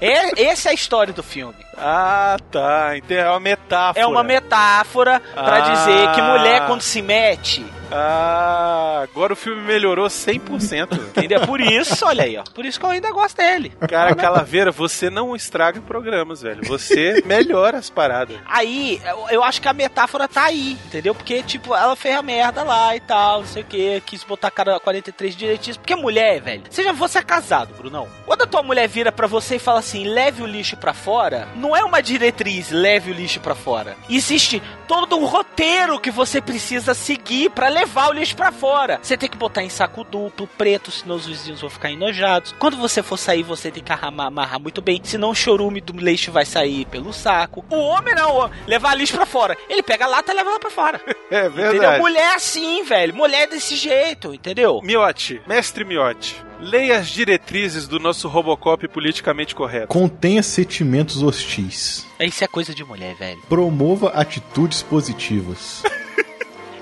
É, 0.00 0.44
essa 0.44 0.68
é 0.68 0.70
a 0.70 0.74
história 0.74 1.12
do 1.12 1.22
filme. 1.22 1.56
Ah, 1.76 2.36
tá. 2.50 2.96
Então 2.96 3.16
é 3.16 3.28
uma 3.30 3.40
metáfora. 3.40 4.04
É 4.04 4.06
uma 4.06 4.22
metáfora 4.22 5.20
pra 5.34 5.56
Ah. 5.56 5.60
dizer 5.60 6.12
que 6.14 6.22
mulher 6.22 6.66
quando 6.66 6.82
se 6.82 7.02
mete, 7.02 7.66
Ah, 7.90 9.00
agora 9.02 9.32
o 9.32 9.36
filme 9.36 9.62
melhorou 9.62 10.06
100%. 10.06 10.92
entendeu? 11.08 11.40
Por 11.46 11.60
isso, 11.60 12.04
olha 12.06 12.24
aí, 12.24 12.36
ó. 12.36 12.44
Por 12.54 12.64
isso 12.64 12.78
que 12.78 12.86
eu 12.86 12.90
ainda 12.90 13.10
gosto 13.10 13.36
dele. 13.36 13.72
Cara, 13.88 14.14
Calaveira, 14.14 14.70
você 14.70 15.10
não 15.10 15.34
estraga 15.34 15.80
programas, 15.80 16.42
velho. 16.42 16.64
Você 16.66 17.22
melhora 17.26 17.78
as 17.78 17.90
paradas. 17.90 18.36
Aí, 18.46 19.00
eu- 19.30 19.42
acho 19.42 19.60
que 19.62 19.68
a 19.68 19.72
metáfora 19.72 20.28
tá 20.28 20.44
aí, 20.44 20.76
entendeu? 20.86 21.14
Porque, 21.14 21.42
tipo, 21.42 21.74
ela 21.74 21.96
fez 21.96 22.14
a 22.14 22.22
merda 22.22 22.62
lá 22.62 22.94
e 22.94 23.00
tal, 23.00 23.40
não 23.40 23.46
sei 23.48 23.62
o 23.62 23.66
que, 23.66 24.00
quis 24.04 24.22
botar 24.24 24.48
a 24.48 24.50
cara 24.50 24.78
43 24.78 25.34
direitinhos. 25.34 25.76
Porque 25.78 25.94
mulher, 25.96 26.40
velho, 26.40 26.62
seja 26.70 26.92
você 26.92 27.18
é 27.18 27.22
casado, 27.22 27.74
Brunão. 27.74 28.06
Quando 28.26 28.42
a 28.42 28.46
tua 28.46 28.62
mulher 28.62 28.86
vira 28.88 29.10
pra 29.10 29.26
você 29.26 29.56
e 29.56 29.58
fala 29.58 29.78
assim, 29.80 30.04
leve 30.06 30.42
o 30.42 30.46
lixo 30.46 30.76
pra 30.76 30.92
fora, 30.92 31.48
não 31.56 31.74
é 31.74 31.82
uma 31.82 32.02
diretriz, 32.02 32.70
leve 32.70 33.10
o 33.10 33.14
lixo 33.14 33.40
pra 33.40 33.54
fora. 33.54 33.96
Existe 34.10 34.62
todo 34.86 35.16
um 35.16 35.24
roteiro 35.24 35.98
que 35.98 36.10
você 36.10 36.40
precisa 36.40 36.92
seguir 36.94 37.50
pra 37.50 37.68
levar 37.68 37.77
o 37.84 38.12
lixo 38.12 38.36
pra 38.36 38.50
fora. 38.52 38.98
Você 39.02 39.16
tem 39.16 39.28
que 39.28 39.36
botar 39.36 39.62
em 39.62 39.68
saco 39.68 40.04
duplo, 40.04 40.46
preto, 40.58 40.90
senão 40.90 41.16
os 41.16 41.26
vizinhos 41.26 41.60
vão 41.60 41.70
ficar 41.70 41.90
enojados. 41.90 42.54
Quando 42.58 42.76
você 42.76 43.02
for 43.02 43.16
sair, 43.16 43.42
você 43.42 43.70
tem 43.70 43.82
que 43.82 43.92
amarrar, 43.92 44.26
amarrar 44.28 44.60
muito 44.60 44.80
bem, 44.80 45.00
senão 45.04 45.30
o 45.30 45.34
chorume 45.34 45.80
do 45.80 45.92
lixo 45.92 46.30
vai 46.32 46.44
sair 46.44 46.84
pelo 46.86 47.12
saco. 47.12 47.64
O 47.70 47.76
homem 47.76 48.14
não, 48.14 48.32
o 48.32 48.36
homem, 48.44 48.58
levar 48.66 48.94
lixo 48.94 49.14
pra 49.14 49.26
fora. 49.26 49.56
Ele 49.68 49.82
pega 49.82 50.04
a 50.04 50.08
lata 50.08 50.32
e 50.32 50.34
leva 50.36 50.50
lá 50.50 50.58
pra 50.58 50.70
fora. 50.70 51.00
É 51.30 51.44
Entendeu? 51.46 51.72
verdade. 51.72 52.00
Mulher 52.00 52.34
assim, 52.36 52.82
velho. 52.84 53.14
Mulher 53.14 53.46
desse 53.48 53.76
jeito, 53.76 54.32
entendeu? 54.32 54.80
Miotti, 54.82 55.42
mestre 55.46 55.84
Miotti, 55.84 56.42
leia 56.58 56.96
as 56.98 57.08
diretrizes 57.08 57.86
do 57.86 57.98
nosso 57.98 58.28
Robocop 58.28 58.88
politicamente 58.88 59.54
correto. 59.54 59.88
Contenha 59.88 60.42
sentimentos 60.42 61.22
hostis. 61.22 62.06
Isso 62.18 62.42
é 62.42 62.46
coisa 62.46 62.74
de 62.74 62.82
mulher, 62.82 63.14
velho. 63.14 63.42
Promova 63.46 64.08
atitudes 64.08 64.82
positivas. 64.82 65.82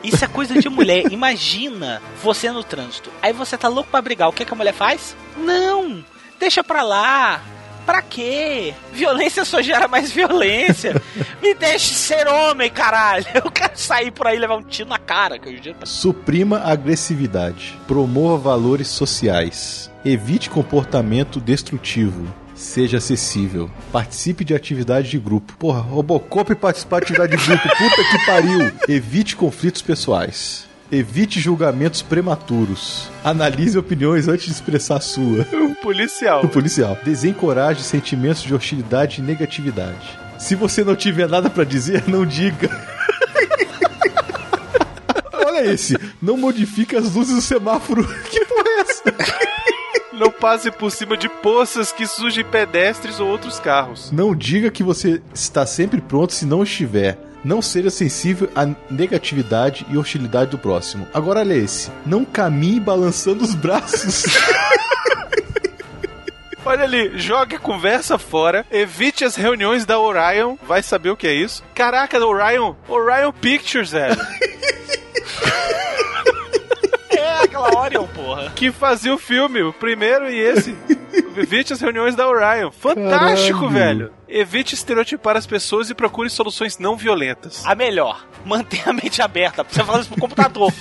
Isso 0.06 0.24
é 0.24 0.28
coisa 0.28 0.58
de 0.60 0.68
mulher. 0.68 1.04
Imagina 1.12 2.00
você 2.22 2.50
no 2.50 2.62
trânsito. 2.62 3.10
Aí 3.22 3.32
você 3.32 3.56
tá 3.56 3.68
louco 3.68 3.90
pra 3.90 4.02
brigar. 4.02 4.28
O 4.28 4.32
que, 4.32 4.44
que 4.44 4.52
a 4.52 4.56
mulher 4.56 4.72
faz? 4.72 5.16
Não! 5.36 6.04
Deixa 6.38 6.62
pra 6.62 6.82
lá. 6.82 7.42
Pra 7.84 8.02
quê? 8.02 8.74
Violência 8.92 9.44
só 9.44 9.62
gera 9.62 9.86
mais 9.86 10.10
violência. 10.10 11.00
Me 11.40 11.54
deixe 11.54 11.94
ser 11.94 12.26
homem, 12.26 12.68
caralho. 12.68 13.24
Eu 13.32 13.50
quero 13.50 13.78
sair 13.78 14.10
por 14.10 14.26
aí 14.26 14.36
e 14.36 14.40
levar 14.40 14.56
um 14.56 14.62
tiro 14.62 14.88
na 14.88 14.98
cara. 14.98 15.38
Que 15.38 15.48
eu 15.48 15.76
Suprima 15.86 16.58
a 16.58 16.72
agressividade. 16.72 17.78
Promova 17.86 18.50
valores 18.50 18.88
sociais. 18.88 19.90
Evite 20.04 20.50
comportamento 20.50 21.40
destrutivo. 21.40 22.26
Seja 22.56 22.96
acessível. 22.96 23.70
Participe 23.92 24.42
de 24.44 24.54
atividade 24.54 25.10
de 25.10 25.18
grupo. 25.18 25.54
Porra, 25.58 25.80
Robocop 25.80 26.54
participar 26.54 27.00
de 27.00 27.04
atividade 27.12 27.36
de 27.36 27.46
grupo. 27.46 27.68
Puta 27.68 28.04
que 28.10 28.26
pariu. 28.26 28.72
Evite 28.88 29.36
conflitos 29.36 29.82
pessoais. 29.82 30.66
Evite 30.90 31.38
julgamentos 31.40 32.00
prematuros. 32.00 33.10
Analise 33.22 33.76
opiniões 33.76 34.26
antes 34.28 34.46
de 34.46 34.52
expressar 34.52 34.96
a 34.96 35.00
sua. 35.00 35.46
Um 35.52 35.74
policial. 35.74 36.44
O 36.44 36.48
policial. 36.48 36.96
Desencoraje 37.04 37.82
sentimentos 37.82 38.42
de 38.42 38.54
hostilidade 38.54 39.20
e 39.20 39.24
negatividade. 39.24 40.18
Se 40.38 40.54
você 40.54 40.82
não 40.84 40.96
tiver 40.96 41.28
nada 41.28 41.50
pra 41.50 41.64
dizer, 41.64 42.04
não 42.06 42.24
diga. 42.24 42.70
Olha 45.44 45.72
esse. 45.72 45.96
Não 46.22 46.36
modifique 46.36 46.96
as 46.96 47.12
luzes 47.14 47.34
do 47.34 47.42
semáforo. 47.42 48.06
Que 48.30 48.44
porra 48.44 48.68
é 48.68 48.80
essa? 48.80 49.02
Não 50.16 50.30
passe 50.30 50.70
por 50.70 50.90
cima 50.90 51.14
de 51.14 51.28
poças 51.28 51.92
que 51.92 52.06
surgem 52.06 52.42
pedestres 52.42 53.20
ou 53.20 53.28
outros 53.28 53.60
carros. 53.60 54.10
Não 54.10 54.34
diga 54.34 54.70
que 54.70 54.82
você 54.82 55.20
está 55.34 55.66
sempre 55.66 56.00
pronto 56.00 56.32
se 56.32 56.46
não 56.46 56.62
estiver. 56.62 57.18
Não 57.44 57.60
seja 57.60 57.90
sensível 57.90 58.50
à 58.54 58.66
negatividade 58.90 59.86
e 59.90 59.98
hostilidade 59.98 60.50
do 60.50 60.58
próximo. 60.58 61.06
Agora 61.12 61.40
olha 61.40 61.52
esse. 61.52 61.90
Não 62.06 62.24
caminhe 62.24 62.80
balançando 62.80 63.44
os 63.44 63.54
braços. 63.54 64.24
Olha 66.64 66.82
ali, 66.82 67.16
jogue 67.16 67.54
a 67.54 67.60
conversa 67.60 68.18
fora, 68.18 68.66
evite 68.72 69.24
as 69.24 69.36
reuniões 69.36 69.86
da 69.86 70.00
Orion, 70.00 70.56
vai 70.66 70.82
saber 70.82 71.10
o 71.10 71.16
que 71.16 71.28
é 71.28 71.32
isso. 71.32 71.62
Caraca, 71.72 72.18
da 72.18 72.26
Orion, 72.26 72.74
Orion 72.88 73.30
Pictures, 73.30 73.92
velho. 73.92 74.16
Aquela 77.56 77.80
Orion, 77.80 78.06
porra. 78.14 78.50
que 78.54 78.70
fazia 78.70 79.14
o 79.14 79.18
filme, 79.18 79.62
o 79.62 79.72
primeiro 79.72 80.28
e 80.30 80.38
esse. 80.38 80.76
Evite 81.36 81.72
as 81.72 81.80
reuniões 81.80 82.14
da 82.14 82.28
Orion. 82.28 82.70
Fantástico, 82.70 83.68
Caralho. 83.68 83.72
velho. 83.98 84.12
Evite 84.28 84.74
estereotipar 84.74 85.36
as 85.36 85.46
pessoas 85.46 85.88
e 85.88 85.94
procure 85.94 86.28
soluções 86.28 86.78
não 86.78 86.96
violentas. 86.96 87.64
A 87.64 87.74
melhor, 87.74 88.26
mantenha 88.44 88.84
a 88.88 88.92
mente 88.92 89.22
aberta. 89.22 89.64
Você 89.68 89.84
fala 89.84 90.00
isso 90.00 90.08
pro 90.10 90.20
computador. 90.20 90.72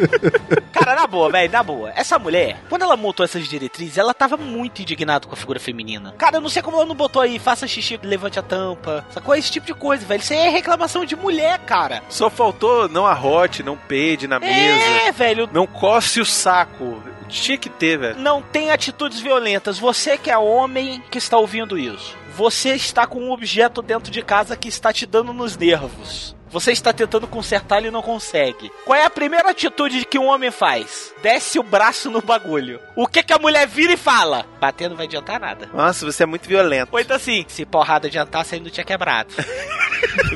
Cara, 0.72 0.94
na 0.94 1.06
boa, 1.06 1.30
velho, 1.30 1.52
na 1.52 1.62
boa. 1.62 1.92
Essa 1.94 2.18
mulher, 2.18 2.60
quando 2.68 2.82
ela 2.82 2.96
montou 2.96 3.24
essas 3.24 3.46
diretrizes, 3.46 3.98
ela 3.98 4.14
tava 4.14 4.36
muito 4.36 4.80
indignada 4.80 5.26
com 5.26 5.34
a 5.34 5.36
figura 5.36 5.60
feminina. 5.60 6.14
Cara, 6.16 6.36
eu 6.36 6.40
não 6.40 6.48
sei 6.48 6.62
como 6.62 6.76
ela 6.76 6.86
não 6.86 6.94
botou 6.94 7.20
aí, 7.20 7.38
faça 7.38 7.66
xixi, 7.66 7.98
levante 8.02 8.38
a 8.38 8.42
tampa. 8.42 9.04
Sacou? 9.10 9.34
Esse 9.34 9.50
tipo 9.50 9.66
de 9.66 9.74
coisa, 9.74 10.06
velho. 10.06 10.20
Isso 10.20 10.32
aí 10.32 10.40
é 10.40 10.48
reclamação 10.48 11.04
de 11.04 11.14
mulher, 11.14 11.58
cara. 11.60 12.02
Só 12.08 12.30
faltou 12.30 12.88
não 12.88 13.06
arrote, 13.06 13.62
não 13.62 13.76
peide 13.76 14.26
na 14.26 14.40
mesa. 14.40 14.84
É, 15.06 15.12
velho. 15.12 15.48
Não 15.52 15.66
coce 15.66 16.20
o 16.20 16.24
saco. 16.24 17.02
Tinha 17.28 17.58
que 17.58 17.68
ter, 17.68 17.98
velho. 17.98 18.18
Não 18.18 18.40
tem 18.40 18.70
atitudes 18.70 19.20
violentas. 19.20 19.78
Você 19.78 20.16
que 20.16 20.30
é 20.30 20.38
homem 20.38 21.02
que 21.10 21.18
está 21.18 21.36
ouvindo 21.36 21.78
isso. 21.78 22.16
Você 22.38 22.72
está 22.76 23.04
com 23.04 23.18
um 23.18 23.32
objeto 23.32 23.82
dentro 23.82 24.12
de 24.12 24.22
casa 24.22 24.56
que 24.56 24.68
está 24.68 24.92
te 24.92 25.04
dando 25.04 25.32
nos 25.32 25.56
nervos. 25.56 26.36
Você 26.50 26.70
está 26.70 26.92
tentando 26.92 27.26
consertar 27.26 27.84
e 27.84 27.90
não 27.90 28.00
consegue. 28.00 28.70
Qual 28.84 28.96
é 28.96 29.04
a 29.04 29.10
primeira 29.10 29.50
atitude 29.50 30.04
que 30.04 30.20
um 30.20 30.28
homem 30.28 30.52
faz? 30.52 31.12
Desce 31.20 31.58
o 31.58 31.64
braço 31.64 32.08
no 32.12 32.22
bagulho. 32.22 32.78
O 32.94 33.08
que 33.08 33.24
que 33.24 33.32
a 33.32 33.40
mulher 33.40 33.66
vira 33.66 33.94
e 33.94 33.96
fala? 33.96 34.46
Bater 34.60 34.88
não 34.88 34.96
vai 34.96 35.06
adiantar 35.06 35.40
nada. 35.40 35.68
Nossa, 35.74 36.06
você 36.06 36.22
é 36.22 36.26
muito 36.26 36.48
violento. 36.48 36.90
Ou 36.92 37.00
então 37.00 37.16
assim, 37.16 37.44
se 37.48 37.66
porrada 37.66 38.06
adiantasse, 38.06 38.54
aí 38.54 38.60
não 38.60 38.70
tinha 38.70 38.84
quebrado. 38.86 39.34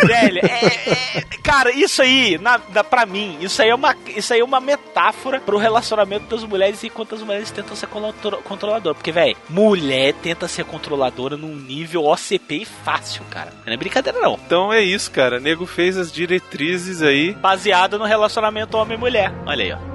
Velho, 0.07 0.39
é, 0.39 1.19
é- 1.19 1.25
cara, 1.43 1.71
isso 1.73 2.03
aí, 2.03 2.39
na, 2.39 2.61
na, 2.73 2.83
pra 2.85 3.05
mim, 3.07 3.37
isso 3.41 3.61
aí, 3.63 3.69
é 3.69 3.75
uma, 3.75 3.95
isso 4.17 4.33
aí 4.33 4.41
é 4.41 4.45
uma 4.45 4.61
metáfora 4.61 5.41
pro 5.41 5.59
relacionamento 5.59 6.27
das 6.27 6.45
mulheres 6.45 6.83
e 6.83 6.91
quanto 6.91 7.15
as 7.15 7.23
mulheres 7.23 7.51
tentam 7.51 7.77
ser 7.77 7.87
control- 7.87 8.43
controladoras. 8.43 8.97
Porque, 8.97 9.13
velho, 9.13 9.37
mulher 9.49 10.15
tenta 10.23 10.49
ser 10.49 10.65
controladora 10.65 11.37
num 11.37 11.55
nível 11.55 12.05
OCP 12.05 12.65
fácil, 12.85 13.23
cara. 13.31 13.53
Não 13.67 13.73
é 13.73 13.77
brincadeira, 13.77 14.19
não. 14.21 14.39
Então 14.47 14.73
é 14.73 14.81
isso, 14.83 15.11
cara. 15.11 15.39
Nego 15.41 15.67
fez 15.67 15.97
as 15.97 16.11
diretrizes 16.13 17.03
aí. 17.03 17.33
Baseada 17.35 17.99
no 17.99 18.05
relacionamento 18.05 18.77
homem-mulher. 18.77 19.33
Olha 19.47 19.65
aí, 19.65 19.73
ó. 19.73 19.93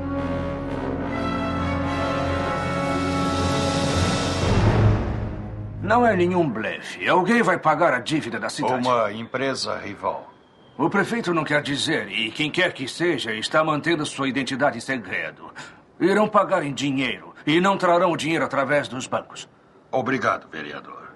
Não 5.88 6.06
é 6.06 6.16
nenhum 6.16 6.50
blefe. 6.50 7.08
Alguém 7.08 7.42
vai 7.42 7.58
pagar 7.58 7.94
a 7.94 8.00
dívida 8.00 8.38
da 8.40 8.50
cidade. 8.50 8.86
Uma 8.86 9.12
empresa 9.12 9.78
rival. 9.78 10.32
O 10.78 10.90
prefeito 10.90 11.34
não 11.34 11.44
quer 11.44 11.62
dizer, 11.64 12.10
e 12.10 12.30
quem 12.30 12.52
quer 12.52 12.74
que 12.74 12.88
seja 12.88 13.34
está 13.34 13.64
mantendo 13.64 14.06
sua 14.06 14.28
identidade 14.28 14.78
em 14.78 14.82
segredo. 14.82 15.52
Irão 16.00 16.28
pagar 16.28 16.62
em 16.64 16.74
dinheiro 16.74 17.34
e 17.46 17.60
não 17.62 17.78
trarão 17.78 18.12
o 18.12 18.18
dinheiro 18.18 18.44
através 18.46 18.88
dos 18.88 19.08
bancos. 19.08 19.48
Obrigado, 19.92 20.48
vereador. 20.50 21.14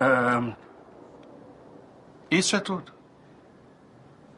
Ahn, 0.00 0.52
Isso 2.30 2.56
é 2.56 2.60
tudo. 2.60 2.92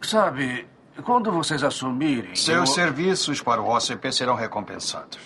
sabe, 0.03 0.69
quando 1.03 1.33
vocês 1.33 1.65
assumirem. 1.65 2.37
Seus 2.37 2.69
eu- 2.69 2.75
serviços 2.75 3.41
para 3.41 3.61
o 3.63 3.69
OCP 3.75 4.13
serão 4.13 4.35
recompensados. 4.35 5.19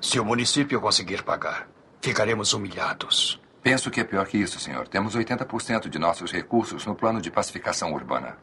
Se 0.00 0.20
o 0.20 0.24
município 0.24 0.80
conseguir 0.80 1.22
pagar, 1.22 1.68
ficaremos 2.00 2.52
humilhados. 2.52 3.40
Penso 3.62 3.90
que 3.90 4.00
é 4.00 4.04
pior 4.04 4.26
que 4.26 4.38
isso, 4.38 4.60
senhor. 4.60 4.86
Temos 4.86 5.16
80% 5.16 5.88
de 5.88 5.98
nossos 5.98 6.30
recursos 6.30 6.86
no 6.86 6.94
plano 6.94 7.20
de 7.20 7.30
pacificação 7.30 7.92
urbana. 7.92 8.38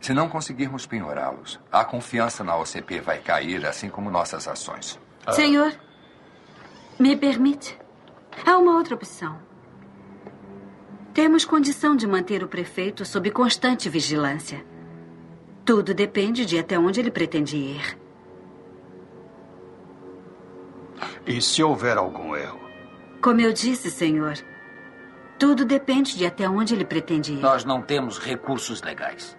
Se 0.00 0.14
não 0.14 0.28
conseguirmos 0.28 0.86
penhorá-los, 0.86 1.58
a 1.72 1.84
confiança 1.84 2.44
na 2.44 2.56
OCP 2.56 3.00
vai 3.00 3.18
cair, 3.18 3.66
assim 3.66 3.88
como 3.88 4.10
nossas 4.10 4.46
ações. 4.46 5.00
Senhor, 5.32 5.72
me 7.00 7.16
permite? 7.16 7.76
Há 8.46 8.56
uma 8.58 8.76
outra 8.76 8.94
opção. 8.94 9.38
Temos 11.12 11.44
condição 11.44 11.96
de 11.96 12.06
manter 12.06 12.44
o 12.44 12.48
prefeito 12.48 13.04
sob 13.04 13.30
constante 13.30 13.88
vigilância. 13.88 14.64
Tudo 15.64 15.92
depende 15.92 16.46
de 16.46 16.58
até 16.58 16.78
onde 16.78 17.00
ele 17.00 17.10
pretende 17.10 17.56
ir. 17.56 17.98
E 21.26 21.40
se 21.40 21.62
houver 21.62 21.96
algum 21.96 22.34
erro? 22.36 22.60
Como 23.20 23.40
eu 23.40 23.52
disse, 23.52 23.90
senhor, 23.90 24.34
tudo 25.38 25.64
depende 25.64 26.16
de 26.16 26.24
até 26.24 26.48
onde 26.48 26.74
ele 26.74 26.84
pretende 26.84 27.32
ir. 27.32 27.40
Nós 27.40 27.64
não 27.64 27.82
temos 27.82 28.18
recursos 28.18 28.82
legais. 28.82 29.36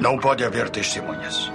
Não 0.00 0.18
pode 0.18 0.44
haver 0.44 0.70
testemunhas. 0.70 1.50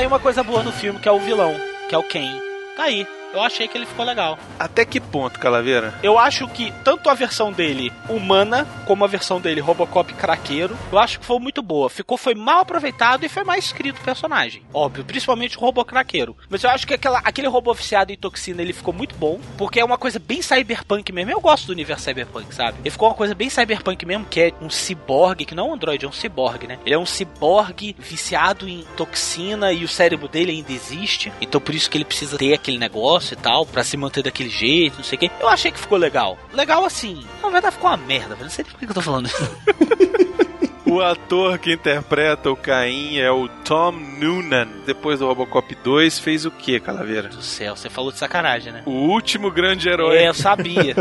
Aí 0.00 0.06
uma 0.06 0.18
coisa 0.18 0.42
boa 0.42 0.62
no 0.62 0.72
filme, 0.72 0.98
que 0.98 1.08
é 1.08 1.12
o 1.12 1.20
vilão, 1.20 1.54
que 1.88 1.94
é 1.94 1.98
o 1.98 2.02
Ken. 2.02 2.40
Tá 2.74 2.84
aí. 2.84 3.06
Eu 3.32 3.40
achei 3.40 3.68
que 3.68 3.78
ele 3.78 3.86
ficou 3.86 4.04
legal. 4.04 4.36
Até 4.58 4.84
que 4.84 5.00
ponto, 5.00 5.38
Calaveira? 5.38 5.94
Eu 6.02 6.18
acho 6.18 6.48
que 6.48 6.72
tanto 6.82 7.08
a 7.08 7.14
versão 7.14 7.52
dele 7.52 7.92
humana, 8.08 8.66
como 8.86 9.04
a 9.04 9.08
versão 9.08 9.40
dele 9.40 9.60
Robocop 9.60 10.12
craqueiro, 10.14 10.76
eu 10.90 10.98
acho 10.98 11.20
que 11.20 11.26
foi 11.26 11.38
muito 11.38 11.62
boa. 11.62 11.88
Ficou, 11.88 12.18
foi 12.18 12.34
mal 12.34 12.60
aproveitado 12.62 13.24
e 13.24 13.28
foi 13.28 13.44
mais 13.44 13.66
escrito 13.66 13.98
o 13.98 14.04
personagem. 14.04 14.62
Óbvio, 14.74 15.04
principalmente 15.04 15.56
o 15.56 15.60
robô 15.60 15.84
craqueiro. 15.84 16.36
Mas 16.48 16.64
eu 16.64 16.70
acho 16.70 16.86
que 16.86 16.94
aquela, 16.94 17.18
aquele 17.18 17.46
robô 17.46 17.70
oficiado 17.70 18.12
em 18.12 18.16
toxina, 18.16 18.62
ele 18.62 18.72
ficou 18.72 18.92
muito 18.92 19.14
bom, 19.14 19.38
porque 19.56 19.78
é 19.78 19.84
uma 19.84 19.96
coisa 19.96 20.18
bem 20.18 20.42
cyberpunk 20.42 21.12
mesmo. 21.12 21.30
Eu 21.30 21.40
gosto 21.40 21.66
do 21.66 21.72
universo 21.72 22.04
cyberpunk, 22.04 22.52
sabe? 22.52 22.78
Ele 22.80 22.90
ficou 22.90 23.08
uma 23.08 23.14
coisa 23.14 23.34
bem 23.34 23.48
cyberpunk 23.48 24.04
mesmo, 24.04 24.24
que 24.24 24.40
é 24.40 24.52
um 24.60 24.68
ciborgue, 24.68 25.44
que 25.44 25.54
não 25.54 25.68
é 25.68 25.70
um 25.70 25.74
androide, 25.74 26.04
é 26.04 26.08
um 26.08 26.12
ciborgue, 26.12 26.66
né? 26.66 26.78
Ele 26.84 26.96
é 26.96 26.98
um 26.98 27.06
ciborgue 27.06 27.94
viciado 27.96 28.68
em 28.68 28.84
toxina 28.96 29.72
e 29.72 29.84
o 29.84 29.88
cérebro 29.88 30.26
dele 30.26 30.50
ainda 30.50 30.72
existe. 30.72 31.32
Então 31.40 31.60
por 31.60 31.76
isso 31.76 31.88
que 31.88 31.96
ele 31.96 32.04
precisa 32.04 32.36
ter 32.36 32.54
aquele 32.54 32.78
negócio 32.78 33.19
e 33.28 33.36
tal, 33.36 33.66
para 33.66 33.84
se 33.84 33.96
manter 33.96 34.22
daquele 34.22 34.48
jeito, 34.50 34.96
não 34.96 35.04
sei 35.04 35.16
o 35.16 35.20
quê. 35.20 35.30
Eu 35.40 35.48
achei 35.48 35.70
que 35.70 35.78
ficou 35.78 35.98
legal. 35.98 36.38
Legal 36.52 36.84
assim. 36.84 37.24
Na 37.42 37.48
verdade 37.48 37.74
ficou 37.74 37.90
uma 37.90 37.96
merda, 37.96 38.34
velho. 38.34 38.44
Não 38.44 38.50
sei 38.50 38.64
por 38.64 38.78
que 38.78 38.84
eu 38.84 38.94
tô 38.94 39.02
falando 39.02 39.26
isso. 39.26 39.36
O 40.90 41.00
ator 41.00 41.56
que 41.60 41.72
interpreta 41.72 42.50
o 42.50 42.56
Caim 42.56 43.18
é 43.18 43.30
o 43.30 43.46
Tom 43.48 43.92
Noonan. 43.92 44.66
Depois 44.84 45.20
do 45.20 45.26
Robocop 45.28 45.72
2, 45.72 46.18
fez 46.18 46.44
o 46.44 46.50
que, 46.50 46.80
Calaveira? 46.80 47.28
Do 47.28 47.40
céu, 47.40 47.76
você 47.76 47.88
falou 47.88 48.10
de 48.10 48.18
sacanagem, 48.18 48.72
né? 48.72 48.82
O 48.84 48.90
último 48.90 49.52
grande 49.52 49.88
herói. 49.88 50.16
É, 50.16 50.28
eu 50.28 50.34
sabia. 50.34 50.96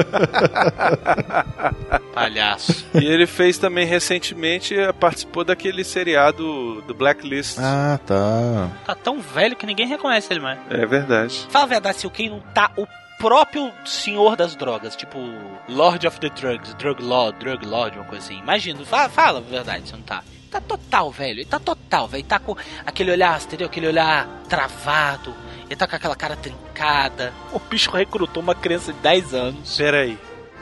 Palhaço. 2.13 2.85
E 2.93 3.03
ele 3.03 3.25
fez 3.25 3.57
também 3.57 3.87
recentemente, 3.87 4.79
eh, 4.79 4.93
participou 4.93 5.43
daquele 5.43 5.83
seriado 5.83 6.83
do 6.83 6.93
Blacklist. 6.93 7.57
Ah, 7.57 7.99
tá. 8.05 8.69
Tá 8.85 8.93
tão 8.93 9.19
velho 9.19 9.55
que 9.55 9.65
ninguém 9.65 9.87
reconhece 9.87 10.31
ele 10.31 10.39
mais. 10.39 10.59
É 10.69 10.85
verdade. 10.85 11.47
Fala 11.49 11.65
a 11.65 11.67
verdade, 11.67 11.97
se 11.97 12.05
o 12.05 12.11
Ken 12.11 12.29
não 12.29 12.41
tá 12.53 12.69
o 12.77 12.85
próprio 13.19 13.71
senhor 13.85 14.35
das 14.35 14.55
drogas, 14.55 14.95
tipo 14.95 15.19
Lord 15.67 16.07
of 16.07 16.19
the 16.19 16.29
Drugs, 16.29 16.73
Drug 16.75 17.03
Lord, 17.03 17.37
Drug 17.37 17.65
Lord, 17.65 17.97
uma 17.97 18.05
coisa 18.05 18.25
assim. 18.25 18.39
Imagina, 18.39 18.83
fala, 18.85 19.09
fala 19.09 19.39
a 19.39 19.41
verdade, 19.41 19.89
você 19.89 19.95
não 19.95 20.03
tá. 20.03 20.23
Tá 20.49 20.59
total, 20.59 21.11
velho. 21.11 21.39
Ele 21.39 21.45
tá 21.45 21.59
total, 21.59 22.07
velho. 22.07 22.23
Tá 22.23 22.39
com 22.39 22.55
aquele 22.83 23.11
olhar, 23.11 23.39
entendeu? 23.39 23.67
Aquele 23.67 23.87
olhar 23.87 24.27
travado. 24.49 25.35
Ele 25.65 25.75
tá 25.75 25.85
com 25.85 25.95
aquela 25.95 26.15
cara 26.15 26.35
trincada. 26.35 27.31
O 27.53 27.59
bicho 27.59 27.91
recrutou 27.91 28.41
uma 28.41 28.55
criança 28.55 28.91
de 28.91 28.99
10 28.99 29.33
anos. 29.35 29.77
Pera 29.77 29.99
aí. 29.99 30.17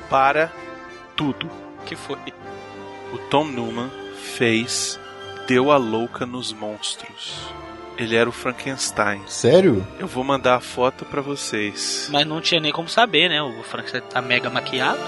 Para 0.09 0.51
tudo. 1.15 1.49
que 1.85 1.95
foi? 1.95 2.17
O 3.13 3.17
Tom 3.29 3.45
Newman 3.45 3.89
fez 4.35 4.99
Deu 5.47 5.71
a 5.71 5.77
Louca 5.77 6.25
nos 6.25 6.51
Monstros. 6.51 7.56
Ele 7.97 8.15
era 8.15 8.29
o 8.29 8.33
Frankenstein. 8.33 9.21
Sério? 9.27 9.85
Eu 9.97 10.07
vou 10.07 10.23
mandar 10.23 10.55
a 10.55 10.59
foto 10.59 11.03
pra 11.03 11.19
vocês. 11.19 12.07
Mas 12.11 12.27
não 12.27 12.39
tinha 12.39 12.61
nem 12.61 12.71
como 12.71 12.87
saber, 12.87 13.27
né? 13.27 13.41
O 13.41 13.63
Frank 13.63 13.99
tá 14.01 14.21
mega 14.21 14.49
maquiado. 14.49 14.99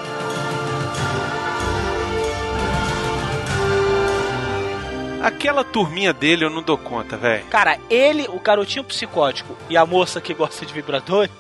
Aquela 5.21 5.63
turminha 5.63 6.13
dele 6.13 6.45
eu 6.45 6.49
não 6.49 6.63
dou 6.63 6.77
conta, 6.77 7.17
velho. 7.17 7.45
Cara, 7.45 7.77
ele, 7.89 8.25
o 8.29 8.39
garotinho 8.39 8.83
psicótico 8.85 9.55
e 9.69 9.77
a 9.77 9.85
moça 9.85 10.19
que 10.21 10.33
gosta 10.33 10.65
de 10.65 10.73
vibradores 10.73 11.31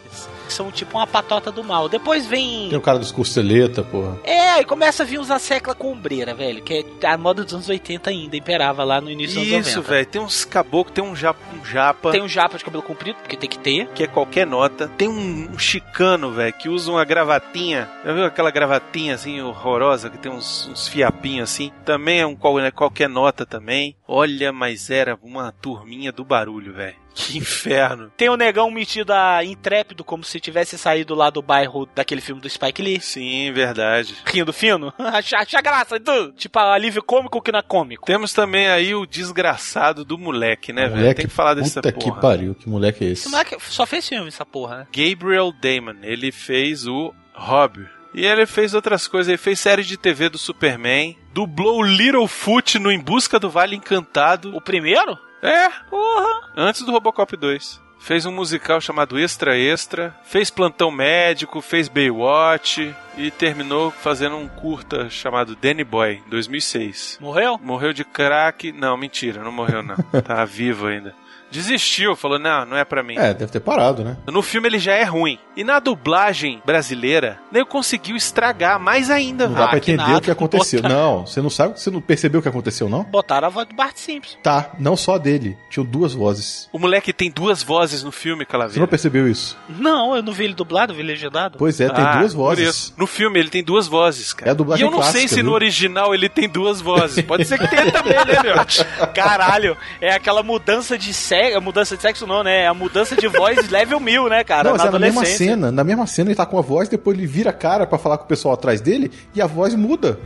são 0.53 0.71
tipo 0.71 0.97
uma 0.97 1.07
patota 1.07 1.51
do 1.51 1.63
mal. 1.63 1.87
Depois 1.89 2.25
vem. 2.25 2.69
Tem 2.69 2.77
o 2.77 2.81
cara 2.81 2.99
dos 2.99 3.11
costeleta, 3.11 3.83
porra. 3.83 4.17
É, 4.23 4.49
aí 4.51 4.65
começa 4.65 5.03
a 5.03 5.05
vir 5.05 5.19
uns 5.19 5.29
secla 5.41 5.73
com 5.75 5.91
ombreira, 5.93 6.33
velho. 6.33 6.61
Que 6.61 6.85
é 7.01 7.07
a 7.07 7.17
moda 7.17 7.43
dos 7.43 7.53
anos 7.53 7.69
80 7.69 8.09
ainda, 8.09 8.35
imperava 8.35 8.83
lá 8.83 8.99
no 8.99 9.09
início 9.09 9.35
dos 9.39 9.51
anos 9.53 9.67
90. 9.67 9.69
Isso, 9.69 9.81
velho. 9.81 10.05
Tem 10.05 10.21
uns 10.21 10.43
caboclos, 10.45 10.93
tem 10.93 11.03
um 11.03 11.15
japa, 11.15 11.39
um 11.59 11.65
japa. 11.65 12.11
Tem 12.11 12.21
um 12.21 12.27
japa 12.27 12.57
de 12.57 12.63
cabelo 12.65 12.83
comprido, 12.83 13.17
porque 13.21 13.37
tem 13.37 13.49
que 13.49 13.59
ter. 13.59 13.87
Que 13.93 14.03
é 14.03 14.07
qualquer 14.07 14.45
nota. 14.45 14.87
Tem 14.97 15.07
um, 15.07 15.51
um 15.53 15.57
chicano, 15.59 16.31
velho, 16.31 16.53
que 16.53 16.67
usa 16.69 16.91
uma 16.91 17.05
gravatinha. 17.05 17.89
Já 18.05 18.13
viu 18.13 18.25
aquela 18.25 18.51
gravatinha 18.51 19.15
assim 19.15 19.41
horrorosa, 19.41 20.09
que 20.09 20.17
tem 20.17 20.31
uns, 20.31 20.67
uns 20.71 20.87
fiapinhos 20.87 21.49
assim? 21.51 21.71
Também 21.85 22.19
é 22.19 22.25
um 22.25 22.35
qual- 22.35 22.57
né, 22.57 22.71
qualquer 22.71 23.07
nota 23.09 23.45
também. 23.45 23.95
Olha, 24.07 24.51
mas 24.51 24.89
era 24.89 25.17
uma 25.21 25.51
turminha 25.51 26.11
do 26.11 26.23
barulho, 26.25 26.73
velho. 26.73 26.95
Que 27.19 27.37
inferno. 27.37 28.09
Tem 28.15 28.29
o 28.29 28.37
negão 28.37 28.71
metido 28.71 29.11
a 29.11 29.43
intrépido, 29.43 30.03
como 30.05 30.23
se 30.23 30.39
tivesse 30.39 30.77
saído 30.77 31.13
lá 31.13 31.29
do 31.29 31.41
bairro 31.41 31.85
daquele 31.93 32.21
filme 32.21 32.41
do 32.41 32.49
Spike 32.49 32.81
Lee. 32.81 33.01
Sim, 33.01 33.51
verdade. 33.51 34.15
Rindo 34.25 34.53
fino. 34.53 34.93
acha, 34.97 35.37
acha 35.37 35.61
graça, 35.61 35.99
tu. 35.99 36.31
Tipo, 36.31 36.59
alívio 36.59 37.03
cômico 37.03 37.41
que 37.41 37.51
não 37.51 37.59
é 37.59 37.63
cômico. 37.63 38.05
Temos 38.05 38.31
também 38.31 38.67
aí 38.69 38.95
o 38.95 39.05
desgraçado 39.05 40.05
do 40.05 40.17
moleque, 40.17 40.71
né, 40.71 40.83
velho? 40.87 40.95
Moleque, 41.01 41.21
Tem 41.21 41.27
que 41.27 41.33
falar 41.35 41.55
dessa 41.55 41.81
puta 41.81 41.91
porra. 41.93 42.15
que 42.15 42.21
pariu, 42.21 42.55
que 42.55 42.69
moleque 42.69 43.03
é 43.03 43.07
Esse 43.09 43.23
esse? 43.23 43.29
moleque 43.31 43.57
só 43.59 43.85
fez 43.85 44.07
filme, 44.07 44.27
essa 44.29 44.45
porra, 44.45 44.77
né? 44.79 44.87
Gabriel 44.95 45.51
Damon, 45.51 45.95
ele 46.03 46.31
fez 46.31 46.87
o 46.87 47.13
Hobbit. 47.33 47.89
E 48.13 48.25
ele 48.25 48.45
fez 48.45 48.73
outras 48.73 49.07
coisas, 49.07 49.27
ele 49.27 49.37
fez 49.37 49.59
série 49.59 49.83
de 49.83 49.95
TV 49.97 50.29
do 50.29 50.37
Superman, 50.37 51.15
dublou 51.33 51.79
o 51.79 51.83
Littlefoot 51.83 52.79
no 52.79 52.91
Em 52.91 52.99
Busca 52.99 53.39
do 53.39 53.49
Vale 53.49 53.75
Encantado. 53.75 54.55
O 54.55 54.61
primeiro? 54.61 55.15
É, 55.41 55.69
Porra. 55.89 56.49
antes 56.55 56.81
do 56.83 56.91
Robocop 56.91 57.35
2. 57.35 57.81
Fez 58.01 58.25
um 58.25 58.31
musical 58.31 58.79
chamado 58.79 59.19
Extra 59.19 59.57
Extra, 59.57 60.15
fez 60.23 60.49
Plantão 60.49 60.89
Médico, 60.89 61.59
fez 61.61 61.89
Baywatch 61.89 62.95
e 63.17 63.29
terminou 63.29 63.91
fazendo 63.91 64.37
um 64.37 64.47
curta 64.47 65.09
chamado 65.09 65.53
Danny 65.55 65.83
Boy, 65.83 66.21
em 66.25 66.29
2006. 66.29 67.17
Morreu? 67.19 67.59
Morreu 67.61 67.91
de 67.91 68.05
crack. 68.05 68.71
Não, 68.71 68.95
mentira, 68.95 69.43
não 69.43 69.51
morreu 69.51 69.83
não. 69.83 69.97
tá 70.23 70.45
vivo 70.45 70.87
ainda. 70.87 71.13
Desistiu, 71.51 72.15
falou: 72.15 72.37
não, 72.39 72.65
não 72.65 72.77
é 72.77 72.85
pra 72.85 73.01
mim. 73.03 73.15
É, 73.17 73.33
deve 73.33 73.51
ter 73.51 73.59
parado, 73.59 74.03
né? 74.03 74.17
No 74.27 74.41
filme 74.41 74.67
ele 74.67 74.79
já 74.79 74.93
é 74.93 75.03
ruim. 75.03 75.37
E 75.55 75.63
na 75.63 75.79
dublagem 75.79 76.61
brasileira, 76.65 77.39
nem 77.51 77.65
conseguiu 77.65 78.15
estragar 78.15 78.79
mais 78.79 79.09
ainda, 79.09 79.47
Não 79.47 79.55
dá 79.55 79.67
pra 79.67 79.79
que 79.79 79.91
entender 79.91 80.07
nada, 80.07 80.19
o 80.19 80.21
que 80.21 80.31
aconteceu. 80.31 80.81
botar- 80.81 80.93
Não, 80.95 81.25
você 81.25 81.41
não 81.41 81.49
sabe, 81.49 81.79
você 81.79 81.89
não 81.91 81.99
percebeu 81.99 82.39
o 82.39 82.43
que 82.43 82.47
aconteceu, 82.49 82.87
não? 82.87 83.03
Botaram 83.03 83.47
a 83.47 83.49
voz 83.49 83.67
do 83.67 83.75
Bart 83.75 83.97
Simpson. 83.97 84.37
Tá, 84.41 84.71
não 84.79 84.95
só 84.95 85.17
dele. 85.17 85.57
Tinham 85.69 85.85
duas 85.85 86.13
vozes. 86.13 86.69
O 86.71 86.79
moleque 86.79 87.11
tem 87.11 87.29
duas 87.29 87.61
vozes 87.61 88.03
no 88.03 88.11
filme, 88.11 88.43
Você 88.43 88.45
não 88.45 88.51
Calaveira. 88.51 88.87
percebeu 88.87 89.27
isso? 89.27 89.57
Não, 89.67 90.15
eu 90.15 90.23
não 90.23 90.31
vi 90.31 90.45
ele 90.45 90.53
dublado, 90.53 90.93
eu 90.93 90.97
vi 90.97 91.03
legendado. 91.03 91.57
Pois 91.57 91.79
é, 91.81 91.89
tem 91.89 92.03
Ah, 92.05 92.17
duas 92.19 92.33
por 92.33 92.39
vozes. 92.39 92.69
isso. 92.69 92.93
No 92.97 93.05
filme 93.07 93.39
ele 93.39 93.49
tem 93.49 93.63
duas 93.63 93.87
vozes, 93.87 94.31
cara. 94.33 94.49
É 94.49 94.51
a 94.51 94.55
dublagem 94.55 94.85
E 94.85 94.87
eu 94.87 94.91
não 94.91 95.01
sei 95.03 95.11
clássica, 95.23 95.35
se 95.35 95.43
no 95.43 95.49
viu? 95.49 95.53
original 95.55 96.13
ele 96.15 96.29
tem 96.29 96.47
duas 96.47 96.79
vozes. 96.79 97.23
Pode 97.25 97.43
ser 97.45 97.57
que 97.59 97.67
tenha 97.67 97.91
também, 97.91 98.13
né, 98.13 98.41
meu? 98.43 98.55
Caralho, 99.13 99.75
é 99.99 100.13
aquela 100.13 100.41
mudança 100.43 100.97
de 100.97 101.13
sexo. 101.39 101.61
Mudança 101.61 101.95
de 101.95 102.01
sexo 102.01 102.27
não, 102.27 102.43
né? 102.43 102.63
É 102.63 102.67
a 102.67 102.73
mudança 102.73 103.15
de 103.15 103.27
voz 103.27 103.67
level 103.69 103.99
mil, 103.99 104.27
né, 104.27 104.43
cara? 104.43 104.69
não, 104.69 104.71
mas 104.71 104.83
na 104.83 104.89
é 104.89 104.91
na 104.91 104.99
mesma 104.99 105.25
cena. 105.25 105.71
Na 105.71 105.83
mesma 105.83 106.07
cena 106.07 106.29
ele 106.29 106.35
tá 106.35 106.45
com 106.45 106.57
a 106.57 106.61
voz, 106.61 106.89
depois 106.89 107.17
ele 107.17 107.27
vira 107.27 107.49
a 107.49 107.53
cara 107.53 107.87
pra 107.87 107.97
falar 107.97 108.17
com 108.17 108.25
o 108.25 108.27
pessoal 108.27 108.53
atrás 108.53 108.81
dele 108.81 109.11
e 109.33 109.41
a 109.41 109.47
voz 109.47 109.75
muda. 109.75 110.19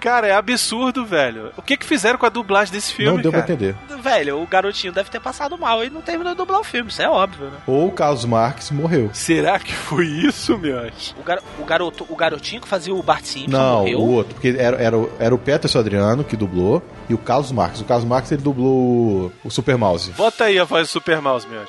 Cara, 0.00 0.26
é 0.26 0.32
absurdo, 0.32 1.04
velho. 1.04 1.52
O 1.56 1.62
que 1.62 1.76
que 1.76 1.84
fizeram 1.84 2.18
com 2.18 2.24
a 2.26 2.30
dublagem 2.30 2.72
desse 2.72 2.92
filme, 2.94 3.12
não 3.16 3.20
deu 3.22 3.30
cara? 3.30 3.44
pra 3.44 3.52
entender. 3.54 3.76
Velho, 4.00 4.42
o 4.42 4.46
garotinho 4.46 4.92
deve 4.92 5.10
ter 5.10 5.20
passado 5.20 5.58
mal 5.58 5.84
e 5.84 5.90
não 5.90 6.00
terminou 6.00 6.32
de 6.32 6.38
dublar 6.38 6.60
o 6.60 6.64
filme, 6.64 6.88
isso 6.90 7.02
é 7.02 7.08
óbvio, 7.08 7.46
né? 7.46 7.58
Ou 7.66 7.88
o 7.88 7.92
Carlos 7.92 8.24
Marques 8.24 8.70
morreu. 8.70 9.10
Será 9.12 9.58
que 9.58 9.74
foi 9.74 10.06
isso, 10.06 10.56
meus? 10.56 11.14
O, 11.18 11.22
gar- 11.22 11.40
o 11.58 11.64
garoto, 11.64 12.06
o 12.08 12.16
garotinho 12.16 12.62
que 12.62 12.68
fazia 12.68 12.94
o 12.94 13.02
Bart 13.02 13.24
Simpson 13.24 13.50
Não, 13.50 13.80
morreu. 13.80 13.98
o 14.00 14.10
outro, 14.14 14.34
porque 14.34 14.56
era, 14.58 14.76
era, 14.78 14.96
o- 14.98 15.10
era 15.18 15.34
o 15.34 15.38
Peterson 15.38 15.78
Adriano 15.80 16.24
que 16.24 16.36
dublou 16.36 16.82
e 17.08 17.12
o 17.14 17.18
Carlos 17.18 17.52
Marques. 17.52 17.80
O 17.82 17.84
Carlos 17.84 18.06
Marques 18.06 18.32
ele 18.32 18.42
dublou 18.42 18.72
o, 18.72 19.32
o 19.44 19.50
Super 19.50 19.76
Mouse. 19.76 20.12
Bota 20.12 20.44
aí 20.44 20.58
a 20.58 20.64
voz 20.64 20.88
do 20.88 20.90
Super 20.92 21.20
Mouse, 21.20 21.46
meus. 21.46 21.68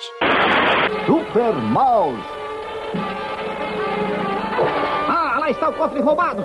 Super 1.06 1.54
Mouse. 1.54 2.22
Ah, 5.08 5.38
lá 5.40 5.50
está 5.50 5.70
o 5.70 5.74
cofre 5.74 6.00
roubado. 6.02 6.44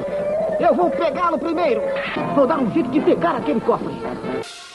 Eu 0.58 0.74
vou 0.74 0.90
pegá-lo 0.90 1.38
primeiro. 1.38 1.82
Vou 2.34 2.46
dar 2.46 2.58
um 2.58 2.70
jeito 2.70 2.90
de 2.90 3.00
pegar 3.00 3.36
aquele 3.36 3.60
cofre. 3.60 3.94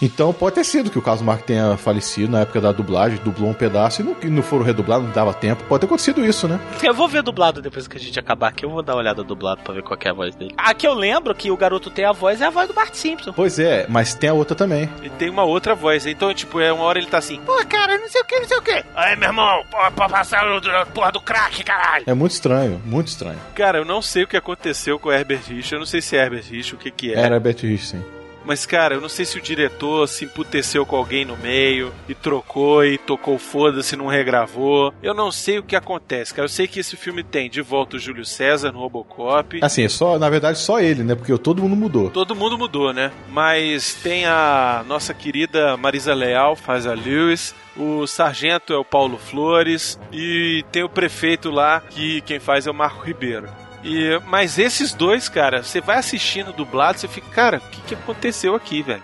Então 0.01 0.34
pode 0.34 0.55
ter 0.55 0.64
sido 0.64 0.89
que 0.89 0.97
o 0.97 1.01
Carlos 1.01 1.22
Marques 1.22 1.45
tenha 1.45 1.78
falecido 1.78 2.32
na 2.32 2.41
época 2.41 2.59
da 2.59 2.72
dublagem, 2.72 3.20
dublou 3.24 3.49
um 3.49 3.53
pedaço 3.53 4.01
e 4.01 4.05
não, 4.05 4.16
não 4.24 4.43
foram 4.43 4.64
redublados, 4.64 5.05
não 5.05 5.14
dava 5.14 5.34
tempo. 5.34 5.64
Pode 5.66 5.82
ter 5.82 5.86
acontecido 5.86 6.26
isso, 6.26 6.47
né? 6.47 6.59
Eu 6.82 6.93
vou 6.93 7.07
ver 7.07 7.22
dublado 7.22 7.62
depois 7.62 7.88
que 7.88 7.97
a 7.97 7.99
gente 7.99 8.20
acabar 8.20 8.49
aqui. 8.49 8.66
Eu 8.66 8.70
vou 8.70 8.82
dar 8.82 8.93
uma 8.93 8.99
olhada 8.99 9.24
dublado 9.24 9.62
pra 9.62 9.74
ver 9.74 9.84
qual 9.84 9.97
que 9.97 10.07
é 10.07 10.12
a 10.12 10.14
voz 10.14 10.36
dele. 10.36 10.53
A 10.57 10.74
que 10.74 10.88
eu 10.88 10.93
lembro 10.93 11.36
que 11.36 11.51
o 11.51 11.57
garoto 11.57 11.89
tem 11.89 12.05
a 12.05 12.12
voz 12.12 12.41
é 12.41 12.45
a 12.45 12.49
voz 12.49 12.68
do 12.68 12.74
Bart 12.74 12.93
Simpson. 12.93 13.34
Pois 13.34 13.59
é, 13.59 13.86
mas 13.89 14.14
tem 14.14 14.30
a 14.30 14.34
outra 14.34 14.55
também. 14.55 14.89
E 15.03 15.09
tem 15.09 15.30
uma 15.30 15.43
outra 15.43 15.76
voz. 15.76 16.05
Então, 16.05 16.34
tipo, 16.34 16.59
é 16.59 16.72
uma 16.72 16.84
hora 16.84 16.97
ele 16.99 17.07
tá 17.07 17.18
assim, 17.18 17.39
pô, 17.45 17.53
cara, 17.66 17.97
não 17.97 18.09
sei 18.09 18.22
o 18.22 18.26
que, 18.26 18.39
não 18.39 18.47
sei 18.47 18.57
o 18.57 18.62
que. 18.62 18.84
Aí, 18.95 19.16
meu 19.16 19.30
irmão, 19.30 19.64
pô, 19.70 19.78
pra 19.91 20.09
passar 20.09 20.41
a 20.43 20.86
porra 20.86 21.12
do 21.12 21.22
crack, 21.22 21.64
caralho. 21.64 22.03
É 22.07 22.14
muito 22.14 22.32
estranho, 22.32 22.82
muito 22.86 23.07
estranho. 23.07 23.39
Cara, 23.55 23.80
eu 23.80 23.86
não 23.86 24.01
sei 24.01 24.24
o 24.24 24.28
que 24.28 24.38
aconteceu 24.38 24.97
com 24.99 25.09
o 25.09 25.12
Herbert 25.12 25.41
Rich. 25.47 25.74
Eu 25.74 25.80
não 25.80 25.86
sei 25.86 26.01
se 26.01 26.16
é 26.18 26.24
Herbert 26.24 26.45
Rich, 26.49 26.76
o 26.76 26.78
que 26.78 26.91
que 26.91 27.14
é. 27.14 27.20
Era 27.20 27.36
Herbert 27.36 27.57
Rich, 27.62 27.86
sim. 27.88 28.03
Mas, 28.46 28.66
cara, 28.66 28.96
eu 28.96 29.02
não 29.02 29.10
sei 29.10 29.26
se 29.26 29.38
o 29.38 29.42
diretor 29.42 30.08
se 30.08 30.26
emputeceu 30.26 30.86
com 30.86 30.96
alguém 30.96 31.26
no 31.26 31.38
meio 31.38 31.94
e 32.08 32.16
trocou 32.16 32.84
e 32.84 32.98
tocou 32.98 33.38
foda-se, 33.38 33.96
não 33.96 34.08
regravou. 34.08 34.94
Eu 35.02 35.14
não 35.14 35.32
sei 35.32 35.60
o 35.60 35.64
que 35.64 35.76
acontece, 35.76 36.34
cara. 36.34 36.46
Eu 36.46 36.50
sei 36.50 36.68
que 36.68 36.80
esse 36.80 36.96
filme 36.96 37.24
tem 37.24 37.50
de 37.50 37.62
volta 37.62 37.96
o 37.96 38.00
Júlio 38.00 38.26
César 38.26 38.72
no 38.72 38.80
Robocop. 38.80 39.60
Assim, 39.62 39.84
é 39.84 39.89
só, 39.89 40.18
na 40.18 40.30
verdade, 40.30 40.58
só 40.58 40.80
ele, 40.80 41.04
né? 41.04 41.16
Porque 41.16 41.38
todo 41.38 41.62
mundo 41.62 41.76
mudou. 41.76 42.10
Todo 42.10 42.36
mundo 42.36 42.58
mudou, 42.58 42.94
né? 42.94 43.12
Mas 43.30 43.94
tem 43.96 44.26
a 44.26 44.84
nossa 44.88 45.14
querida 45.14 45.78
Marisa 45.78 46.14
Leal, 46.14 46.56
faz 46.56 46.86
a 46.86 46.94
Lewis. 46.94 47.54
O 47.78 48.06
sargento 48.06 48.74
é 48.74 48.78
o 48.78 48.86
Paulo 48.86 49.18
Flores. 49.18 50.00
E 50.12 50.64
tem 50.72 50.84
o 50.84 50.89
prefeito 50.89 51.50
lá, 51.50 51.82
que 51.82 52.22
quem 52.22 52.39
faz 52.39 52.68
é 52.68 52.72
o 52.72 52.74
Marco 52.74 53.06
Ribeiro. 53.06 53.48
E, 53.84 54.20
mas 54.28 54.60
esses 54.60 54.94
dois, 54.94 55.28
cara, 55.28 55.64
você 55.64 55.82
vai 55.82 55.98
assistindo 55.98 56.54
dublado, 56.54 57.00
você 57.00 57.08
fica, 57.08 57.30
cara, 57.30 57.58
o 57.58 57.70
que, 57.70 57.82
que 57.82 57.94
aconteceu 57.96 58.56
aqui, 58.56 58.84
velho? 58.84 59.04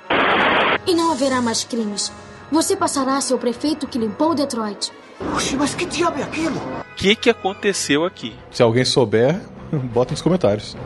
E 0.86 0.94
não 0.94 1.12
haverá 1.12 1.42
mais 1.42 1.64
crimes. 1.64 2.12
Você 2.52 2.76
passará 2.76 3.18
a 3.18 3.22
ser 3.22 3.34
o 3.34 3.38
prefeito 3.38 3.88
que 3.88 3.98
limpou 3.98 4.34
Detroit. 4.34 4.92
Oxe, 5.36 5.56
mas 5.56 5.74
que 5.74 5.86
diabo 5.86 6.20
é 6.20 6.24
aquilo? 6.24 6.56
O 6.56 6.96
que, 6.96 7.16
que 7.16 7.30
aconteceu 7.30 8.06
aqui? 8.06 8.36
Se 8.52 8.62
alguém 8.62 8.86
souber, 8.86 9.40
bota 9.72 10.12
nos 10.12 10.22
comentários. 10.22 10.78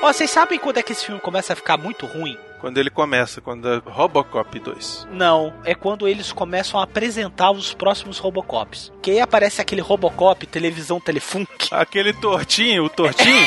Ó, 0.00 0.12
vocês 0.12 0.30
sabem 0.30 0.58
quando 0.58 0.78
é 0.78 0.82
que 0.82 0.92
esse 0.92 1.04
filme 1.04 1.20
começa 1.20 1.52
a 1.52 1.56
ficar 1.56 1.76
muito 1.76 2.06
ruim? 2.06 2.38
Quando 2.60 2.78
ele 2.78 2.90
começa, 2.90 3.40
quando 3.40 3.68
é 3.68 3.82
Robocop 3.84 4.58
2. 4.58 5.08
Não, 5.10 5.52
é 5.64 5.74
quando 5.74 6.08
eles 6.08 6.32
começam 6.32 6.80
a 6.80 6.84
apresentar 6.84 7.50
os 7.50 7.74
próximos 7.74 8.18
Robocops. 8.18 8.92
Que 9.02 9.12
aí 9.12 9.20
aparece 9.20 9.60
aquele 9.60 9.80
Robocop, 9.80 10.46
televisão 10.46 10.98
telefunk. 10.98 11.48
Aquele 11.70 12.12
tortinho, 12.12 12.84
o 12.84 12.88
tortinho. 12.88 13.46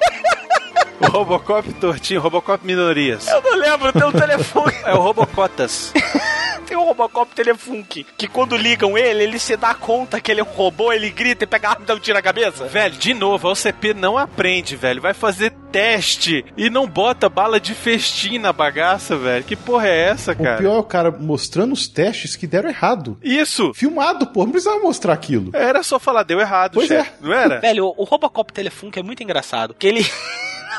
o 1.00 1.06
Robocop 1.06 1.72
tortinho, 1.74 2.20
Robocop 2.20 2.66
minorias. 2.66 3.28
Eu 3.28 3.40
não 3.42 3.56
lembro, 3.56 3.92
tem 3.92 4.04
um 4.04 4.12
telefone. 4.12 4.74
É 4.84 4.94
o 4.94 5.00
Robocotas. 5.00 5.92
tem 6.70 6.78
um 6.78 6.84
Robocop 6.84 7.34
Telefunk, 7.34 8.06
que 8.16 8.28
quando 8.28 8.56
ligam 8.56 8.96
ele, 8.96 9.24
ele 9.24 9.38
se 9.40 9.56
dá 9.56 9.74
conta 9.74 10.20
que 10.20 10.30
ele 10.30 10.40
é 10.40 10.44
um 10.44 10.46
robô, 10.46 10.92
ele 10.92 11.10
grita 11.10 11.42
e 11.42 11.46
pega 11.46 11.66
a 11.66 11.70
arma 11.72 11.82
e 11.82 11.86
dá 11.86 11.94
um 11.94 11.98
tiro 11.98 12.14
na 12.16 12.22
cabeça. 12.22 12.66
Velho, 12.66 12.94
de 12.94 13.12
novo, 13.12 13.48
a 13.48 13.52
OCP 13.52 13.92
não 13.92 14.16
aprende, 14.16 14.76
velho. 14.76 15.02
Vai 15.02 15.12
fazer 15.12 15.50
teste 15.72 16.44
e 16.56 16.70
não 16.70 16.86
bota 16.86 17.28
bala 17.28 17.58
de 17.58 17.74
festim 17.74 18.38
na 18.38 18.52
bagaça, 18.52 19.16
velho. 19.16 19.42
Que 19.44 19.56
porra 19.56 19.88
é 19.88 20.08
essa, 20.10 20.32
cara? 20.34 20.54
O 20.54 20.58
pior 20.58 20.76
é 20.76 20.78
o 20.78 20.84
cara 20.84 21.10
mostrando 21.10 21.72
os 21.72 21.88
testes 21.88 22.36
que 22.36 22.46
deram 22.46 22.68
errado. 22.68 23.18
Isso. 23.22 23.74
Filmado, 23.74 24.28
pô. 24.28 24.44
Não 24.44 24.52
precisava 24.52 24.78
mostrar 24.78 25.12
aquilo. 25.12 25.50
Era 25.52 25.82
só 25.82 25.98
falar, 25.98 26.22
deu 26.22 26.38
errado, 26.38 26.74
Pois 26.74 26.86
chefe. 26.86 27.10
é. 27.20 27.26
Não 27.26 27.32
era? 27.32 27.58
Velho, 27.60 27.92
o 27.96 28.04
Robocop 28.04 28.52
Telefunk 28.52 28.96
é 28.98 29.02
muito 29.02 29.22
engraçado. 29.24 29.74
Que 29.74 29.88
ele. 29.88 30.06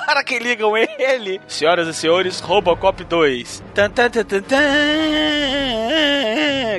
Hora 0.08 0.24
que 0.24 0.40
ligam 0.40 0.76
ele, 0.76 1.40
senhoras 1.48 1.88
e 1.88 1.94
senhores, 1.94 2.40
Robocop 2.40 3.04
2. 3.04 3.64
Tan, 3.74 3.90
tan, 3.90 4.10
tan, 4.10 4.24
tan, 4.26 4.42
tan. 4.42 4.58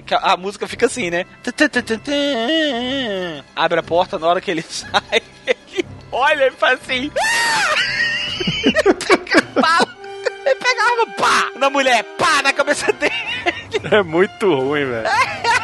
Que 0.05 0.15
A 0.15 0.33
a 0.33 0.37
música 0.37 0.67
fica 0.69 0.87
assim, 0.87 1.11
né? 1.11 1.25
Tan, 1.43 1.53
tan, 1.53 1.69
tan, 1.69 1.83
tan, 1.83 1.99
tan. 1.99 2.13
Abre 3.57 3.81
a 3.81 3.83
porta 3.83 4.19
na 4.19 4.27
hora 4.27 4.41
que 4.41 4.51
ele 4.51 4.63
sai. 4.69 5.23
Ele 5.47 5.85
olha 6.11 6.49
e 6.49 6.51
faz 6.51 6.81
assim. 6.81 7.11
Pá. 9.61 9.79
Ele 10.45 10.57
pega 10.57 10.83
a 10.83 10.91
arma, 10.91 11.07
pá! 11.17 11.51
Na 11.57 11.71
mulher, 11.71 12.03
pá! 12.19 12.43
Na 12.43 12.53
cabeça 12.53 12.93
dele. 12.95 13.13
É 13.93 14.03
muito 14.03 14.53
ruim, 14.53 14.85
velho. 14.85 15.07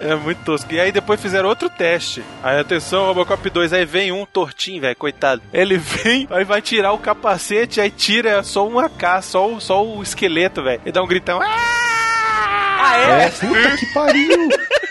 É 0.00 0.14
muito 0.14 0.42
tosco. 0.44 0.72
E 0.72 0.80
aí 0.80 0.90
depois 0.90 1.20
fizeram 1.20 1.48
outro 1.48 1.68
teste. 1.68 2.24
Aí 2.42 2.58
atenção, 2.58 3.04
Robocop 3.06 3.48
2, 3.50 3.72
aí 3.72 3.84
vem 3.84 4.10
um 4.12 4.24
tortinho, 4.24 4.80
velho, 4.80 4.96
coitado. 4.96 5.42
Ele 5.52 5.76
vem, 5.78 6.26
aí 6.30 6.44
vai 6.44 6.62
tirar 6.62 6.92
o 6.92 6.98
capacete, 6.98 7.80
aí 7.80 7.90
tira 7.90 8.42
só 8.42 8.66
uma 8.66 8.88
K, 8.88 9.20
só 9.22 9.46
o, 9.52 9.60
só 9.60 9.84
o 9.84 10.02
esqueleto, 10.02 10.62
velho. 10.62 10.80
E 10.86 10.90
dá 10.92 11.02
um 11.02 11.06
gritão. 11.06 11.40
Ah, 11.42 12.94
É, 12.98 13.24
é? 13.26 13.30
puta 13.30 13.76
que 13.76 13.86
pariu. 13.92 14.48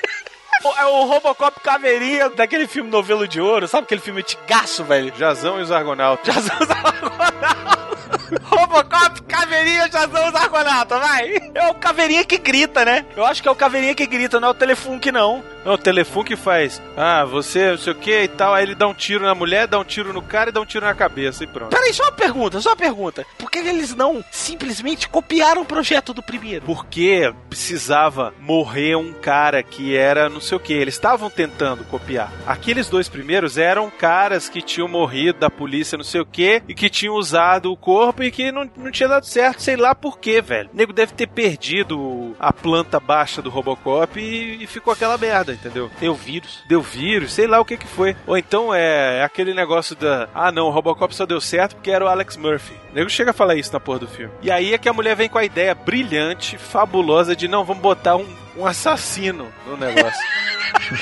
É 0.78 0.86
o 0.86 1.06
Robocop 1.06 1.60
caveirinha 1.62 2.30
daquele 2.30 2.68
filme 2.68 2.90
Novelo 2.90 3.28
de 3.28 3.40
Ouro, 3.40 3.68
sabe 3.68 3.86
aquele 3.86 4.02
filme 4.02 4.22
antigaço, 4.22 4.84
velho? 4.84 5.14
Jazão 5.18 5.60
e 5.60 5.64
os 5.64 5.72
Argonautas. 5.72 6.34
Jazão 6.34 6.58
e 6.60 6.64
os 6.64 6.70
Argonautas. 6.70 8.00
Robocop, 8.44 9.22
caveirinha, 9.24 9.90
Jazão 9.90 10.26
e 10.26 10.30
os 10.30 10.36
Argonautas, 10.36 11.00
vai. 11.00 11.52
É 11.56 11.68
o 11.70 11.74
caveirinha 11.76 12.26
que 12.26 12.38
grita, 12.38 12.84
né? 12.86 13.06
Eu 13.16 13.26
acho 13.26 13.42
que 13.42 13.48
é 13.48 13.52
o 13.52 13.56
caveirinha 13.56 13.96
que 13.96 14.06
grita, 14.06 14.40
não 14.40 14.50
é 14.50 14.52
o 14.52 14.56
Telefunk, 14.56 15.12
não. 15.12 15.44
Não, 15.64 15.74
o 15.74 15.78
Telefunk 15.78 16.36
faz. 16.36 16.82
Ah, 16.96 17.26
você, 17.26 17.72
não 17.72 17.78
sei 17.78 17.94
o 17.94 17.96
que 17.96 18.24
e 18.24 18.28
tal. 18.28 18.54
Aí 18.54 18.64
ele 18.64 18.76
dá 18.76 18.88
um 18.88 18.94
tiro 18.94 19.26
na 19.26 19.36
mulher, 19.36 19.68
dá 19.68 19.80
um 19.80 19.84
tiro 19.84 20.14
no 20.14 20.22
cara 20.22 20.50
e 20.50 20.54
dá 20.54 20.62
um 20.62 20.66
tiro 20.66 20.86
na 20.86 20.94
cabeça 20.94 21.44
e 21.44 21.48
pronto. 21.48 21.70
Peraí, 21.70 21.94
só 21.94 22.04
uma 22.04 22.12
pergunta, 22.12 22.60
só 22.62 22.70
uma 22.70 22.76
pergunta. 22.76 23.26
Por 23.38 23.50
que 23.50 23.60
eles 23.60 23.96
não 23.96 24.24
simplesmente 24.32 25.10
copiaram 25.10 25.62
o 25.62 25.66
projeto 25.66 26.14
do 26.14 26.24
primeiro? 26.24 26.66
Porque 26.66 27.34
precisava 27.50 28.34
morrer 28.40 28.96
um 28.96 29.14
cara 29.14 29.62
que 29.62 29.96
era 29.96 30.30
não 30.30 30.42
sei 30.42 30.58
o 30.58 30.60
que. 30.60 30.74
Eles 30.74 30.96
estavam 30.96 31.30
tentando 31.30 31.84
copiar. 31.86 32.32
Aqueles 32.46 32.90
dois 32.90 33.10
primeiros 33.10 33.58
eram 33.58 33.90
caras 33.90 34.50
que 34.50 34.62
tinham 34.62 34.88
morrido 34.88 35.40
da 35.40 35.50
polícia, 35.50 35.98
não 35.98 36.04
sei 36.04 36.22
o 36.22 36.26
que, 36.26 36.62
e 36.68 36.74
que 36.74 36.90
tinham 36.90 37.16
usado 37.16 37.72
o 37.72 37.78
corpo 37.78 38.24
e 38.24 38.32
que 38.32 38.52
não, 38.52 38.70
não 38.78 38.92
tinha 38.92 39.10
dado 39.10 39.26
certo, 39.26 39.62
sei 39.62 39.76
lá 39.76 39.94
por 39.94 40.20
quê, 40.20 40.42
velho. 40.42 40.70
O 40.74 40.78
nego 40.78 40.94
deve 40.94 41.14
ter 41.14 41.28
perdido 41.28 42.36
a 42.40 42.54
planta 42.54 43.00
baixa 43.00 43.42
do 43.42 43.50
Robocop 43.50 44.20
e, 44.20 44.64
e 44.64 44.68
ficou 44.68 44.94
aquela 44.94 45.18
merda, 45.18 45.54
entendeu? 45.60 45.92
Deu 46.00 46.16
vírus. 46.16 46.64
Deu 46.66 46.82
vírus, 46.82 47.34
sei 47.34 47.48
lá 47.48 47.60
o 47.60 47.66
que 47.66 47.78
que 47.78 47.88
foi. 47.88 48.16
Ou 48.26 48.38
então 48.38 48.74
é 48.74 49.24
aquele 49.24 49.54
negócio 49.54 49.96
da. 49.96 50.28
Ah, 50.34 50.52
não, 50.52 50.68
o 50.68 50.70
Robocop 50.70 51.14
só 51.14 51.26
deu 51.26 51.40
certo 51.40 51.76
porque 51.76 51.92
era 51.92 52.04
o 52.04 52.08
Alex 52.08 52.38
Murphy. 52.38 52.74
O 52.92 52.96
nego 52.96 53.10
chega 53.10 53.32
a 53.32 53.34
falar 53.34 53.56
isso 53.56 53.72
na 53.74 53.80
porra 53.80 54.00
do 54.00 54.08
filme. 54.08 54.34
E 54.42 54.50
aí 54.50 54.74
é 54.74 54.78
que 54.78 54.90
a 54.90 54.94
mulher 54.94 55.16
vem 55.16 55.30
com 55.30 55.38
a 55.38 55.44
ideia 55.44 55.76
brilhante, 55.76 56.58
fabulosa 56.58 57.36
de 57.36 57.48
não, 57.48 57.64
vamos 57.64 57.82
botar 57.82 58.16
um, 58.16 58.28
um 58.58 58.66
assassino 58.66 59.48
no 59.68 59.78
negócio. 59.78 60.20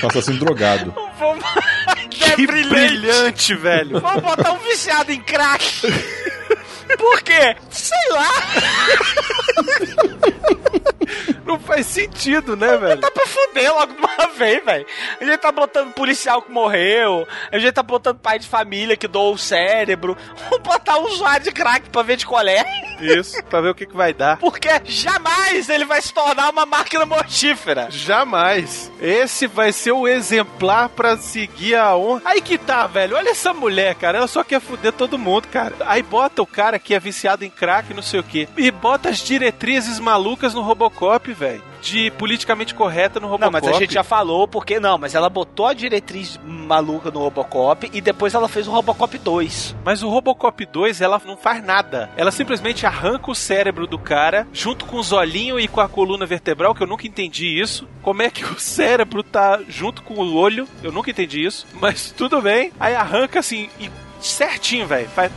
Um 0.04 0.08
assassino 0.08 0.40
drogado. 0.40 0.94
Vamos... 1.20 1.44
que 2.10 2.48
brilhante, 2.48 3.54
velho. 3.54 4.00
Vamos 4.00 4.24
botar 4.24 4.54
um 4.54 4.58
viciado 4.60 5.12
em 5.12 5.22
crack. 5.22 5.82
Por 6.98 7.22
quê? 7.22 7.56
Sei 7.70 7.98
lá. 8.12 8.32
Não 11.48 11.58
faz 11.60 11.86
sentido, 11.88 12.56
né, 12.58 12.76
velho? 12.78 13.00
Tá 13.00 13.10
pra 13.10 13.26
fuder 13.26 13.74
logo 13.74 13.94
de 13.94 14.00
uma 14.00 14.28
vez, 14.38 14.64
velho. 14.64 14.86
A 15.20 15.24
gente 15.24 15.38
tá 15.38 15.52
botando 15.52 15.94
policial 15.94 16.42
que 16.42 16.52
morreu. 16.52 17.26
A 17.52 17.58
gente 17.58 17.72
tá 17.72 17.82
botando 17.82 18.20
pai 18.20 18.38
de 18.38 18.48
família 18.48 18.98
que 18.98 19.08
doou 19.08 19.34
o 19.34 19.38
cérebro. 19.38 20.18
Vamos 20.50 20.60
botar 20.60 20.98
um 20.98 21.06
usuário 21.06 21.44
de 21.46 21.52
crack 21.52 21.90
pra 21.90 22.02
ver 22.04 22.18
de 22.18 22.26
qual 22.26 22.46
é. 22.46 22.66
Isso, 23.00 23.42
pra 23.46 23.62
ver 23.62 23.70
o 23.70 23.76
que, 23.76 23.86
que 23.86 23.96
vai 23.96 24.14
dar. 24.14 24.38
Porque 24.38 24.68
jamais 24.86 25.70
ele 25.70 25.86
vai 25.86 26.02
se 26.02 26.14
tornar 26.14 26.50
uma 26.50 26.66
máquina 26.66 27.06
mortífera. 27.06 27.88
Jamais. 27.90 28.92
Esse 29.00 29.48
vai 29.48 29.72
ser 29.72 29.92
o 29.92 30.08
exemplar 30.08 30.90
pra 30.90 31.16
seguir 31.18 31.76
a 31.76 31.96
honra. 31.96 32.22
Aí 32.26 32.42
que 32.42 32.58
tá, 32.58 32.88
velho. 32.88 33.16
Olha 33.16 33.30
essa 33.30 33.54
mulher, 33.54 33.96
cara. 33.96 34.18
Ela 34.18 34.28
só 34.28 34.44
quer 34.44 34.60
fuder 34.60 34.92
todo 34.92 35.18
mundo, 35.18 35.48
cara. 35.48 35.74
Aí 35.86 36.02
bota 36.04 36.42
o 36.42 36.48
cara 36.48 36.80
que 36.80 36.94
é 36.94 37.00
viciado 37.00 37.46
em 37.46 37.50
crack, 37.50 37.94
não 37.94 38.02
sei 38.02 38.20
o 38.20 38.24
quê. 38.24 38.48
E 38.58 38.70
bota 38.72 39.10
as 39.10 39.20
diretrizes 39.20 40.00
malucas 40.00 40.54
no 40.54 40.62
Robocop, 40.62 41.32
velho. 41.38 41.64
De 41.82 42.12
politicamente 42.12 42.74
correta 42.74 43.20
no 43.20 43.28
Robocop. 43.28 43.54
Não, 43.54 43.62
mas 43.62 43.76
a 43.76 43.80
gente 43.80 43.94
já 43.94 44.04
falou 44.04 44.48
porque 44.48 44.80
não, 44.80 44.98
mas 44.98 45.16
ela 45.16 45.30
botou 45.30 45.68
a 45.68 45.74
diretriz 45.74 46.40
maluca 46.44 47.12
no 47.12 47.20
Robocop 47.20 47.90
e 47.94 48.02
depois 48.02 48.34
ela 48.34 48.48
fez 48.48 48.68
o 48.68 48.72
Robocop 48.72 49.18
2. 49.18 49.76
Mas 49.86 50.04
o 50.04 50.10
Robocop 50.10 50.66
2, 50.66 51.02
ela 51.02 51.22
não 51.26 51.38
faz 51.38 51.64
nada. 51.64 52.10
Ela 52.18 52.32
simplesmente 52.32 52.86
arranca 52.86 53.32
o 53.32 53.36
cérebro 53.36 53.88
do 53.88 54.00
cara, 54.00 54.48
junto 54.52 54.86
com 54.86 54.98
os 54.98 55.12
olhinhos 55.12 55.64
e 55.64 55.68
com 55.68 55.80
a 55.80 55.88
coluna 55.88 56.26
vertebral, 56.26 56.74
que 56.74 56.84
eu 56.84 56.88
nunca 56.88 57.08
entendi 57.08 57.60
isso. 57.60 57.88
Como 58.02 58.22
é 58.22 58.30
que 58.30 58.44
o 58.44 58.60
cérebro 58.60 59.24
tá 59.24 59.62
junto 59.68 60.02
com 60.02 60.16
o 60.16 60.36
olho? 60.36 60.68
Eu 60.84 60.92
nunca 60.92 61.12
entendi 61.12 61.46
isso. 61.46 61.68
Mas 61.74 62.12
tudo 62.12 62.42
bem. 62.42 62.72
Aí 62.80 62.96
arranca 62.96 63.40
assim, 63.40 63.70
e 63.80 63.90
certinho, 64.20 64.88
velho. 64.88 65.08
Faz. 65.10 65.32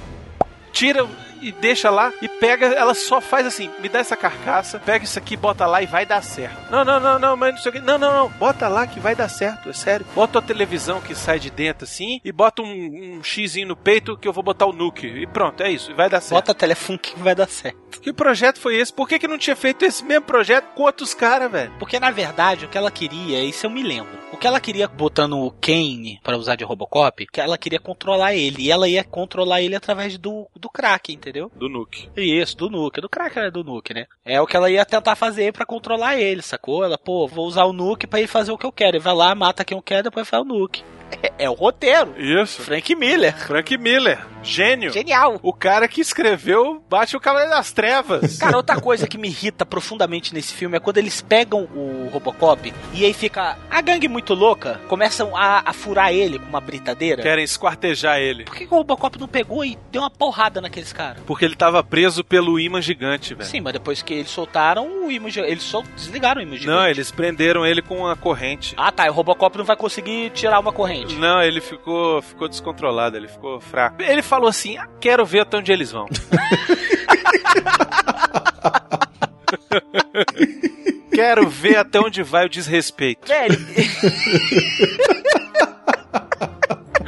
Tira 0.72 1.07
e 1.41 1.53
deixa 1.53 1.91
lá 1.91 2.12
e 2.20 2.28
pega, 2.28 2.66
ela 2.66 2.95
só 2.95 3.20
faz 3.20 3.47
assim, 3.47 3.70
me 3.80 3.88
dá 3.88 3.99
essa 3.99 4.16
carcaça, 4.16 4.78
pega 4.78 5.05
isso 5.05 5.18
aqui, 5.18 5.36
bota 5.36 5.66
lá 5.66 5.82
e 5.82 5.86
vai 5.86 6.07
dar 6.07 6.22
certo. 6.22 6.70
Não, 6.70 6.84
não, 6.84 7.01
não, 7.01 7.18
não, 7.18 7.36
mas 7.36 7.55
não 7.55 7.62
sei 7.62 7.70
o 7.70 7.72
que. 7.72 7.80
Não, 7.80 7.99
não, 7.99 8.12
não, 8.12 8.28
bota 8.28 8.68
lá 8.68 8.86
que 8.86 9.01
vai 9.01 9.14
dar 9.14 9.28
certo, 9.28 9.70
é 9.70 9.72
sério. 9.72 10.07
Bota 10.14 10.38
a 10.38 10.43
televisão 10.43 11.01
que 11.01 11.14
sai 11.14 11.38
de 11.38 11.51
dentro 11.51 11.84
assim 11.84 12.20
e 12.24 12.32
bota 12.32 12.62
um, 12.62 13.18
um 13.18 13.22
xizinho 13.22 13.68
no 13.68 13.76
peito 13.76 14.16
que 14.16 14.28
eu 14.28 14.32
vou 14.32 14.43
botar 14.43 14.66
o 14.66 14.72
nuke. 14.72 15.07
E 15.07 15.26
pronto, 15.26 15.62
é 15.62 15.70
isso, 15.70 15.95
vai 15.95 16.09
dar 16.09 16.20
certo. 16.20 16.34
Bota 16.34 16.55
telefone 16.55 16.99
que 16.99 17.18
vai 17.18 17.34
dar 17.34 17.49
certo. 17.49 18.01
Que 18.01 18.12
projeto 18.12 18.61
foi 18.61 18.76
esse? 18.76 18.93
Por 18.93 19.09
que, 19.09 19.18
que 19.18 19.28
não 19.28 19.38
tinha 19.38 19.57
feito 19.57 19.84
esse 19.84 20.05
mesmo 20.05 20.24
projeto 20.24 20.74
com 20.74 20.84
outros 20.84 21.12
caras, 21.14 21.51
velho? 21.51 21.72
Porque 21.78 21.99
na 21.99 22.11
verdade 22.11 22.64
o 22.64 22.68
que 22.68 22.78
ela 22.78 22.91
queria, 22.91 23.43
isso 23.43 23.66
eu 23.66 23.70
me 23.70 23.82
lembro. 23.82 24.18
O 24.32 24.36
que 24.36 24.47
ela 24.47 24.61
queria 24.61 24.86
botando 24.88 25.38
o 25.38 25.51
Kane 25.51 26.20
para 26.22 26.36
usar 26.36 26.55
de 26.55 26.64
Robocop, 26.64 27.26
que 27.26 27.41
ela 27.41 27.59
queria 27.59 27.80
controlar 27.80 28.34
ele. 28.34 28.62
E 28.62 28.70
ela 28.70 28.88
ia 28.88 29.03
controlar 29.03 29.61
ele 29.61 29.74
através 29.74 30.16
do, 30.16 30.49
do 30.55 30.68
crack, 30.68 31.12
entendeu? 31.12 31.30
Do 31.57 31.68
nuke. 31.68 32.09
Isso, 32.16 32.57
do 32.57 32.68
nuke. 32.68 33.01
Do 33.01 33.09
crack 33.09 33.39
era 33.39 33.51
do 33.51 33.64
nuke, 33.64 33.95
né? 33.95 34.07
É 34.24 34.41
o 34.41 34.47
que 34.47 34.57
ela 34.57 34.70
ia 34.70 34.85
tentar 34.85 35.16
fazer 35.16 35.53
para 35.53 35.66
controlar 35.66 36.16
ele, 36.16 36.43
sacou? 36.43 36.85
Ela, 36.85 36.99
pô, 36.99 37.26
vou 37.26 37.47
usar 37.47 37.64
o 37.64 37.72
nuke 37.72 38.07
para 38.07 38.18
ele 38.20 38.28
fazer 38.28 38.53
o 38.53 38.59
que 38.59 38.66
eu 38.66 38.72
quero. 38.72 38.97
Ele 38.97 39.05
vai 39.05 39.14
lá, 39.14 39.35
mata 39.35 39.64
quem 39.64 39.76
eu 39.76 39.83
quero, 39.83 40.05
depois 40.05 40.28
faz 40.28 40.43
o 40.43 40.47
nuke. 40.47 40.83
É, 41.22 41.44
é 41.44 41.50
o 41.50 41.54
roteiro. 41.54 42.14
Isso. 42.16 42.62
Frank 42.62 42.94
Miller. 42.94 43.36
Frank 43.36 43.76
Miller. 43.76 44.18
Gênio. 44.42 44.92
Genial. 44.92 45.38
O 45.42 45.52
cara 45.52 45.86
que 45.86 46.00
escreveu 46.00 46.82
Bate 46.88 47.16
o 47.16 47.20
Cavaleiro 47.20 47.52
das 47.54 47.72
Trevas. 47.72 48.38
Cara, 48.38 48.56
outra 48.56 48.80
coisa 48.80 49.06
que 49.06 49.18
me 49.18 49.28
irrita 49.28 49.66
profundamente 49.66 50.32
nesse 50.32 50.54
filme 50.54 50.76
é 50.76 50.80
quando 50.80 50.96
eles 50.98 51.20
pegam 51.20 51.64
o 51.74 52.08
Robocop 52.11 52.72
e 52.94 53.04
aí 53.04 53.12
fica 53.12 53.58
a 53.70 53.80
gangue 53.80 54.08
muito 54.08 54.34
louca, 54.34 54.80
começam 54.88 55.36
a, 55.36 55.62
a 55.64 55.72
furar 55.72 56.12
ele 56.12 56.38
com 56.38 56.46
uma 56.46 56.61
britadeira. 56.61 57.22
Querem 57.22 57.44
esquartejar 57.44 58.18
ele. 58.18 58.44
Por 58.44 58.54
que, 58.56 58.66
que 58.66 58.72
o 58.72 58.78
Robocop 58.78 59.18
não 59.18 59.28
pegou 59.28 59.64
e 59.64 59.78
deu 59.92 60.02
uma 60.02 60.11
porrada 60.11 60.61
naqueles 60.61 60.92
caras? 60.92 61.22
Porque 61.26 61.44
ele 61.44 61.54
tava 61.56 61.82
preso 61.84 62.24
pelo 62.24 62.58
imã 62.58 62.80
gigante, 62.80 63.34
velho. 63.34 63.48
Sim, 63.48 63.61
mas 63.61 63.74
depois 63.74 64.02
que 64.02 64.14
eles 64.14 64.30
soltaram 64.30 65.06
o 65.06 65.11
imã 65.11 65.28
gigante, 65.28 65.52
eles 65.52 65.64
só 65.64 65.82
desligaram 65.94 66.40
o 66.40 66.42
imã 66.42 66.56
gigante. 66.56 66.78
Não, 66.78 66.88
eles 66.88 67.11
prenderam 67.11 67.66
ele 67.66 67.82
com 67.82 67.98
uma 67.98 68.16
corrente. 68.16 68.74
Ah, 68.76 68.90
tá. 68.90 69.06
E 69.06 69.11
o 69.11 69.12
Robocop 69.12 69.56
não 69.58 69.64
vai 69.64 69.76
conseguir 69.76 70.30
tirar 70.30 70.58
uma 70.58 70.72
corrente. 70.72 70.99
Não, 71.18 71.42
ele 71.42 71.61
ficou, 71.61 72.22
ficou 72.22 72.48
descontrolado, 72.48 73.16
ele 73.16 73.28
ficou 73.28 73.61
fraco. 73.61 74.03
Ele 74.03 74.22
falou 74.22 74.48
assim: 74.48 74.76
ah, 74.76 74.88
quero 75.01 75.24
ver 75.24 75.40
até 75.40 75.57
onde 75.59 75.72
eles 75.72 75.90
vão. 75.92 76.07
quero 81.12 81.48
ver 81.48 81.76
até 81.76 82.01
onde 82.01 82.22
vai 82.22 82.46
o 82.46 82.48
desrespeito. 82.48 83.28
Velho. 83.28 83.59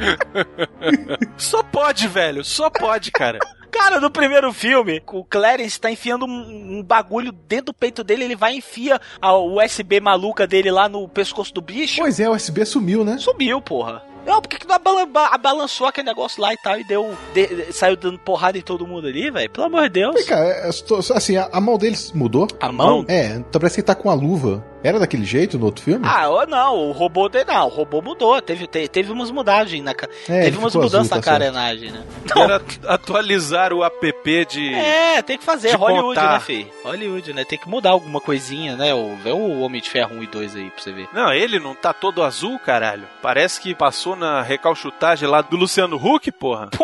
Só 1.37 1.63
pode, 1.63 2.07
velho. 2.07 2.43
Só 2.43 2.69
pode, 2.69 3.11
cara. 3.11 3.39
Cara, 3.71 3.99
no 3.99 4.11
primeiro 4.11 4.53
filme, 4.53 5.01
o 5.11 5.23
Clarence 5.25 5.79
tá 5.79 5.89
enfiando 5.89 6.25
um, 6.25 6.77
um 6.79 6.83
bagulho 6.83 7.31
dentro 7.31 7.67
do 7.67 7.73
peito 7.73 8.03
dele, 8.03 8.23
ele 8.23 8.35
vai 8.35 8.53
e 8.53 8.57
enfia 8.57 9.01
a 9.19 9.35
USB 9.35 9.99
maluca 9.99 10.45
dele 10.45 10.69
lá 10.69 10.87
no 10.87 11.07
pescoço 11.07 11.51
do 11.53 11.59
bicho. 11.61 11.99
Pois 11.99 12.19
é, 12.19 12.29
o 12.29 12.33
USB 12.35 12.63
sumiu, 12.65 13.03
né? 13.03 13.17
Sumiu, 13.17 13.59
porra. 13.59 14.03
Não, 14.27 14.39
por 14.41 14.47
que, 14.47 14.65
não 14.65 14.75
abalan 14.75 15.05
abalançou 15.31 15.85
aquele 15.87 16.07
negócio 16.07 16.41
lá 16.41 16.53
e 16.53 16.57
tal 16.57 16.79
e 16.79 16.83
deu. 16.85 17.17
de- 17.33 17.73
saiu 17.73 17.97
dando 17.97 18.17
porrada 18.19 18.57
em 18.57 18.61
todo 18.61 18.87
mundo 18.87 19.07
ali, 19.07 19.29
velho? 19.31 19.49
Pelo 19.49 19.65
amor 19.67 19.83
de 19.83 19.89
Deus. 19.89 20.13
Vem 20.15 20.25
cá, 20.25 20.37
é, 20.37 20.69
tô- 20.87 20.95
assim, 21.13 21.35
a, 21.35 21.49
a 21.51 21.59
mão 21.59 21.77
deles 21.77 22.11
mudou? 22.13 22.47
A 22.61 22.71
mão? 22.71 23.03
É, 23.07 23.33
então 23.35 23.59
parece 23.59 23.75
que 23.75 23.81
ele 23.81 23.87
tá 23.87 23.95
com 23.95 24.09
a 24.09 24.13
luva. 24.13 24.63
Era 24.83 24.99
daquele 24.99 25.23
jeito 25.23 25.57
no 25.57 25.65
outro 25.65 25.83
filme? 25.83 26.05
Ah, 26.05 26.27
ou 26.29 26.45
não, 26.45 26.75
o 26.75 26.91
robô 26.91 27.29
de, 27.29 27.45
não, 27.45 27.67
o 27.67 27.69
robô 27.69 28.01
mudou, 28.01 28.41
teve, 28.41 28.67
te- 28.67 28.87
teve 28.89 29.11
umas 29.11 29.31
mudanças 29.31 29.79
na 29.81 29.91
É, 30.27 30.43
teve 30.43 30.57
umas 30.57 30.75
mudanças 30.75 30.95
azul, 30.95 31.03
na 31.03 31.09
tá 31.09 31.23
certo. 31.23 31.25
carenagem, 31.25 31.91
né? 31.91 32.03
Era 32.35 32.61
atualizar 32.87 33.71
o 33.71 33.83
app 33.83 34.45
de. 34.45 34.73
É, 34.73 35.21
tem 35.21 35.37
que 35.37 35.43
fazer, 35.45 35.69
de 35.69 35.75
Hollywood, 35.77 36.19
contar. 36.19 36.33
né, 36.33 36.39
fi? 36.41 36.67
Hollywood, 36.83 37.33
né? 37.33 37.45
Tem 37.45 37.57
que 37.57 37.69
mudar 37.69 37.91
alguma 37.91 38.19
coisinha, 38.19 38.75
né? 38.75 38.93
O, 38.93 39.15
vê 39.15 39.31
o 39.31 39.61
Homem 39.61 39.81
de 39.81 39.89
Ferro 39.89 40.15
1 40.17 40.23
e 40.23 40.27
2 40.27 40.55
aí 40.57 40.69
pra 40.69 40.83
você 40.83 40.91
ver. 40.91 41.07
Não, 41.13 41.31
ele 41.33 41.59
não 41.59 41.73
tá 41.73 41.93
todo 41.93 42.21
azul, 42.21 42.59
caralho. 42.59 43.07
Parece 43.21 43.61
que 43.61 43.73
passou 43.73 44.15
na 44.17 44.41
recalchutagem 44.41 45.27
lá 45.29 45.41
do 45.41 45.55
Luciano 45.55 45.95
Huck, 45.95 46.29
porra. 46.33 46.69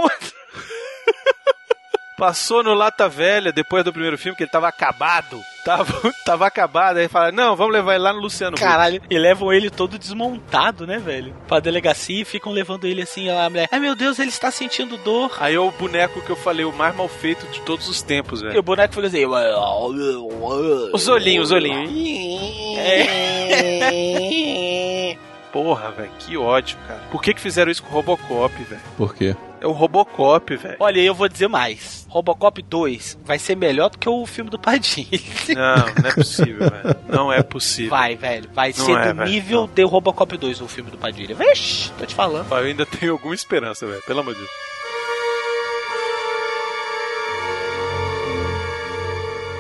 Passou 2.18 2.62
no 2.62 2.74
Lata 2.74 3.08
Velha 3.08 3.50
depois 3.52 3.84
do 3.86 3.93
primeiro 3.93 4.18
filme, 4.18 4.36
que 4.36 4.43
ele 4.43 4.52
tava 4.52 4.68
acabado. 4.68 5.41
Tava, 5.70 6.13
tava 6.26 6.47
acabado. 6.47 6.97
Aí 6.97 7.07
fala, 7.07 7.32
não, 7.32 7.55
vamos 7.55 7.74
levar 7.74 7.93
ele 7.93 8.03
lá 8.03 8.11
no 8.11 8.20
Luciano. 8.20 8.57
Caralho, 8.57 8.99
e 9.07 9.17
levam 9.20 9.53
ele 9.53 9.70
todo 9.70 9.99
desmontado, 9.99 10.88
né, 10.88 10.97
velho? 10.97 11.36
Pra 11.47 11.59
delegacia 11.59 12.22
e 12.22 12.26
ficam 12.26 12.51
levando 12.51 12.86
ele 12.86 13.03
assim, 13.03 13.30
a 13.30 13.47
mulher. 13.49 13.70
Ai 13.72 13.80
meu 13.80 13.95
Deus, 13.95 14.17
ele 14.17 14.30
está 14.30 14.49
sentindo 14.49 14.97
dor. 14.97 15.32
Aí 15.39 15.53
é 15.53 15.59
o 15.59 15.70
boneco 15.70 16.22
que 16.22 16.30
eu 16.32 16.36
falei, 16.36 16.65
o 16.65 16.74
mais 16.74 16.95
mal 16.95 17.07
feito 17.07 17.45
de 17.51 17.61
todos 17.61 17.88
os 17.88 18.01
tempos, 18.01 18.41
E 18.41 18.45
velho. 18.47 18.59
o 18.59 18.63
boneco 18.63 18.95
fica 18.95 19.07
assim. 19.07 19.26
Os 20.91 21.07
olhinhos, 21.07 21.49
os 21.49 21.51
olhinhos. 21.51 21.91
É. 22.78 25.15
Porra, 25.53 25.91
velho, 25.91 26.11
que 26.20 26.36
ódio, 26.38 26.78
cara. 26.88 27.01
Por 27.11 27.22
que 27.22 27.34
que 27.34 27.41
fizeram 27.41 27.72
isso 27.72 27.82
com 27.84 27.89
o 27.89 27.93
Robocop, 27.93 28.53
velho? 28.63 28.82
Por 28.97 29.13
quê? 29.15 29.36
É 29.62 29.68
o 29.68 29.72
Robocop, 29.72 30.55
velho. 30.55 30.78
Olha, 30.80 30.99
eu 31.01 31.14
vou 31.14 31.28
dizer 31.28 31.47
mais. 31.47 32.05
Robocop 32.10 32.62
2 32.62 33.20
vai 33.26 33.38
ser 33.38 33.55
melhor 33.55 33.89
do 33.89 33.97
que 33.97 34.07
o 34.07 34.26
filme 34.26 34.49
do 34.49 34.57
Padilha. 34.57 35.20
Não, 35.49 35.76
não 36.01 36.10
é 36.10 36.14
possível, 36.16 36.70
velho. 36.70 36.95
Não 37.07 37.34
é 37.34 37.43
possível. 37.43 37.89
Vai, 37.89 38.16
velho. 38.16 38.49
Vai 38.53 38.74
Não 38.78 38.86
ser 38.86 38.91
é, 38.97 39.12
do 39.12 39.18
velho, 39.18 39.30
nível 39.30 39.68
de 39.68 39.84
Robocop 39.84 40.38
2 40.38 40.62
o 40.62 40.68
filme 40.68 40.89
do 40.89 40.97
Padilha. 40.97 41.36
Vixe, 41.36 41.91
tô 41.97 42.05
te 42.05 42.16
falando. 42.16 42.49
Eu 42.51 42.57
ainda 42.57 42.86
tenho 42.86 43.12
alguma 43.14 43.36
esperança, 43.36 43.86
velho. 43.86 44.01
Pelo 44.03 44.22
amor 44.22 44.34
de 44.34 44.39
Deus. 44.39 44.51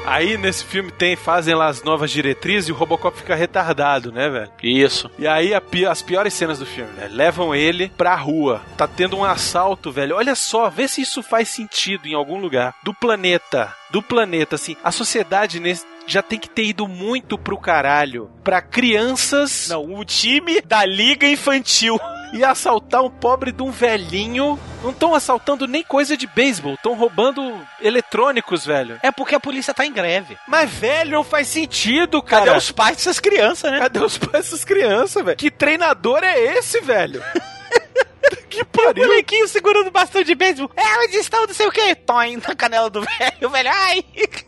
Aí 0.09 0.37
nesse 0.39 0.65
filme 0.65 0.91
tem, 0.91 1.15
fazem 1.15 1.53
lá 1.53 1.67
as 1.67 1.83
novas 1.83 2.09
diretrizes 2.09 2.67
e 2.67 2.71
o 2.71 2.75
Robocop 2.75 3.15
fica 3.15 3.35
retardado, 3.35 4.11
né, 4.11 4.27
velho? 4.27 4.51
Isso. 4.63 5.09
E 5.19 5.27
aí 5.27 5.53
a 5.53 5.61
as 5.87 6.01
piores 6.01 6.33
cenas 6.33 6.57
do 6.57 6.65
filme, 6.65 6.91
velho, 6.93 7.15
levam 7.15 7.53
ele 7.53 7.91
pra 7.95 8.15
rua. 8.15 8.61
Tá 8.75 8.87
tendo 8.87 9.17
um 9.17 9.23
assalto, 9.23 9.91
velho. 9.91 10.15
Olha 10.15 10.33
só, 10.33 10.67
vê 10.67 10.87
se 10.87 11.01
isso 11.01 11.21
faz 11.21 11.47
sentido 11.49 12.07
em 12.07 12.15
algum 12.15 12.39
lugar. 12.39 12.73
Do 12.81 12.91
planeta. 12.91 13.71
Do 13.91 14.01
planeta, 14.01 14.55
assim. 14.55 14.75
A 14.83 14.91
sociedade 14.91 15.59
nesse 15.59 15.85
já 16.13 16.21
tem 16.21 16.39
que 16.39 16.49
ter 16.49 16.65
ido 16.65 16.87
muito 16.87 17.37
pro 17.37 17.57
caralho. 17.57 18.29
Pra 18.43 18.61
crianças. 18.61 19.67
Não, 19.69 19.93
o 19.93 20.03
time 20.03 20.61
da 20.61 20.85
Liga 20.85 21.27
Infantil. 21.27 21.99
E 22.31 22.43
assaltar 22.43 23.01
um 23.03 23.09
pobre 23.09 23.51
de 23.51 23.63
um 23.63 23.71
velhinho. 23.71 24.59
Não 24.83 24.91
estão 24.91 25.15
assaltando 25.15 25.65
nem 25.65 25.81
coisa 25.81 26.15
de 26.15 26.27
beisebol. 26.27 26.75
Estão 26.75 26.93
roubando 26.93 27.59
eletrônicos, 27.81 28.63
velho. 28.63 28.99
É 29.01 29.09
porque 29.11 29.33
a 29.33 29.39
polícia 29.39 29.73
tá 29.73 29.83
em 29.83 29.91
greve. 29.91 30.37
Mas, 30.47 30.69
velho, 30.69 31.13
não 31.13 31.23
faz 31.23 31.47
sentido, 31.47 32.21
cara. 32.21 32.45
Cadê 32.45 32.57
os 32.59 32.71
pais 32.71 32.97
dessas 32.97 33.19
crianças, 33.19 33.71
né? 33.71 33.79
Cadê 33.79 33.97
os 33.97 34.19
pais 34.19 34.45
dessas 34.45 34.63
crianças, 34.63 35.25
velho? 35.25 35.37
Que 35.37 35.49
treinador 35.49 36.23
é 36.23 36.39
esse, 36.55 36.79
velho? 36.81 37.19
que 38.49 38.63
pariu. 38.65 39.03
O 39.03 39.07
molequinho 39.07 39.47
segurando 39.47 39.91
bastão 39.91 40.23
de 40.23 40.35
beisebol. 40.35 40.71
É, 40.75 41.05
onde 41.05 41.17
estão, 41.17 41.45
não 41.45 41.53
sei 41.53 41.67
o 41.67 41.71
que. 41.71 41.95
Toim 41.95 42.37
na 42.37 42.55
canela 42.55 42.89
do 42.89 43.01
velho, 43.01 43.49
velho. 43.49 43.69
Ai. 43.71 44.03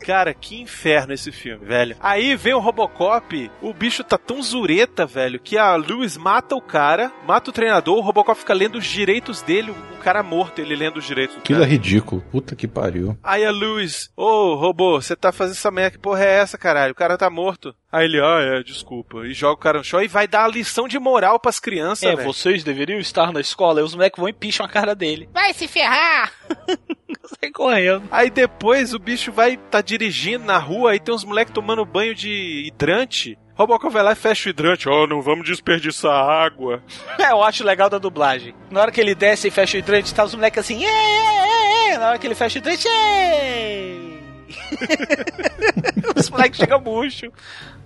Cara, 0.05 0.33
que 0.33 0.59
inferno 0.59 1.13
esse 1.13 1.31
filme, 1.31 1.65
velho. 1.65 1.95
Aí 1.99 2.35
vem 2.35 2.53
o 2.53 2.59
Robocop, 2.59 3.51
o 3.61 3.73
bicho 3.73 4.03
tá 4.03 4.17
tão 4.17 4.41
zureta, 4.41 5.05
velho, 5.05 5.39
que 5.39 5.57
a 5.57 5.75
Lewis 5.75 6.17
mata 6.17 6.55
o 6.55 6.61
cara, 6.61 7.11
mata 7.25 7.49
o 7.49 7.53
treinador, 7.53 7.97
o 7.97 8.01
Robocop 8.01 8.39
fica 8.39 8.53
lendo 8.53 8.77
os 8.77 8.85
direitos 8.85 9.41
dele, 9.41 9.71
o 9.71 10.03
cara 10.03 10.23
morto, 10.23 10.59
ele 10.59 10.75
lendo 10.75 10.97
os 10.97 11.05
direitos 11.05 11.35
do 11.35 11.39
Aquilo 11.39 11.59
cara. 11.59 11.69
é 11.69 11.71
ridículo. 11.71 12.21
Puta 12.31 12.55
que 12.55 12.67
pariu. 12.67 13.17
Aí 13.23 13.45
a 13.45 13.51
Lewis, 13.51 14.09
ô 14.17 14.55
robô, 14.55 14.99
você 15.01 15.15
tá 15.15 15.31
fazendo 15.31 15.55
essa 15.55 15.69
merda, 15.71 15.91
que 15.91 15.99
porra 15.99 16.23
é 16.25 16.33
essa, 16.39 16.57
caralho? 16.57 16.91
O 16.91 16.95
cara 16.95 17.17
tá 17.17 17.29
morto. 17.29 17.75
Aí 17.91 18.05
ele, 18.05 18.19
ah, 18.21 18.39
é, 18.39 18.63
desculpa. 18.63 19.25
E 19.27 19.33
joga 19.33 19.53
o 19.53 19.57
cara 19.57 19.77
no 19.79 19.83
chão 19.83 20.01
e 20.01 20.07
vai 20.07 20.25
dar 20.25 20.45
a 20.45 20.47
lição 20.47 20.87
de 20.87 20.97
moral 20.97 21.37
pras 21.39 21.59
crianças, 21.59 22.03
É, 22.09 22.15
velho. 22.15 22.25
vocês 22.25 22.63
deveriam 22.63 22.97
estar 22.99 23.33
na 23.33 23.41
escola. 23.41 23.79
Aí 23.81 23.85
os 23.91 23.95
moleques 23.95 24.19
vão 24.19 24.29
e 24.29 24.33
picham 24.33 24.65
a 24.65 24.69
cara 24.69 24.95
dele. 24.95 25.29
Vai 25.33 25.53
se 25.53 25.67
ferrar! 25.67 26.31
Sai 27.39 27.51
correndo. 27.51 28.03
Aí 28.11 28.29
depois 28.29 28.93
o 28.93 28.99
bicho 28.99 29.31
vai 29.31 29.55
tá 29.57 29.81
dirigindo 29.81 30.43
na 30.43 30.57
rua 30.57 30.95
e 30.95 30.99
tem 30.99 31.13
uns 31.13 31.23
moleques 31.23 31.53
tomando 31.53 31.85
banho 31.85 32.13
de 32.15 32.65
hidrante. 32.67 33.37
Robocop 33.53 33.93
vai 33.93 34.01
lá 34.03 34.13
e 34.13 34.15
fecha 34.15 34.49
o 34.49 34.51
hidrante. 34.51 34.89
Oh, 34.89 35.05
não 35.05 35.21
vamos 35.21 35.45
desperdiçar 35.45 36.13
água. 36.13 36.81
É, 37.19 37.31
eu 37.31 37.43
acho 37.43 37.63
legal 37.63 37.89
da 37.89 37.99
dublagem. 37.99 38.55
Na 38.71 38.81
hora 38.81 38.91
que 38.91 38.99
ele 38.99 39.13
desce 39.13 39.47
e 39.47 39.51
fecha 39.51 39.77
o 39.77 39.79
hidrante, 39.79 40.13
tá 40.13 40.23
os 40.23 40.33
moleques 40.33 40.59
assim, 40.59 40.83
"Ê, 40.83 40.87
ê, 40.87 41.89
ê, 41.89 41.93
ê." 41.93 41.97
Na 41.97 42.09
hora 42.09 42.17
que 42.17 42.25
ele 42.25 42.33
fecha 42.35 42.57
o 42.57 42.61
hidrante, 42.61 42.87
"Ê." 42.87 44.11
os 46.17 46.29
moleques 46.29 46.57
chegam 46.57 46.81
murcho. 46.81 47.31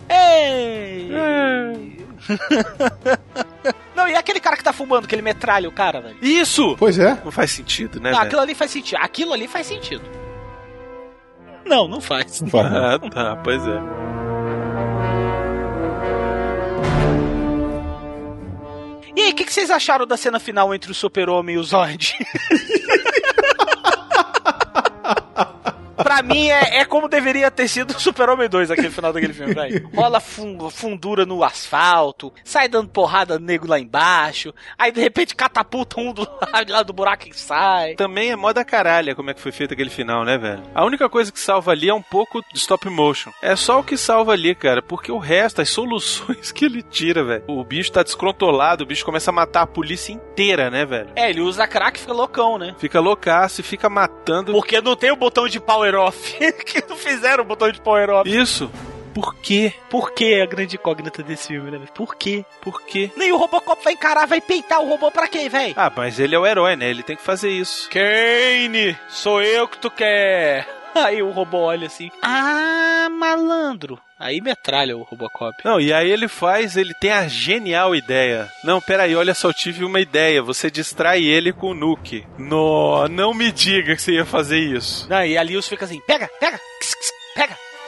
Ei! 0.09 1.09
Não, 3.95 4.07
e 4.07 4.15
aquele 4.15 4.39
cara 4.39 4.57
que 4.57 4.63
tá 4.63 4.73
fumando, 4.73 5.07
que 5.07 5.15
ele 5.15 5.21
metralha 5.21 5.67
o 5.69 5.71
cara, 5.71 6.01
velho? 6.01 6.17
Isso! 6.21 6.75
Pois 6.77 6.97
é. 6.99 7.17
Não 7.23 7.31
faz 7.31 7.51
sentido, 7.51 7.99
né, 7.99 8.11
Não, 8.11 8.17
velho? 8.17 8.27
aquilo 8.27 8.41
ali 8.41 8.55
faz 8.55 8.71
sentido. 8.71 8.97
Aquilo 9.01 9.33
ali 9.33 9.47
faz 9.47 9.67
sentido. 9.67 10.03
Não, 11.65 11.87
não 11.87 11.99
faz. 12.01 12.41
Não 12.41 12.49
faz, 12.49 12.71
não. 12.71 12.85
Ah, 12.85 12.99
tá, 12.99 13.35
pois 13.37 13.61
é. 13.65 13.79
E 19.15 19.21
aí, 19.21 19.31
o 19.31 19.35
que, 19.35 19.45
que 19.45 19.53
vocês 19.53 19.71
acharam 19.71 20.05
da 20.05 20.17
cena 20.17 20.39
final 20.39 20.73
entre 20.75 20.91
o 20.91 20.95
Super-Homem 20.95 21.55
e 21.55 21.57
o 21.57 21.63
Zod? 21.63 22.13
Pra 26.15 26.23
mim 26.23 26.47
é, 26.47 26.79
é 26.79 26.85
como 26.85 27.07
deveria 27.09 27.51
ter 27.51 27.67
sido 27.67 27.91
o 27.91 27.99
Super-Homem 27.99 28.47
2, 28.47 28.71
aquele 28.71 28.89
final 28.89 29.11
daquele 29.11 29.33
filme, 29.33 29.53
velho. 29.53 29.89
Rola 29.93 30.19
fun- 30.19 30.69
fundura 30.69 31.25
no 31.25 31.43
asfalto, 31.43 32.31
sai 32.43 32.67
dando 32.69 32.89
porrada 32.89 33.37
no 33.39 33.45
nego 33.45 33.67
lá 33.67 33.79
embaixo, 33.79 34.53
aí 34.77 34.91
de 34.91 35.01
repente 35.01 35.35
catapulta 35.35 35.99
um 35.99 36.13
do 36.13 36.21
lado, 36.53 36.71
lá 36.71 36.83
do 36.83 36.93
buraco 36.93 37.27
e 37.27 37.33
sai. 37.33 37.95
Também 37.95 38.31
é 38.31 38.35
moda 38.35 38.63
caralha 38.63 39.13
como 39.15 39.29
é 39.29 39.33
que 39.33 39.41
foi 39.41 39.51
feito 39.51 39.73
aquele 39.73 39.89
final, 39.89 40.23
né, 40.23 40.37
velho? 40.37 40.63
A 40.73 40.85
única 40.85 41.09
coisa 41.09 41.31
que 41.31 41.39
salva 41.39 41.71
ali 41.71 41.89
é 41.89 41.93
um 41.93 42.01
pouco 42.01 42.41
de 42.53 42.57
stop 42.59 42.89
motion. 42.89 43.31
É 43.41 43.55
só 43.55 43.79
o 43.79 43.83
que 43.83 43.97
salva 43.97 44.31
ali, 44.33 44.55
cara, 44.55 44.81
porque 44.81 45.11
o 45.11 45.17
resto, 45.17 45.61
as 45.61 45.69
soluções 45.69 46.51
que 46.53 46.65
ele 46.65 46.81
tira, 46.81 47.23
velho. 47.23 47.43
O 47.47 47.63
bicho 47.63 47.91
tá 47.91 48.03
descontrolado, 48.03 48.83
o 48.83 48.87
bicho 48.87 49.03
começa 49.05 49.31
a 49.31 49.33
matar 49.33 49.61
a 49.63 49.67
polícia 49.67 50.13
inteira, 50.13 50.69
né, 50.69 50.85
velho? 50.85 51.09
É, 51.15 51.29
ele 51.29 51.41
usa 51.41 51.67
crack 51.67 51.97
e 51.97 52.01
fica 52.01 52.13
loucão, 52.13 52.57
né? 52.57 52.73
Fica 52.77 52.99
loucaço 52.99 53.61
e 53.61 53.63
fica 53.63 53.89
matando. 53.89 54.51
Porque 54.53 54.79
não 54.81 54.95
tem 54.95 55.11
o 55.11 55.15
botão 55.15 55.47
de 55.47 55.59
power 55.59 55.95
off. 56.05 56.37
que 56.65 56.83
não 56.87 56.95
fizeram 56.95 57.43
o 57.43 57.47
botão 57.47 57.71
de 57.71 57.81
power 57.81 58.09
off. 58.09 58.29
Isso. 58.29 58.71
Por 59.13 59.33
quê? 59.35 59.73
Por 59.89 60.11
que 60.11 60.41
a 60.41 60.45
grande 60.45 60.75
incógnita 60.75 61.23
desse 61.23 61.47
filme, 61.47 61.71
né? 61.71 61.79
Por 61.93 62.15
quê? 62.15 62.43
Por 62.61 62.81
quê? 62.81 63.09
Nem 63.15 63.31
o 63.31 63.37
Robocop 63.37 63.81
vai 63.81 63.93
encarar, 63.93 64.27
vai 64.27 64.41
peitar 64.41 64.81
o 64.81 64.89
robô 64.89 65.09
pra 65.09 65.29
quê, 65.29 65.47
velho? 65.47 65.73
Ah, 65.77 65.89
mas 65.95 66.19
ele 66.19 66.35
é 66.35 66.39
o 66.39 66.45
herói, 66.45 66.75
né? 66.75 66.89
Ele 66.89 67.01
tem 67.01 67.15
que 67.15 67.21
fazer 67.21 67.49
isso. 67.49 67.89
Kane, 67.89 68.97
sou 69.07 69.41
eu 69.41 69.69
que 69.69 69.77
tu 69.77 69.89
quer. 69.89 70.67
Aí 70.93 71.21
o 71.21 71.31
robô 71.31 71.59
olha 71.59 71.87
assim. 71.87 72.11
Ah, 72.21 73.07
malandro. 73.09 73.97
Aí 74.25 74.41
metralha 74.41 74.97
o 74.97 75.03
Robocop. 75.03 75.55
Não, 75.63 75.79
e 75.79 75.93
aí 75.93 76.09
ele 76.09 76.27
faz, 76.27 76.75
ele 76.75 76.95
tem 76.95 77.11
a 77.11 77.27
genial 77.27 77.95
ideia. 77.95 78.51
Não, 78.63 78.81
peraí, 78.81 79.15
olha 79.15 79.35
só, 79.35 79.49
eu 79.49 79.53
tive 79.53 79.85
uma 79.85 79.99
ideia. 79.99 80.41
Você 80.41 80.71
distrai 80.71 81.23
ele 81.23 81.53
com 81.53 81.67
o 81.67 81.73
Nuke. 81.75 82.25
No, 82.35 83.07
não 83.07 83.35
me 83.35 83.51
diga 83.51 83.95
que 83.95 84.01
você 84.01 84.13
ia 84.13 84.25
fazer 84.25 84.57
isso. 84.57 85.07
Não, 85.07 85.23
e 85.23 85.37
a 85.37 85.43
Lewis 85.43 85.67
fica 85.67 85.85
assim: 85.85 86.01
pega, 86.07 86.27
pega, 86.39 86.59
ks, 86.79 86.95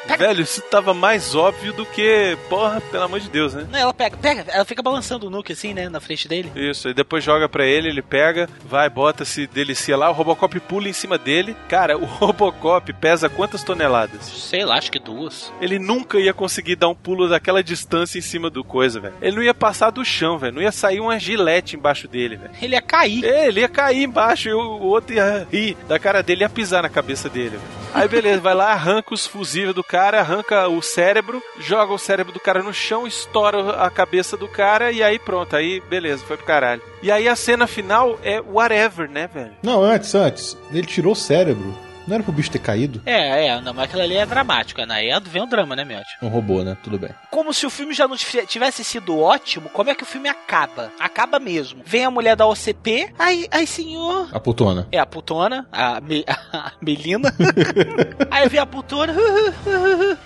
pega. 0.08 0.28
Velho, 0.28 0.42
isso 0.42 0.62
tava 0.62 0.94
mais 0.94 1.36
óbvio 1.36 1.74
do 1.74 1.86
que. 1.86 2.38
Porra, 2.50 2.82
pelo 2.82 3.04
amor 3.04 3.20
de 3.20 3.30
Deus, 3.30 3.54
né? 3.54 3.68
Não, 3.72 3.80
ela 3.80 3.94
pega, 3.94 4.18
pega, 4.18 4.46
ela 4.50 4.66
fica 4.66 4.82
balançando 4.82 5.28
o 5.28 5.30
Nuke 5.30 5.54
assim, 5.54 5.74
né, 5.74 5.90
na 5.90 6.00
frente 6.00 6.28
dele. 6.28 6.52
Isso, 6.56 6.88
aí 6.88 6.94
depois 6.94 7.24
joga 7.24 7.48
pra 7.50 7.66
ele, 7.66 7.90
ele 7.90 8.02
pega, 8.02 8.50
vai, 8.66 8.90
bota, 8.90 9.26
se 9.26 9.48
delicia 9.48 9.98
lá, 9.98 10.10
o 10.10 10.14
Robocop 10.14 10.60
pula 10.62 10.88
em 10.88 10.94
cima 10.94 11.18
dele. 11.18 11.56
Cara, 11.68 11.98
o 11.98 12.06
Robocop 12.06 12.92
pesa 12.94 13.30
quantas 13.30 13.64
toneladas? 13.64 14.22
Sei 14.26 14.64
lá, 14.64 14.78
acho 14.78 14.92
que 14.92 15.00
duas. 15.00 15.52
Ele 15.62 15.80
nunca 15.80 16.20
ia 16.20 16.34
conseguir 16.34 16.76
dar 16.76 16.90
um 16.90 16.96
pulo 16.96 17.28
daquela 17.28 17.64
distância 17.64 18.18
em 18.18 18.22
cima 18.22 18.50
do 18.50 18.64
coisa, 18.64 19.00
velho. 19.00 19.16
Ele 19.22 19.36
não 19.36 19.44
ia 19.44 19.54
passar 19.54 19.90
do 19.90 20.04
chão, 20.06 20.38
velho. 20.38 20.54
Não 20.54 20.62
ia 20.62 20.72
sair 20.72 21.00
uma 21.00 21.20
gilete 21.20 21.76
embaixo 21.76 22.08
dele, 22.08 22.36
velho. 22.36 22.52
Ele 22.62 22.76
ia 22.76 22.82
cair. 22.82 23.26
É, 23.26 23.48
ele 23.48 23.62
ia 23.62 23.70
cair 23.70 24.04
embaixo 24.04 24.50
e 24.50 24.54
o 24.54 24.82
outro 24.82 25.16
ia 25.16 25.48
rir 25.52 25.78
da 25.88 26.00
cara 26.00 26.22
dele 26.22 26.44
ia 26.44 26.50
pisar 26.50 26.84
na 26.84 26.90
cabeça 26.90 27.30
dele, 27.30 27.58
velho. 27.58 27.88
Aí 27.94 28.08
beleza, 28.08 28.40
vai 28.40 28.54
lá, 28.54 28.74
arranca 28.74 29.14
os 29.14 29.26
fusíveis 29.26 29.74
do 29.74 29.84
cara, 29.84 29.97
arranca 29.98 30.68
o 30.68 30.82
cérebro, 30.82 31.42
joga 31.60 31.94
o 31.94 31.98
cérebro 31.98 32.34
do 32.34 32.40
cara 32.40 32.62
no 32.62 32.74
chão, 32.74 33.08
estoura 33.08 33.72
a 33.82 33.90
cabeça 33.90 34.38
do 34.38 34.48
cara 34.48 34.92
e 34.92 35.02
aí 35.02 35.20
pronto, 35.20 35.56
aí 35.56 35.82
beleza, 35.82 36.24
foi 36.26 36.38
pro 36.38 36.46
caralho. 36.46 36.82
E 37.02 37.12
aí 37.12 37.28
a 37.28 37.36
cena 37.36 37.68
final 37.68 38.20
é 38.24 38.42
whatever, 38.42 39.10
né, 39.10 39.28
velho? 39.28 39.54
Não, 39.64 39.84
antes, 39.84 40.14
antes. 40.16 40.58
Ele 40.72 40.86
tirou 40.86 41.14
o 41.14 41.16
cérebro. 41.16 41.87
Não 42.08 42.16
era 42.16 42.24
pro 42.24 42.32
bicho 42.32 42.50
ter 42.50 42.60
caído? 42.60 43.02
É, 43.06 43.48
é, 43.48 43.62
não, 43.62 43.74
mas 43.74 43.86
aquilo 43.86 44.02
ali 44.02 44.16
é 44.16 44.26
dramático, 44.26 44.82
né? 44.84 44.96
Aí 44.96 45.10
vem 45.26 45.42
um 45.42 45.48
drama, 45.48 45.76
né, 45.76 45.84
Miotti? 45.84 46.18
Um 46.22 46.30
robô, 46.30 46.64
né? 46.64 46.78
Tudo 46.82 46.98
bem. 46.98 47.10
Como 47.30 47.54
se 47.54 47.66
o 47.66 47.70
filme 47.70 47.94
já 47.94 48.08
não 48.08 48.16
tivesse 48.16 48.84
sido 48.84 49.20
ótimo, 49.20 49.70
como 49.70 49.90
é 49.90 49.96
que 49.96 50.04
o 50.04 50.06
filme 50.06 50.30
acaba? 50.30 50.92
Acaba 51.00 51.40
mesmo. 51.40 51.82
Vem 51.86 52.06
a 52.06 52.12
mulher 52.12 52.36
da 52.36 52.48
OCP, 52.48 53.14
aí, 53.20 53.48
aí 53.52 53.68
senhor. 53.68 54.30
A 54.32 54.40
putona. 54.40 54.88
É, 54.92 55.00
a 55.00 55.06
putona, 55.06 55.68
a, 55.72 56.00
Me, 56.00 56.24
a 56.54 56.72
Melina. 56.82 57.34
aí 58.32 58.48
vem 58.48 58.60
a 58.60 58.66
putona. 58.66 59.14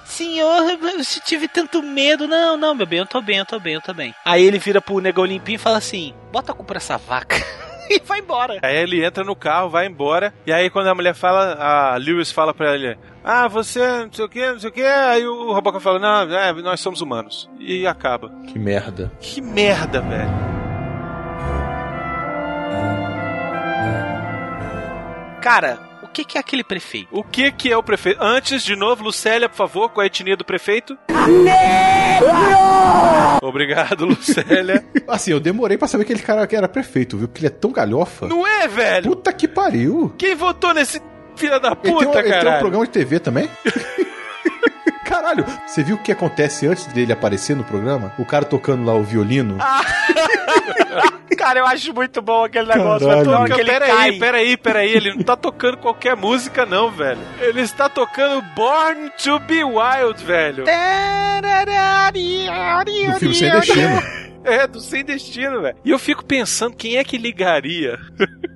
senhor, 0.05 0.69
eu 0.69 0.79
tive 1.25 1.47
tanto 1.47 1.81
medo. 1.81 2.27
Não, 2.27 2.55
não, 2.55 2.75
meu 2.75 2.85
bem, 2.85 2.99
eu 2.99 3.05
tô 3.07 3.21
bem, 3.21 3.37
eu 3.37 3.45
tô 3.45 3.59
bem, 3.59 3.73
eu 3.73 3.81
tô 3.81 3.93
bem. 3.93 4.13
Aí 4.23 4.43
ele 4.43 4.59
vira 4.59 4.81
pro 4.81 4.99
negão 4.99 5.25
limpinho 5.25 5.55
e 5.55 5.59
fala 5.59 5.77
assim: 5.77 6.13
bota 6.31 6.51
a 6.51 6.55
culpa 6.55 6.75
nessa 6.75 6.97
vaca. 6.97 7.35
e 7.95 7.99
vai 8.05 8.19
embora. 8.19 8.59
Aí 8.61 8.77
ele 8.77 9.03
entra 9.03 9.23
no 9.23 9.35
carro, 9.35 9.69
vai 9.69 9.85
embora. 9.85 10.33
E 10.45 10.53
aí 10.53 10.69
quando 10.69 10.87
a 10.87 10.95
mulher 10.95 11.13
fala, 11.13 11.53
a 11.55 11.97
Lewis 11.97 12.31
fala 12.31 12.53
pra 12.53 12.73
ele: 12.75 12.97
Ah, 13.23 13.47
você 13.47 13.79
não 14.03 14.13
sei 14.13 14.25
o 14.25 14.29
que, 14.29 14.51
não 14.51 14.59
sei 14.59 14.69
o 14.69 14.73
que. 14.73 14.83
Aí 14.83 15.25
o 15.25 15.51
Robocop 15.51 15.83
fala: 15.83 15.99
Não, 15.99 16.35
é, 16.35 16.53
nós 16.61 16.79
somos 16.79 17.01
humanos. 17.01 17.49
E 17.59 17.85
acaba. 17.85 18.29
Que 18.47 18.57
merda. 18.57 19.11
Que 19.19 19.41
merda, 19.41 20.01
velho. 20.01 20.61
Cara, 25.41 25.90
que, 26.11 26.23
que 26.23 26.37
é 26.37 26.41
aquele 26.41 26.63
prefeito? 26.63 27.07
O 27.11 27.23
que, 27.23 27.51
que 27.51 27.71
é 27.71 27.77
o 27.77 27.81
prefeito? 27.83 28.21
Antes, 28.21 28.63
de 28.63 28.75
novo, 28.75 29.03
Lucélia, 29.03 29.49
por 29.49 29.55
favor, 29.55 29.89
qual 29.89 30.03
é 30.03 30.05
a 30.05 30.07
etnia 30.07 30.35
do 30.35 30.45
prefeito? 30.45 30.97
Negro! 31.09 32.27
Obrigado, 33.41 34.05
Lucélia. 34.05 34.85
assim, 35.07 35.31
eu 35.31 35.39
demorei 35.39 35.77
pra 35.77 35.87
saber 35.87 36.05
que 36.05 36.13
aquele 36.13 36.25
cara 36.25 36.47
era 36.51 36.67
prefeito, 36.69 37.17
viu? 37.17 37.27
Porque 37.27 37.39
ele 37.41 37.47
é 37.47 37.57
tão 37.57 37.71
galhofa. 37.71 38.27
Não 38.27 38.45
é, 38.45 38.67
velho? 38.67 39.09
Puta 39.09 39.33
que 39.33 39.47
pariu. 39.47 40.13
Quem 40.17 40.35
votou 40.35 40.73
nesse 40.73 41.01
filho 41.35 41.59
da 41.59 41.75
puta, 41.75 42.05
caralho? 42.21 42.27
Ele 42.27 42.41
tem 42.41 42.55
um 42.55 42.59
programa 42.59 42.85
de 42.85 42.91
TV 42.91 43.19
também? 43.19 43.49
Caralho, 45.11 45.45
você 45.67 45.83
viu 45.83 45.97
o 45.97 45.99
que 45.99 46.11
acontece 46.11 46.65
antes 46.65 46.87
dele 46.87 47.11
aparecer 47.11 47.55
no 47.55 47.65
programa? 47.65 48.13
O 48.17 48.25
cara 48.25 48.45
tocando 48.45 48.85
lá 48.85 48.93
o 48.93 49.03
violino. 49.03 49.57
Ah. 49.59 49.81
Cara, 51.37 51.59
eu 51.59 51.65
acho 51.65 51.91
muito 51.93 52.21
bom 52.21 52.43
aquele 52.43 52.67
negócio. 52.67 53.07
Caralho. 53.07 53.31
Mas 53.31 53.53
que 53.53 53.61
ele 53.61 53.71
peraí, 53.71 53.89
cai. 53.89 54.11
peraí, 54.13 54.57
peraí. 54.57 54.91
Ele 54.91 55.15
não 55.15 55.23
tá 55.23 55.35
tocando 55.35 55.77
qualquer 55.77 56.15
música, 56.15 56.67
não, 56.67 56.91
velho. 56.91 57.19
Ele 57.39 57.61
está 57.61 57.89
tocando 57.89 58.43
Born 58.55 59.09
to 59.23 59.39
Be 59.39 59.63
Wild, 59.63 60.23
velho. 60.23 60.65
Do 63.13 63.19
filme 63.19 63.35
Sem 63.35 63.51
Destino. 63.51 64.21
É, 64.43 64.65
do 64.65 64.79
Sem 64.79 65.05
Destino, 65.05 65.61
velho. 65.61 65.77
E 65.85 65.91
eu 65.91 65.99
fico 65.99 66.25
pensando 66.25 66.75
quem 66.75 66.97
é 66.97 67.03
que 67.03 67.15
ligaria. 67.15 67.99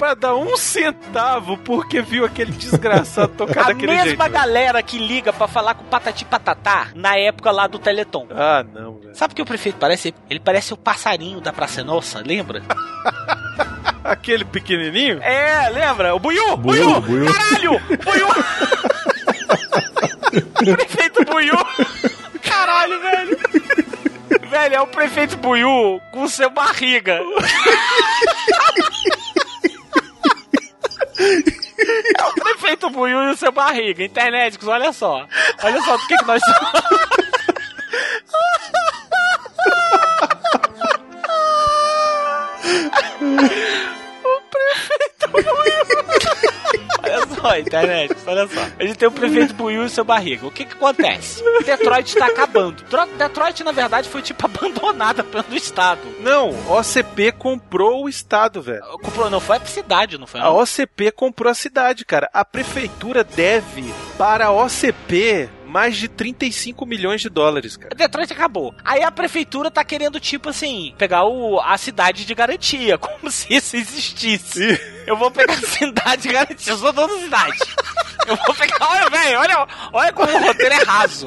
pra 0.00 0.14
dar 0.14 0.34
um 0.34 0.56
centavo 0.56 1.58
porque 1.58 2.00
viu 2.00 2.24
aquele 2.24 2.52
desgraçado 2.52 3.34
tocar 3.36 3.64
A 3.64 3.66
daquele 3.68 3.88
mesma 3.88 4.04
jeito. 4.06 4.18
velho. 4.18 4.32
galera 4.32 4.82
que 4.82 4.96
liga 4.98 5.30
pra 5.30 5.46
falar 5.46 5.74
com 5.74 5.82
o 5.84 5.86
Patati 5.86 6.24
Patatá 6.24 6.88
na 6.94 7.18
época 7.18 7.50
lá 7.50 7.66
do 7.66 7.78
Teleton. 7.78 8.26
Ah, 8.30 8.64
não, 8.72 8.94
velho. 8.98 9.14
Sabe 9.14 9.32
o 9.32 9.36
que 9.36 9.42
o 9.42 9.44
prefeito 9.44 9.76
parece? 9.78 10.14
Ele 10.30 10.40
parece 10.40 10.72
o 10.72 10.76
passarinho 10.78 11.38
da 11.42 11.52
Praça 11.52 11.84
Nossa, 11.84 12.22
lembra? 12.24 12.62
Aquele 14.02 14.46
pequenininho? 14.46 15.22
É, 15.22 15.68
lembra? 15.68 16.14
O 16.14 16.18
Buiu! 16.18 16.56
Buiu, 16.56 16.98
Buiu! 16.98 17.00
Buiu. 17.02 17.32
Caralho! 17.32 17.80
Buiu! 18.02 18.28
prefeito 20.76 21.24
Buiu! 21.26 21.54
Caralho, 22.42 23.00
velho! 23.02 23.38
Velho, 24.48 24.74
é 24.76 24.80
o 24.80 24.86
prefeito 24.86 25.36
Buiu 25.36 26.00
com 26.10 26.26
seu 26.26 26.48
barriga. 26.48 27.20
É 32.18 32.24
o 32.24 32.34
prefeito 32.34 32.90
Buiu 32.90 33.22
e 33.24 33.30
o 33.30 33.36
seu 33.36 33.52
barriga. 33.52 34.04
Internéticos, 34.04 34.68
olha 34.68 34.92
só. 34.92 35.26
Olha 35.62 35.82
só 35.82 35.96
do 35.96 36.06
que, 36.06 36.16
que 36.16 36.24
nós 36.24 36.42
somos. 36.42 36.82
só, 47.50 47.58
internet, 47.58 48.14
olha 48.26 48.46
só. 48.48 48.60
A 48.78 48.84
gente 48.84 48.96
tem 48.96 49.08
o 49.08 49.12
prefeito 49.12 49.54
Buiu 49.54 49.84
e 49.84 49.88
seu 49.90 50.04
barriga. 50.04 50.46
O 50.46 50.50
que 50.50 50.64
que 50.64 50.72
acontece? 50.74 51.42
Detroit 51.64 52.08
está 52.08 52.26
acabando. 52.26 52.82
Tro- 52.84 53.06
Detroit, 53.18 53.62
na 53.64 53.72
verdade, 53.72 54.08
foi 54.08 54.22
tipo 54.22 54.44
abandonada 54.46 55.24
pelo 55.24 55.54
Estado. 55.56 56.00
Não, 56.20 56.50
OCP 56.70 57.32
comprou 57.32 58.04
o 58.04 58.08
estado, 58.08 58.62
velho. 58.62 58.82
Comprou, 59.02 59.28
não 59.30 59.40
foi 59.40 59.56
a 59.56 59.64
cidade, 59.64 60.18
não 60.18 60.26
foi? 60.26 60.40
A 60.40 60.50
OCP 60.50 61.10
comprou 61.12 61.50
a 61.50 61.54
cidade, 61.54 62.04
cara. 62.04 62.28
A 62.32 62.44
prefeitura 62.44 63.22
deve 63.24 63.92
para 64.16 64.46
a 64.46 64.52
OCP 64.52 65.48
mais 65.66 65.96
de 65.96 66.08
35 66.08 66.84
milhões 66.84 67.20
de 67.20 67.28
dólares, 67.28 67.76
cara. 67.76 67.94
Detroit 67.94 68.32
acabou. 68.32 68.74
Aí 68.84 69.04
a 69.04 69.10
prefeitura 69.12 69.70
tá 69.70 69.84
querendo, 69.84 70.18
tipo 70.18 70.48
assim, 70.48 70.92
pegar 70.98 71.24
o, 71.24 71.60
a 71.60 71.78
cidade 71.78 72.24
de 72.24 72.34
garantia, 72.34 72.98
como 72.98 73.30
se 73.30 73.54
isso 73.54 73.76
existisse. 73.76 74.80
Eu 75.10 75.16
vou 75.16 75.28
pegar 75.28 75.54
a 75.54 75.56
cidade 75.56 76.22
de 76.22 76.28
garantia, 76.28 76.72
eu 76.72 76.78
sou 76.78 76.92
dono 76.92 77.12
da 77.16 77.20
cidade. 77.20 77.58
Eu 78.28 78.36
vou 78.46 78.54
pegar, 78.54 78.76
olha, 78.80 79.10
velho, 79.10 79.38
olha, 79.40 79.68
olha 79.92 80.12
como 80.12 80.30
o 80.32 80.42
roteiro 80.46 80.74
é 80.74 80.84
raso. 80.84 81.26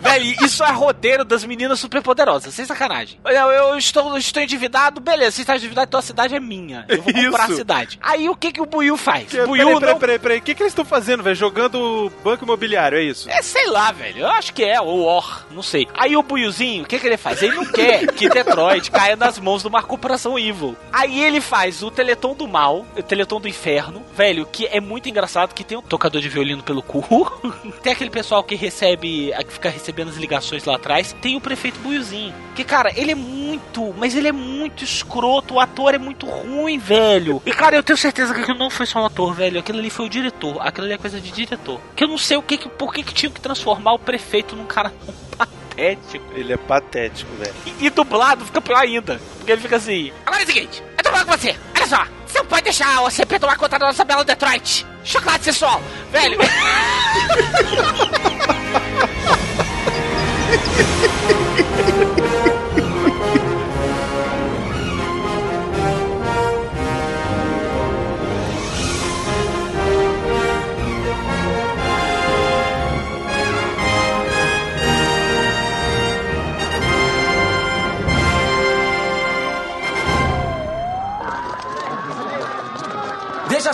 Velho, 0.00 0.44
isso 0.44 0.64
é 0.64 0.70
roteiro 0.70 1.24
das 1.24 1.44
meninas 1.44 1.78
superpoderosas, 1.78 2.54
sem 2.54 2.64
sacanagem. 2.64 3.20
Eu, 3.26 3.50
eu 3.50 3.76
estou, 3.76 4.16
estou 4.16 4.42
endividado, 4.42 4.98
beleza, 5.00 5.32
você 5.32 5.42
está 5.42 5.56
endividado, 5.56 5.88
então 5.88 6.00
a 6.00 6.02
cidade 6.02 6.34
é 6.34 6.40
minha. 6.40 6.86
Eu 6.88 7.02
vou 7.02 7.12
comprar 7.12 7.44
Isso. 7.44 7.52
a 7.52 7.56
cidade. 7.56 7.98
Aí 8.00 8.30
o 8.30 8.34
que 8.36 8.50
que 8.52 8.62
o 8.62 8.66
Buiu 8.66 8.96
faz? 8.96 9.28
Que- 9.28 9.44
Buiu 9.44 9.66
Peraí, 9.66 9.74
peraí, 9.80 9.92
não... 9.92 9.98
peraí, 10.00 10.18
peraí. 10.18 10.38
O 10.38 10.42
que, 10.42 10.54
que 10.54 10.62
eles 10.62 10.70
estão 10.72 10.84
fazendo, 10.86 11.22
velho? 11.22 11.36
Jogando 11.36 12.10
banco 12.24 12.44
imobiliário, 12.44 12.96
é 12.96 13.02
isso? 13.02 13.28
É, 13.28 13.42
sei 13.42 13.66
lá, 13.68 13.92
velho. 13.92 14.20
Eu 14.20 14.28
acho 14.28 14.54
que 14.54 14.64
é, 14.64 14.80
ou 14.80 15.04
War, 15.04 15.44
não 15.50 15.62
sei. 15.62 15.86
Aí 15.98 16.16
o 16.16 16.22
Buiuzinho, 16.22 16.84
o 16.84 16.86
que, 16.86 16.98
que 16.98 17.06
ele 17.06 17.16
faz? 17.18 17.42
Ele 17.42 17.56
não 17.56 17.66
quer 17.66 18.06
que 18.12 18.28
Detroit 18.30 18.90
caia 18.90 19.16
nas 19.16 19.38
mãos 19.38 19.62
de 19.62 19.68
uma 19.68 19.82
corporação 19.82 20.38
evil. 20.38 20.74
Aí 20.92 21.22
ele 21.22 21.40
faz 21.40 21.82
o 21.82 21.90
Teleton 21.90 22.34
do 22.34 22.48
Mal, 22.48 22.86
o 22.96 23.02
Teleton 23.18 23.40
do 23.40 23.48
Inferno, 23.48 24.02
velho, 24.14 24.46
que 24.46 24.66
é 24.66 24.80
muito 24.80 25.08
engraçado, 25.08 25.52
que 25.52 25.64
tem 25.64 25.76
um 25.76 25.82
tocador 25.82 26.20
de 26.20 26.28
violino 26.28 26.62
pelo 26.62 26.80
cu. 26.80 27.02
tem 27.82 27.92
aquele 27.92 28.10
pessoal 28.10 28.44
que 28.44 28.54
recebe, 28.54 29.32
que 29.44 29.52
fica 29.52 29.68
recebendo 29.68 30.08
as 30.08 30.16
ligações 30.16 30.64
lá 30.64 30.76
atrás. 30.76 31.16
Tem 31.20 31.36
o 31.36 31.40
prefeito 31.40 31.80
Buiuzinho. 31.80 32.32
Que, 32.54 32.62
cara, 32.62 32.92
ele 32.94 33.10
é 33.10 33.14
muito, 33.16 33.92
mas 33.98 34.14
ele 34.14 34.28
é 34.28 34.32
muito 34.32 34.84
escroto. 34.84 35.54
O 35.54 35.60
ator 35.60 35.94
é 35.94 35.98
muito 35.98 36.26
ruim, 36.26 36.78
velho. 36.78 37.42
E, 37.44 37.50
cara, 37.50 37.74
eu 37.74 37.82
tenho 37.82 37.96
certeza 37.96 38.32
que 38.32 38.40
aquilo 38.40 38.58
não 38.58 38.70
foi 38.70 38.86
só 38.86 39.02
um 39.02 39.06
ator, 39.06 39.34
velho. 39.34 39.58
Aquilo 39.58 39.80
ali 39.80 39.90
foi 39.90 40.06
o 40.06 40.08
diretor. 40.08 40.58
Aquilo 40.60 40.86
ali 40.86 40.94
é 40.94 40.98
coisa 40.98 41.20
de 41.20 41.32
diretor. 41.32 41.80
Que 41.96 42.04
eu 42.04 42.08
não 42.08 42.18
sei 42.18 42.36
o 42.36 42.42
que, 42.42 42.56
que 42.56 42.68
por 42.68 42.94
que, 42.94 43.02
que 43.02 43.12
tinha 43.12 43.30
que 43.30 43.40
transformar 43.40 43.94
o 43.94 43.98
prefeito 43.98 44.54
num 44.54 44.66
cara 44.66 44.92
tão 45.04 45.14
patético. 45.36 46.24
Ele 46.34 46.52
é 46.52 46.56
patético, 46.56 47.34
velho. 47.34 47.54
E, 47.80 47.86
e 47.86 47.90
dublado 47.90 48.44
fica 48.44 48.60
pior 48.60 48.78
ainda. 48.78 49.20
Porque 49.38 49.50
ele 49.50 49.60
fica 49.60 49.74
assim. 49.74 50.12
Agora 50.24 50.42
é 50.42 50.44
o 50.44 50.46
seguinte, 50.46 50.82
falando 51.10 51.26
com 51.26 51.36
você. 51.36 51.54
Olha 51.76 51.86
só, 51.86 52.06
você 52.26 52.38
não 52.38 52.46
pode 52.46 52.62
deixar 52.62 53.02
o 53.02 53.10
CP 53.10 53.38
tomar 53.38 53.56
conta 53.56 53.78
da 53.78 53.86
nossa 53.86 54.04
bela 54.04 54.24
Detroit. 54.24 54.86
Chocolate 55.04 55.44
sensual. 55.44 55.82
Velho. 56.10 56.38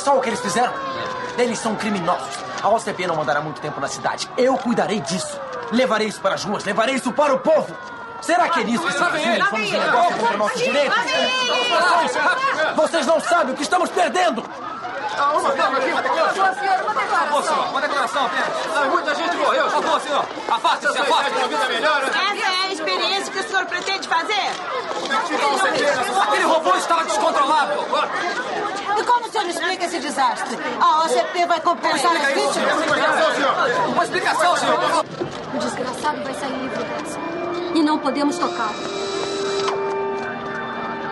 só 0.05 0.17
o 0.17 0.21
que 0.21 0.29
eles 0.29 0.41
fizeram. 0.41 0.73
Eles 1.39 1.59
são 1.59 1.75
criminosos. 1.75 2.39
A 2.63 2.69
OCP 2.69 3.07
não 3.07 3.17
mandará 3.17 3.41
muito 3.41 3.61
tempo 3.61 3.81
na 3.81 3.89
cidade. 3.89 4.31
Eu 4.37 4.57
cuidarei 4.59 5.01
disso. 5.01 5.41
Levarei 5.73 6.09
isso 6.09 6.21
para 6.21 6.35
as 6.35 6.45
ruas, 6.45 6.65
levarei 6.65 6.95
isso 6.95 7.11
para 7.13 7.35
o 7.35 7.39
povo. 7.39 7.75
Será 8.21 8.49
que 8.49 8.61
é 8.61 8.65
nisso 8.65 8.85
que 8.87 8.93
se 8.93 9.03
resume? 9.03 9.43
Somos 9.43 9.71
um 9.71 9.79
negócio 9.79 10.17
contra 10.19 10.37
nossos 10.37 10.63
direitos? 10.63 10.97
Vocês 12.77 13.07
não 13.07 13.21
sabem 13.21 13.55
o 13.55 13.57
que 13.57 13.63
estamos 13.63 13.91
perdendo. 13.91 14.43
Uma 14.43 15.53
calma 15.53 15.79
aqui, 15.79 15.91
uma 15.93 16.03
declaração. 16.03 17.71
Uma 17.71 17.81
declaração 17.81 18.27
apenas. 18.27 18.91
Muita 18.91 19.15
gente 19.15 19.37
morreu. 19.37 19.65
Por 19.65 19.83
favor, 19.83 20.01
senhor. 20.01 20.25
Afaste-se, 20.49 20.99
afaste-se. 20.99 21.39
Uma 21.39 21.49
vida 21.49 21.69
melhor, 21.69 22.03
Essa 22.03 22.19
é 22.19 22.64
experiência 22.85 23.33
que 23.33 23.39
o 23.39 23.43
senhor 23.43 23.67
pretende 23.67 24.09
fazer? 24.09 24.51
Aquele 26.23 26.45
robô 26.45 26.75
estava 26.77 27.05
descontrolado. 27.05 27.73
E 28.99 29.03
como 29.05 29.27
o 29.27 29.31
senhor 29.31 29.47
explica 29.49 29.85
esse 29.87 29.99
desastre? 29.99 30.59
A 30.81 31.05
OCP 31.05 31.47
vai 31.47 31.61
compensar 31.61 32.13
as 32.13 32.27
vítimas? 32.29 32.75
Uma 33.89 34.05
explicação, 34.05 34.57
senhor. 34.57 35.05
O 35.55 35.59
desgraçado 35.59 36.23
vai 36.23 36.35
sair 36.35 36.53
livre 36.53 36.85
dessa. 36.85 37.19
E 37.75 37.83
não 37.83 37.99
podemos 37.99 38.39
tocá-lo. 38.39 38.75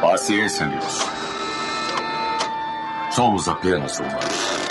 Paciência, 0.00 0.66
Nilson. 0.66 1.08
Somos 3.10 3.48
apenas 3.48 3.98
humanos. 3.98 4.62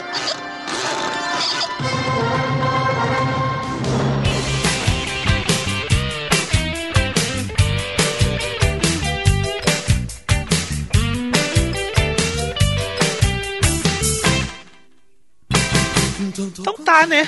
Então 16.39 16.73
tá, 16.75 17.05
né? 17.05 17.27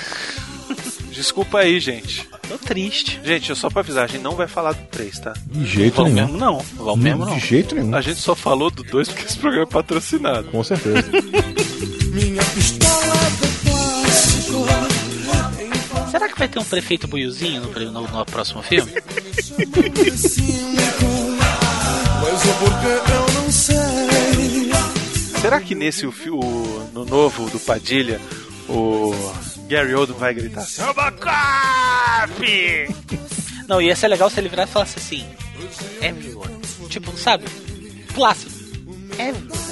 Desculpa 1.12 1.60
aí, 1.60 1.80
gente. 1.80 2.28
Tô 2.47 2.58
triste. 2.58 3.20
Gente, 3.24 3.56
só 3.56 3.70
pra 3.70 3.82
avisar, 3.82 4.04
a 4.06 4.08
gente 4.08 4.22
não 4.22 4.36
vai 4.36 4.47
falar 4.47 4.72
do 4.74 4.84
3, 4.88 5.20
tá? 5.20 5.34
De 5.45 5.66
jeito 5.66 5.95
Vamos 5.97 6.14
nenhum. 6.14 6.26
mesmo 6.28 6.39
não. 6.39 6.58
Vamos 6.78 6.99
mesmo 6.99 7.26
não. 7.26 7.38
De 7.38 7.45
jeito 7.45 7.76
nenhum. 7.76 7.95
A 7.95 8.01
gente 8.01 8.20
só 8.20 8.34
falou 8.36 8.72
do 8.72 8.84
2 8.84 9.10
porque 9.10 9.26
esse 9.26 9.38
programa 9.38 9.64
é 9.64 9.72
patrocinado. 9.72 10.47
Com 10.49 10.64
certeza. 10.64 11.04
Minha 12.12 12.43
pistola. 12.43 13.14
Será 16.12 16.30
que 16.30 16.38
vai 16.38 16.47
ter 16.47 16.60
um 16.60 16.64
prefeito 16.64 17.08
buiuzinho 17.08 17.62
no, 17.62 17.91
no, 17.91 18.01
no 18.08 18.26
próximo 18.26 18.62
filme? 18.62 18.91
Mas 22.22 22.45
o 22.45 22.54
porquê 22.60 23.12
eu 23.12 23.41
não 23.41 23.51
sei. 23.51 24.72
Será 25.41 25.60
que 25.60 25.76
nesse 25.76 26.06
o- 26.08 26.89
no 26.93 27.04
novo 27.06 27.49
do 27.49 27.60
Padilha, 27.60 28.22
o 28.74 29.14
Gary 29.68 29.94
Oldman 29.94 30.18
vai 30.20 30.34
gritar? 30.34 30.66
Robocop! 30.80 31.24
Não, 33.68 33.82
ia 33.82 33.96
ser 33.96 34.08
legal 34.08 34.30
se 34.30 34.40
ele 34.40 34.50
virasse 34.50 34.72
e 34.72 34.74
falasse 34.74 35.00
assim: 35.00 35.26
Everyone. 36.02 36.60
Tipo, 36.90 37.18
sabe? 37.18 37.46
Plácido. 38.14 38.52
Everyone. 39.18 39.64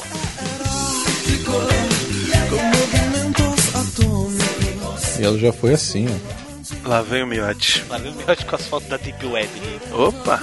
E 5.19 5.23
ela 5.23 5.37
já 5.37 5.53
foi 5.53 5.73
assim, 5.73 6.07
ó. 6.07 6.89
Lá 6.89 7.01
vem 7.01 7.23
o 7.23 7.27
miote. 7.27 7.85
Lá 7.89 7.97
vem 7.97 8.11
o 8.11 8.15
miote 8.15 8.45
com 8.45 8.55
as 8.55 8.65
fotos 8.65 8.89
da 8.89 8.97
Deep 8.97 9.23
Web. 9.25 9.49
Opa! 9.91 10.39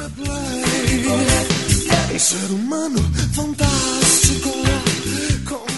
Ser 2.18 2.52
humano 2.52 2.98
fantástico. 3.34 4.50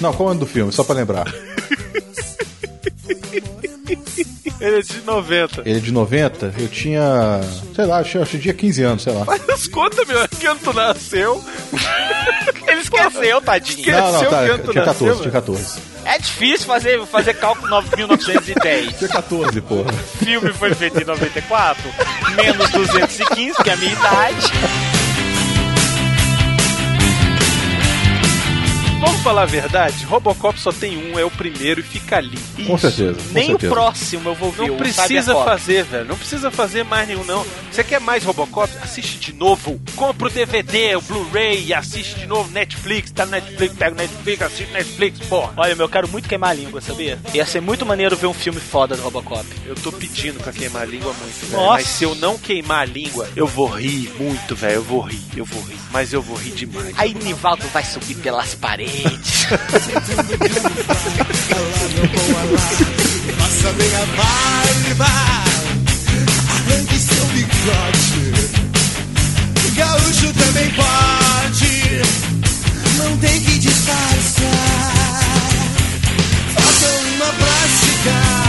Não, 0.00 0.12
qual 0.12 0.28
é 0.28 0.30
o 0.30 0.32
ano 0.32 0.40
do 0.40 0.46
filme? 0.46 0.72
Só 0.72 0.84
pra 0.84 0.94
lembrar. 0.94 1.26
Ele 4.60 4.78
é 4.78 4.82
de 4.82 5.00
90. 5.00 5.62
Ele 5.64 5.78
é 5.78 5.80
de 5.80 5.92
90, 5.92 6.54
eu 6.58 6.68
tinha. 6.68 7.40
Sei 7.74 7.86
lá, 7.86 7.98
acho, 7.98 8.18
acho 8.20 8.32
que 8.32 8.38
tinha 8.38 8.54
15 8.54 8.82
anos, 8.82 9.02
sei 9.02 9.12
lá. 9.14 9.24
Faz 9.24 9.48
as 9.48 9.66
contas, 9.66 10.06
meu. 10.06 10.28
Que 10.28 10.46
ano 10.46 10.60
tu 10.62 10.72
nasceu? 10.72 11.42
Ele 12.66 12.80
esqueceu, 12.80 13.40
tadinho. 13.40 13.92
Não, 13.92 14.00
não, 14.00 14.22
Esqueceu 14.22 14.30
tá. 14.30 14.44
que 14.44 14.50
ano 14.50 14.64
tu 14.64 14.70
Tinha 14.72 14.84
14, 14.84 15.04
nasceu, 15.04 15.22
tinha 15.22 15.32
14. 15.32 15.78
É 16.04 16.18
difícil 16.18 16.66
fazer, 16.66 17.06
fazer 17.06 17.34
cálculo 17.34 17.68
9- 17.82 17.96
1910. 17.96 18.96
Tinha 18.98 19.08
14, 19.10 19.60
porra. 19.62 19.90
O 19.92 20.24
filme 20.24 20.52
foi 20.52 20.74
feito 20.74 21.00
em 21.00 21.04
94, 21.04 21.82
menos 22.36 22.70
215, 22.70 23.62
que 23.62 23.70
é 23.70 23.72
a 23.72 23.76
minha 23.76 23.92
idade. 23.92 24.52
Vamos 29.00 29.20
falar 29.22 29.42
a 29.42 29.46
verdade? 29.46 30.04
Robocop 30.04 30.60
só 30.60 30.70
tem 30.72 30.96
um, 30.96 31.18
é 31.18 31.24
o 31.24 31.30
primeiro 31.30 31.80
e 31.80 31.82
fica 31.82 32.18
ali. 32.18 32.38
Com 32.66 32.76
certeza. 32.76 33.14
Com 33.14 33.32
Nem 33.32 33.46
certeza. 33.46 33.72
o 33.72 33.74
próximo 33.74 34.28
eu 34.28 34.34
vou 34.34 34.52
ver. 34.52 34.66
Não 34.68 34.74
o 34.74 34.78
precisa 34.78 35.34
fazer, 35.34 35.84
velho. 35.84 36.04
Não 36.04 36.16
precisa 36.18 36.50
fazer 36.50 36.84
mais 36.84 37.08
nenhum, 37.08 37.24
não. 37.24 37.44
Você 37.70 37.82
quer 37.82 37.98
mais 38.00 38.24
Robocop? 38.24 38.70
Assiste 38.82 39.18
de 39.18 39.32
novo. 39.32 39.80
Compra 39.96 40.26
o 40.26 40.30
DVD, 40.30 40.96
o 40.96 41.00
Blu-ray 41.00 41.64
e 41.66 41.72
assiste 41.74 42.14
de 42.16 42.26
novo. 42.26 42.50
Netflix, 42.50 43.10
tá 43.10 43.24
no 43.24 43.32
Netflix, 43.32 43.74
pega 43.74 43.92
o 43.94 43.96
Netflix, 43.96 44.42
assiste 44.42 44.72
Netflix, 44.72 45.18
porra. 45.20 45.52
Olha, 45.56 45.74
meu, 45.74 45.86
eu 45.86 45.90
quero 45.90 46.08
muito 46.08 46.28
queimar 46.28 46.50
a 46.50 46.54
língua, 46.54 46.80
sabia? 46.82 47.18
Ia 47.32 47.46
ser 47.46 47.60
muito 47.62 47.86
maneiro 47.86 48.16
ver 48.16 48.26
um 48.26 48.34
filme 48.34 48.60
foda 48.60 48.96
do 48.96 49.02
Robocop. 49.02 49.46
Eu 49.64 49.74
tô 49.76 49.90
pedindo 49.92 50.40
pra 50.40 50.52
queimar 50.52 50.82
a 50.82 50.86
língua 50.86 51.12
muito, 51.14 51.46
velho. 51.46 51.62
Nossa. 51.62 51.72
Mas 51.72 51.86
se 51.86 52.04
eu 52.04 52.14
não 52.16 52.36
queimar 52.36 52.82
a 52.82 52.84
língua, 52.84 53.26
eu 53.34 53.46
vou 53.46 53.66
rir 53.66 54.10
muito, 54.18 54.54
velho. 54.54 54.74
Eu 54.74 54.82
vou 54.82 55.00
rir, 55.00 55.22
eu 55.36 55.44
vou 55.46 55.62
rir. 55.62 55.78
Mas 55.90 56.12
eu 56.12 56.20
vou 56.20 56.36
rir 56.36 56.50
demais. 56.52 56.94
Aí 56.98 57.14
Nivaldo 57.14 57.66
vai 57.68 57.82
subir 57.84 58.16
pelas 58.16 58.54
paredes. 58.54 58.89
Gente. 58.90 59.46
Faça 63.38 63.72
minha 63.72 64.06
barba, 64.16 65.06
arranque 66.50 66.98
seu 66.98 67.24
bigode. 67.26 68.32
Gaúcho 69.76 70.32
também 70.34 70.70
pode, 70.70 72.02
não 72.98 73.16
tem 73.18 73.40
que 73.40 73.58
disfarçar. 73.58 74.50
Faça 76.54 76.88
uma 77.16 77.32
plástica. 77.32 78.39